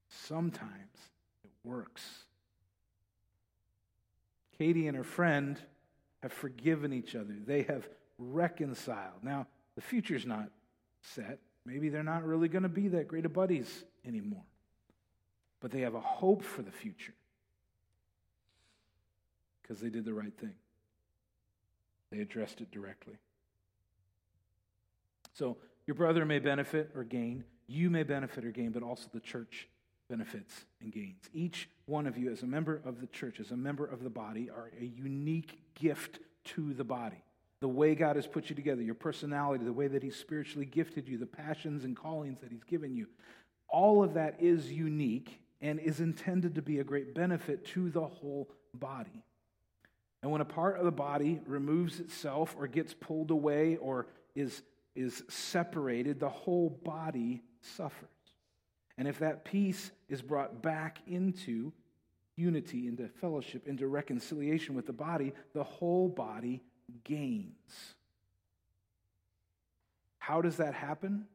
Sometimes 0.09 0.97
it 1.45 1.51
works. 1.63 2.01
Katie 4.57 4.87
and 4.87 4.97
her 4.97 5.05
friend 5.05 5.57
have 6.21 6.33
forgiven 6.33 6.91
each 6.91 7.15
other, 7.15 7.33
they 7.45 7.61
have 7.61 7.87
reconciled. 8.17 9.23
Now, 9.23 9.47
the 9.75 9.81
future's 9.81 10.25
not 10.25 10.49
set. 10.99 11.39
Maybe 11.65 11.87
they're 11.87 12.03
not 12.03 12.25
really 12.25 12.49
going 12.49 12.63
to 12.63 12.69
be 12.69 12.89
that 12.89 13.07
great 13.07 13.25
of 13.25 13.31
buddies 13.31 13.85
anymore. 14.05 14.43
But 15.61 15.71
they 15.71 15.79
have 15.79 15.95
a 15.95 16.01
hope 16.01 16.43
for 16.43 16.61
the 16.61 16.71
future 16.71 17.13
because 19.61 19.79
they 19.79 19.89
did 19.89 20.05
the 20.05 20.13
right 20.13 20.37
thing. 20.39 20.55
They 22.11 22.19
addressed 22.19 22.61
it 22.61 22.71
directly. 22.71 23.15
So, 25.33 25.57
your 25.87 25.95
brother 25.95 26.25
may 26.25 26.39
benefit 26.39 26.91
or 26.95 27.03
gain, 27.03 27.43
you 27.67 27.89
may 27.89 28.03
benefit 28.03 28.45
or 28.45 28.51
gain, 28.51 28.71
but 28.71 28.83
also 28.83 29.07
the 29.13 29.19
church 29.19 29.67
benefits 30.09 30.65
and 30.81 30.91
gains. 30.91 31.29
Each 31.33 31.69
one 31.85 32.05
of 32.05 32.17
you, 32.17 32.31
as 32.31 32.43
a 32.43 32.47
member 32.47 32.81
of 32.85 32.99
the 32.99 33.07
church, 33.07 33.39
as 33.39 33.51
a 33.51 33.57
member 33.57 33.85
of 33.85 34.03
the 34.03 34.09
body, 34.09 34.49
are 34.49 34.69
a 34.79 34.85
unique 34.85 35.59
gift 35.73 36.19
to 36.43 36.73
the 36.73 36.83
body. 36.83 37.23
The 37.61 37.67
way 37.67 37.95
God 37.95 38.17
has 38.17 38.27
put 38.27 38.49
you 38.49 38.55
together, 38.55 38.81
your 38.81 38.95
personality, 38.95 39.63
the 39.63 39.71
way 39.71 39.87
that 39.87 40.03
He's 40.03 40.17
spiritually 40.17 40.65
gifted 40.65 41.07
you, 41.07 41.17
the 41.17 41.25
passions 41.25 41.85
and 41.85 41.95
callings 41.95 42.41
that 42.41 42.51
He's 42.51 42.63
given 42.63 42.93
you, 42.93 43.07
all 43.69 44.03
of 44.03 44.15
that 44.15 44.35
is 44.39 44.71
unique 44.71 45.39
and 45.61 45.79
is 45.79 46.01
intended 46.01 46.55
to 46.55 46.61
be 46.61 46.79
a 46.79 46.83
great 46.83 47.15
benefit 47.15 47.65
to 47.67 47.89
the 47.89 48.05
whole 48.05 48.49
body. 48.73 49.23
And 50.21 50.31
when 50.31 50.41
a 50.41 50.45
part 50.45 50.77
of 50.77 50.85
the 50.85 50.91
body 50.91 51.39
removes 51.45 51.99
itself 51.99 52.55
or 52.57 52.67
gets 52.67 52.93
pulled 52.93 53.31
away 53.31 53.77
or 53.77 54.07
is, 54.35 54.61
is 54.95 55.23
separated, 55.29 56.19
the 56.19 56.29
whole 56.29 56.69
body 56.69 57.41
suffers. 57.61 58.09
And 58.97 59.07
if 59.07 59.19
that 59.19 59.45
piece 59.45 59.91
is 60.09 60.21
brought 60.21 60.61
back 60.61 60.99
into 61.07 61.73
unity, 62.35 62.87
into 62.87 63.07
fellowship, 63.07 63.67
into 63.67 63.87
reconciliation 63.87 64.75
with 64.75 64.85
the 64.85 64.93
body, 64.93 65.33
the 65.53 65.63
whole 65.63 66.07
body 66.07 66.61
gains. 67.03 67.95
How 70.19 70.41
does 70.41 70.57
that 70.57 70.75
happen? 70.75 71.25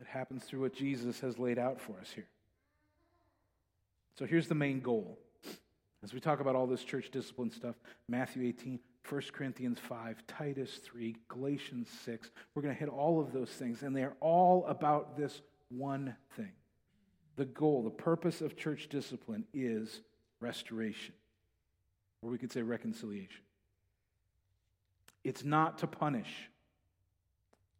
It 0.00 0.06
happens 0.06 0.44
through 0.44 0.60
what 0.60 0.74
Jesus 0.74 1.18
has 1.20 1.38
laid 1.38 1.58
out 1.58 1.80
for 1.80 1.98
us 2.00 2.10
here. 2.14 2.28
So 4.16 4.24
here's 4.24 4.48
the 4.48 4.54
main 4.54 4.80
goal 4.80 5.18
as 6.02 6.14
we 6.14 6.20
talk 6.20 6.40
about 6.40 6.54
all 6.54 6.66
this 6.66 6.84
church 6.84 7.10
discipline 7.10 7.50
stuff, 7.50 7.76
Matthew 8.08 8.46
18, 8.48 8.78
1 9.08 9.22
Corinthians 9.32 9.78
5, 9.80 10.26
Titus 10.26 10.76
3, 10.84 11.16
Galatians 11.28 11.88
6, 12.04 12.30
we're 12.54 12.62
going 12.62 12.74
to 12.74 12.78
hit 12.78 12.88
all 12.88 13.20
of 13.20 13.32
those 13.32 13.50
things, 13.50 13.82
and 13.82 13.96
they're 13.96 14.16
all 14.20 14.64
about 14.66 15.16
this 15.16 15.40
one 15.70 16.14
thing. 16.36 16.52
The 17.36 17.46
goal, 17.46 17.82
the 17.82 17.90
purpose 17.90 18.40
of 18.40 18.56
church 18.56 18.88
discipline 18.88 19.44
is 19.52 20.00
restoration, 20.40 21.14
or 22.22 22.30
we 22.30 22.38
could 22.38 22.52
say 22.52 22.62
reconciliation. 22.62 23.42
It's 25.24 25.44
not 25.44 25.78
to 25.78 25.86
punish. 25.86 26.50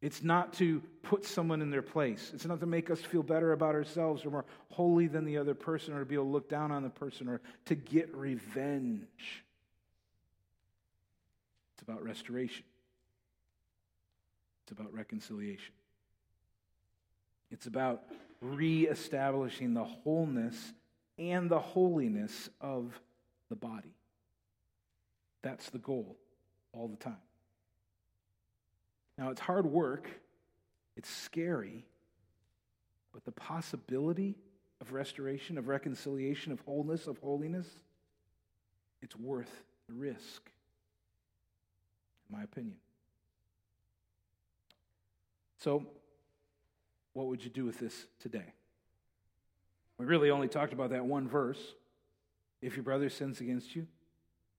It's 0.01 0.23
not 0.23 0.53
to 0.55 0.81
put 1.03 1.25
someone 1.25 1.61
in 1.61 1.71
their 1.71 1.83
place. 1.83 2.31
It's 2.33 2.45
not 2.45 2.61
to 2.61 2.67
make 2.67 2.89
us 2.89 3.01
feel 3.01 3.23
better 3.23 3.53
about 3.53 3.75
ourselves 3.75 4.25
or 4.25 4.31
more 4.31 4.45
holy 4.71 5.09
than 5.09 5.25
the 5.25 5.39
other 5.39 5.55
person 5.55 5.93
or 5.93 6.01
to 6.01 6.05
be 6.05 6.15
able 6.15 6.27
to 6.27 6.31
look 6.31 6.49
down 6.49 6.71
on 6.71 6.85
the 6.85 6.91
person 6.91 7.29
or 7.29 7.41
to 7.65 7.75
get 7.75 8.15
revenge. 8.15 9.45
It's 11.75 11.83
about 11.83 12.05
restoration, 12.05 12.65
it's 14.63 14.73
about 14.73 14.93
reconciliation. 14.95 15.75
It's 17.51 17.67
about 17.67 18.03
reestablishing 18.43 19.73
the 19.73 19.85
wholeness 19.85 20.75
and 21.19 21.51
the 21.51 21.59
holiness 21.59 22.51
of 22.61 22.93
the 23.49 23.57
body. 23.57 23.95
That's 25.41 25.71
the 25.71 25.79
goal 25.79 26.17
all 26.73 26.89
the 26.89 26.97
time. 26.97 27.17
Now, 29.19 29.31
it's 29.31 29.41
hard 29.41 29.67
work, 29.67 30.09
it's 30.97 31.11
scary, 31.11 31.85
but 33.13 33.25
the 33.25 33.33
possibility 33.33 34.37
of 34.81 34.93
restoration, 34.93 35.59
of 35.59 35.67
reconciliation, 35.67 36.53
of 36.53 36.61
wholeness, 36.61 37.09
of 37.09 37.19
holiness, 37.19 37.67
it's 39.03 39.17
worth 39.17 39.51
the 39.89 39.95
risk, 39.95 40.51
in 42.31 42.37
my 42.37 42.45
opinion. 42.45 42.77
So, 45.59 45.85
what 47.13 47.27
would 47.27 47.43
you 47.43 47.51
do 47.51 47.65
with 47.65 47.81
this 47.81 48.07
today? 48.21 48.55
We 49.99 50.07
really 50.07 50.31
only 50.31 50.47
talked 50.47 50.73
about 50.73 50.91
that 50.91 51.05
one 51.05 51.29
verse. 51.29 51.59
If 52.63 52.77
your 52.77 52.85
brother 52.85 53.09
sins 53.09 53.41
against 53.41 53.75
you, 53.75 53.89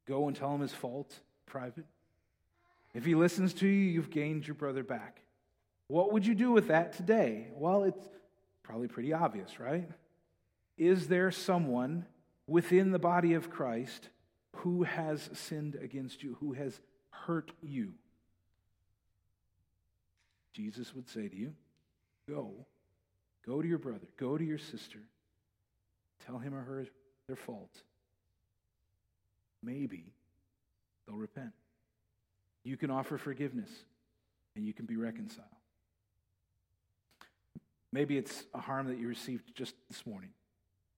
go 0.05 0.27
and 0.27 0.35
tell 0.35 0.53
him 0.53 0.59
his 0.59 0.73
fault, 0.73 1.17
private. 1.45 1.85
If 2.93 3.05
he 3.05 3.15
listens 3.15 3.53
to 3.55 3.67
you, 3.67 3.91
you've 3.91 4.09
gained 4.09 4.47
your 4.47 4.55
brother 4.55 4.83
back. 4.83 5.21
What 5.87 6.13
would 6.13 6.25
you 6.25 6.35
do 6.35 6.51
with 6.51 6.67
that 6.67 6.93
today? 6.93 7.47
Well, 7.53 7.83
it's 7.83 8.09
probably 8.63 8.87
pretty 8.87 9.13
obvious, 9.13 9.59
right? 9.59 9.89
Is 10.77 11.07
there 11.07 11.31
someone 11.31 12.05
within 12.47 12.91
the 12.91 12.99
body 12.99 13.33
of 13.33 13.49
Christ 13.49 14.09
who 14.57 14.83
has 14.83 15.29
sinned 15.33 15.75
against 15.75 16.23
you, 16.23 16.37
who 16.39 16.53
has 16.53 16.79
hurt 17.09 17.51
you? 17.61 17.93
Jesus 20.53 20.93
would 20.93 21.07
say 21.07 21.27
to 21.27 21.35
you, 21.35 21.53
Go. 22.27 22.51
Go 23.45 23.61
to 23.61 23.67
your 23.67 23.77
brother. 23.79 24.07
Go 24.17 24.37
to 24.37 24.43
your 24.43 24.57
sister. 24.57 24.99
tell 26.25 26.37
him 26.37 26.53
or 26.53 26.61
her 26.61 26.85
their 27.27 27.35
fault, 27.35 27.83
maybe 29.63 30.13
they'll 31.05 31.15
repent. 31.15 31.53
You 32.63 32.77
can 32.77 32.91
offer 32.91 33.17
forgiveness 33.17 33.69
and 34.55 34.65
you 34.65 34.73
can 34.73 34.85
be 34.85 34.95
reconciled. 34.95 35.47
Maybe 37.91 38.17
it's 38.17 38.43
a 38.53 38.59
harm 38.59 38.87
that 38.87 38.99
you 38.99 39.07
received 39.07 39.55
just 39.55 39.73
this 39.89 40.05
morning. 40.05 40.29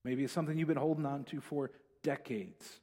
Maybe 0.04 0.24
it's 0.24 0.32
something 0.32 0.58
you've 0.58 0.68
been 0.68 0.76
holding 0.76 1.06
on 1.06 1.24
to 1.24 1.40
for 1.40 1.70
decades. 2.02 2.80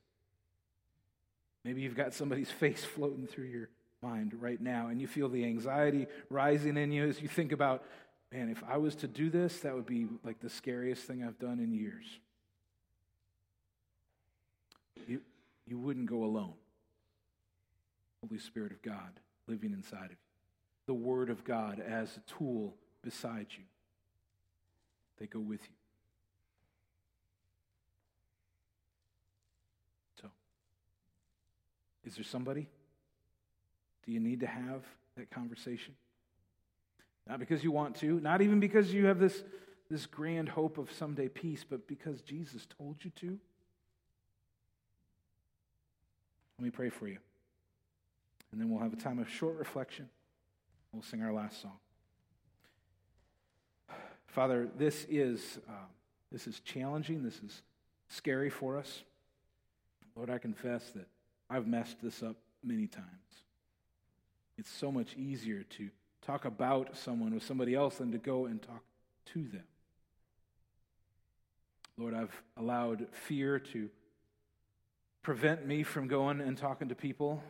Maybe 1.64 1.82
you've 1.82 1.96
got 1.96 2.14
somebody's 2.14 2.50
face 2.60 2.84
floating 2.84 3.28
through 3.28 3.46
your 3.46 3.70
mind 4.02 4.34
right 4.40 4.60
now, 4.60 4.88
and 4.88 5.02
you 5.02 5.08
feel 5.08 5.28
the 5.28 5.44
anxiety 5.44 6.08
rising 6.30 6.78
in 6.78 6.92
you 6.92 7.08
as 7.08 7.22
you 7.22 7.28
think 7.28 7.52
about, 7.52 7.84
man, 8.32 8.50
if 8.50 8.64
I 8.68 8.78
was 8.78 8.96
to 8.96 9.08
do 9.08 9.30
this, 9.30 9.60
that 9.60 9.76
would 9.76 9.86
be 9.86 10.08
like 10.24 10.40
the 10.40 10.50
scariest 10.50 11.04
thing 11.04 11.24
I've 11.24 11.38
done 11.38 11.60
in 11.60 11.74
years. 11.74 12.06
You, 15.08 15.22
you 15.68 15.78
wouldn't 15.78 16.06
go 16.06 16.24
alone. 16.24 16.54
Holy 18.28 18.40
Spirit 18.40 18.72
of 18.72 18.82
God 18.82 19.20
living 19.48 19.72
inside 19.74 20.06
of 20.06 20.12
you. 20.12 20.18
The 20.88 20.94
Word 20.94 21.30
of 21.30 21.44
God 21.44 21.80
as 21.80 22.18
a 22.18 22.32
tool 22.32 22.76
beside 23.02 23.48
you. 23.52 23.64
They 25.20 25.28
go 25.28 25.40
with 25.40 25.62
you. 25.62 25.76
So, 30.22 30.30
is 32.06 32.16
there 32.16 32.24
somebody? 32.24 32.68
Do 34.06 34.12
you 34.12 34.20
need 34.20 34.40
to 34.40 34.48
have 34.48 34.84
that 35.18 35.30
conversation? 35.30 35.94
Not 37.28 37.40
because 37.40 37.64
you 37.64 37.72
want 37.72 37.96
to, 37.98 38.20
not 38.20 38.42
even 38.42 38.60
because 38.60 38.92
you 38.92 39.06
have 39.06 39.20
this, 39.20 39.44
this 39.90 40.08
grand 40.08 40.50
hope 40.50 40.78
of 40.78 40.92
someday 40.92 41.28
peace, 41.28 41.64
but 41.70 41.88
because 41.88 42.22
Jesus 42.22 42.66
told 42.78 42.98
you 43.04 43.12
to. 43.18 43.38
Let 46.58 46.66
me 46.66 46.72
pray 46.72 46.90
for 46.90 47.08
you. 47.08 47.20
And 48.52 48.60
then 48.60 48.70
we'll 48.70 48.82
have 48.82 48.94
a 48.94 48.98
time 48.98 49.20
of 49.20 49.30
short 49.30 49.58
reflection. 49.58 50.10
We'll 50.92 51.04
sing 51.04 51.22
our 51.22 51.34
last 51.34 51.62
song. 51.62 51.78
Father, 54.28 54.70
this 54.78 55.06
is, 55.10 55.60
uh, 55.68 55.88
this 56.32 56.48
is 56.48 56.60
challenging. 56.62 57.24
This 57.24 57.40
is 57.44 57.62
scary 58.08 58.50
for 58.50 58.78
us. 58.78 59.04
Lord, 60.16 60.30
I 60.30 60.38
confess 60.38 60.92
that 60.92 61.08
I've 61.50 61.68
messed 61.68 61.98
this 62.02 62.24
up 62.24 62.36
many 62.64 62.88
times. 62.88 63.06
It's 64.58 64.70
so 64.70 64.92
much 64.92 65.16
easier 65.16 65.64
to 65.64 65.90
talk 66.22 66.46
about 66.46 66.98
someone 66.98 67.34
with 67.34 67.44
somebody 67.44 67.74
else 67.76 67.98
than 67.98 68.12
to 68.12 68.18
go 68.18 68.46
and 68.46 68.62
talk 68.62 68.84
to 69.34 69.48
them. 69.48 69.64
Lord, 71.98 72.14
I've 72.14 72.42
allowed 72.58 73.08
fear 73.12 73.60
to 73.60 73.90
prevent 75.22 75.66
me 75.66 75.84
from 75.84 76.08
going 76.08 76.40
and 76.42 76.58
talking 76.58 76.90
to 76.90 76.96
people. 76.96 77.42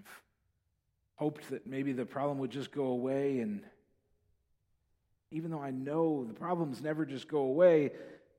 I've 0.00 0.22
hoped 1.16 1.50
that 1.50 1.66
maybe 1.66 1.92
the 1.92 2.06
problem 2.06 2.38
would 2.38 2.50
just 2.50 2.72
go 2.72 2.84
away. 2.84 3.40
And 3.40 3.62
even 5.30 5.50
though 5.50 5.62
I 5.62 5.70
know 5.70 6.24
the 6.24 6.34
problems 6.34 6.82
never 6.82 7.04
just 7.04 7.28
go 7.28 7.40
away, 7.40 7.92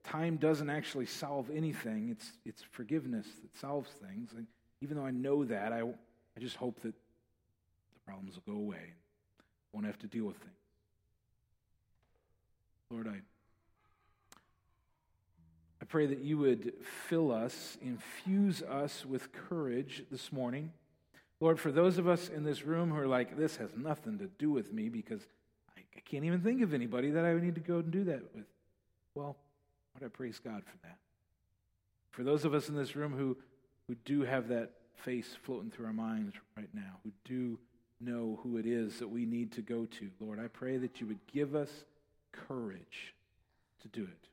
time 0.04 0.38
doesn't 0.38 0.70
actually 0.70 1.06
solve 1.06 1.50
anything. 1.54 2.10
It's, 2.10 2.32
it's 2.46 2.64
forgiveness 2.72 3.28
that 3.42 3.58
solves 3.60 3.90
things. 4.08 4.32
And 4.36 4.48
even 4.82 4.98
though 4.98 5.06
I 5.06 5.12
know 5.12 5.44
that, 5.46 5.72
I, 5.72 5.82
I 5.82 6.40
just 6.40 6.56
hope 6.56 6.82
that 6.82 6.94
the 6.94 8.00
problems 8.06 8.36
will 8.36 8.54
go 8.56 8.60
away 8.60 8.94
won't 9.74 9.86
have 9.86 10.00
to 10.00 10.08
deal 10.08 10.26
with 10.26 10.38
things. 10.38 10.52
Lord, 12.90 13.08
I 13.08 13.22
I 15.82 15.86
pray 15.86 16.06
that 16.06 16.20
you 16.20 16.38
would 16.38 16.74
fill 17.08 17.32
us, 17.32 17.76
infuse 17.82 18.62
us 18.62 19.04
with 19.04 19.32
courage 19.32 20.04
this 20.12 20.32
morning. 20.32 20.72
Lord, 21.42 21.60
for 21.60 21.72
those 21.72 21.98
of 21.98 22.08
us 22.08 22.30
in 22.30 22.44
this 22.44 22.64
room 22.64 22.92
who 22.92 22.98
are 22.98 23.08
like, 23.08 23.36
this 23.36 23.58
has 23.58 23.72
nothing 23.76 24.20
to 24.20 24.28
do 24.38 24.52
with 24.52 24.72
me 24.72 24.90
because 24.90 25.22
I, 25.76 25.82
I 25.98 26.00
can't 26.06 26.24
even 26.24 26.42
think 26.42 26.62
of 26.62 26.74
anybody 26.74 27.10
that 27.10 27.26
I 27.26 27.34
would 27.34 27.44
need 27.44 27.56
to 27.56 27.62
go 27.62 27.80
and 27.80 27.92
do 27.92 28.04
that 28.06 28.22
with. 28.36 28.46
Well, 29.16 29.36
Lord, 29.96 30.06
I 30.06 30.16
praise 30.16 30.40
God 30.40 30.62
for 30.64 30.78
that. 30.84 30.98
For 32.12 32.24
those 32.24 32.46
of 32.46 32.54
us 32.54 32.70
in 32.70 32.76
this 32.76 32.96
room 32.96 33.14
who, 33.14 33.36
who 33.88 33.96
do 34.06 34.22
have 34.22 34.50
that 34.50 34.70
face 34.94 35.36
floating 35.42 35.72
through 35.72 35.88
our 35.88 35.94
minds 35.94 36.36
right 36.56 36.70
now, 36.76 37.00
who 37.04 37.12
do 37.26 37.58
know 38.00 38.40
who 38.44 38.58
it 38.58 38.68
is 38.68 39.00
that 39.00 39.10
we 39.10 39.26
need 39.26 39.52
to 39.54 39.62
go 39.62 39.86
to, 39.86 40.12
Lord, 40.20 40.40
I 40.40 40.48
pray 40.48 40.78
that 40.78 41.02
you 41.02 41.08
would 41.08 41.26
give 41.26 41.56
us 41.56 41.70
courage 42.32 43.16
to 43.82 43.88
do 43.88 44.04
it. 44.04 44.28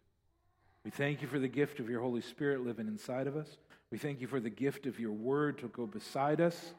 We 0.84 0.90
thank 0.90 1.22
you 1.22 1.28
for 1.28 1.38
the 1.38 1.48
gift 1.48 1.80
of 1.80 1.88
your 1.88 2.02
Holy 2.02 2.20
Spirit 2.20 2.66
living 2.66 2.86
inside 2.86 3.26
of 3.26 3.36
us. 3.36 3.48
We 3.90 3.96
thank 3.96 4.20
you 4.20 4.26
for 4.26 4.40
the 4.40 4.50
gift 4.50 4.84
of 4.84 5.00
your 5.00 5.12
word 5.12 5.58
to 5.58 5.68
go 5.68 5.86
beside 5.86 6.40
us. 6.42 6.74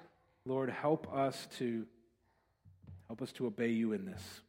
Lord, 0.49 0.71
help 0.71 1.13
us 1.13 1.47
to 1.59 1.85
help 3.07 3.21
us 3.21 3.31
to 3.33 3.45
obey 3.45 3.69
you 3.69 3.93
in 3.93 4.03
this. 4.03 4.41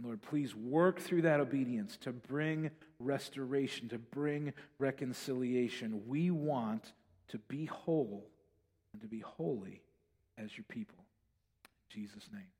Lord, 0.00 0.22
please 0.22 0.54
work 0.54 1.00
through 1.00 1.22
that 1.22 1.40
obedience 1.40 1.96
to 2.02 2.12
bring 2.12 2.70
restoration, 3.00 3.88
to 3.88 3.98
bring 3.98 4.52
reconciliation. 4.78 6.02
We 6.06 6.30
want 6.30 6.92
to 7.28 7.38
be 7.38 7.64
whole 7.64 8.28
and 8.92 9.02
to 9.02 9.08
be 9.08 9.18
holy 9.18 9.82
as 10.38 10.56
your 10.56 10.64
people. 10.68 10.98
In 11.90 12.02
Jesus' 12.02 12.28
name. 12.32 12.55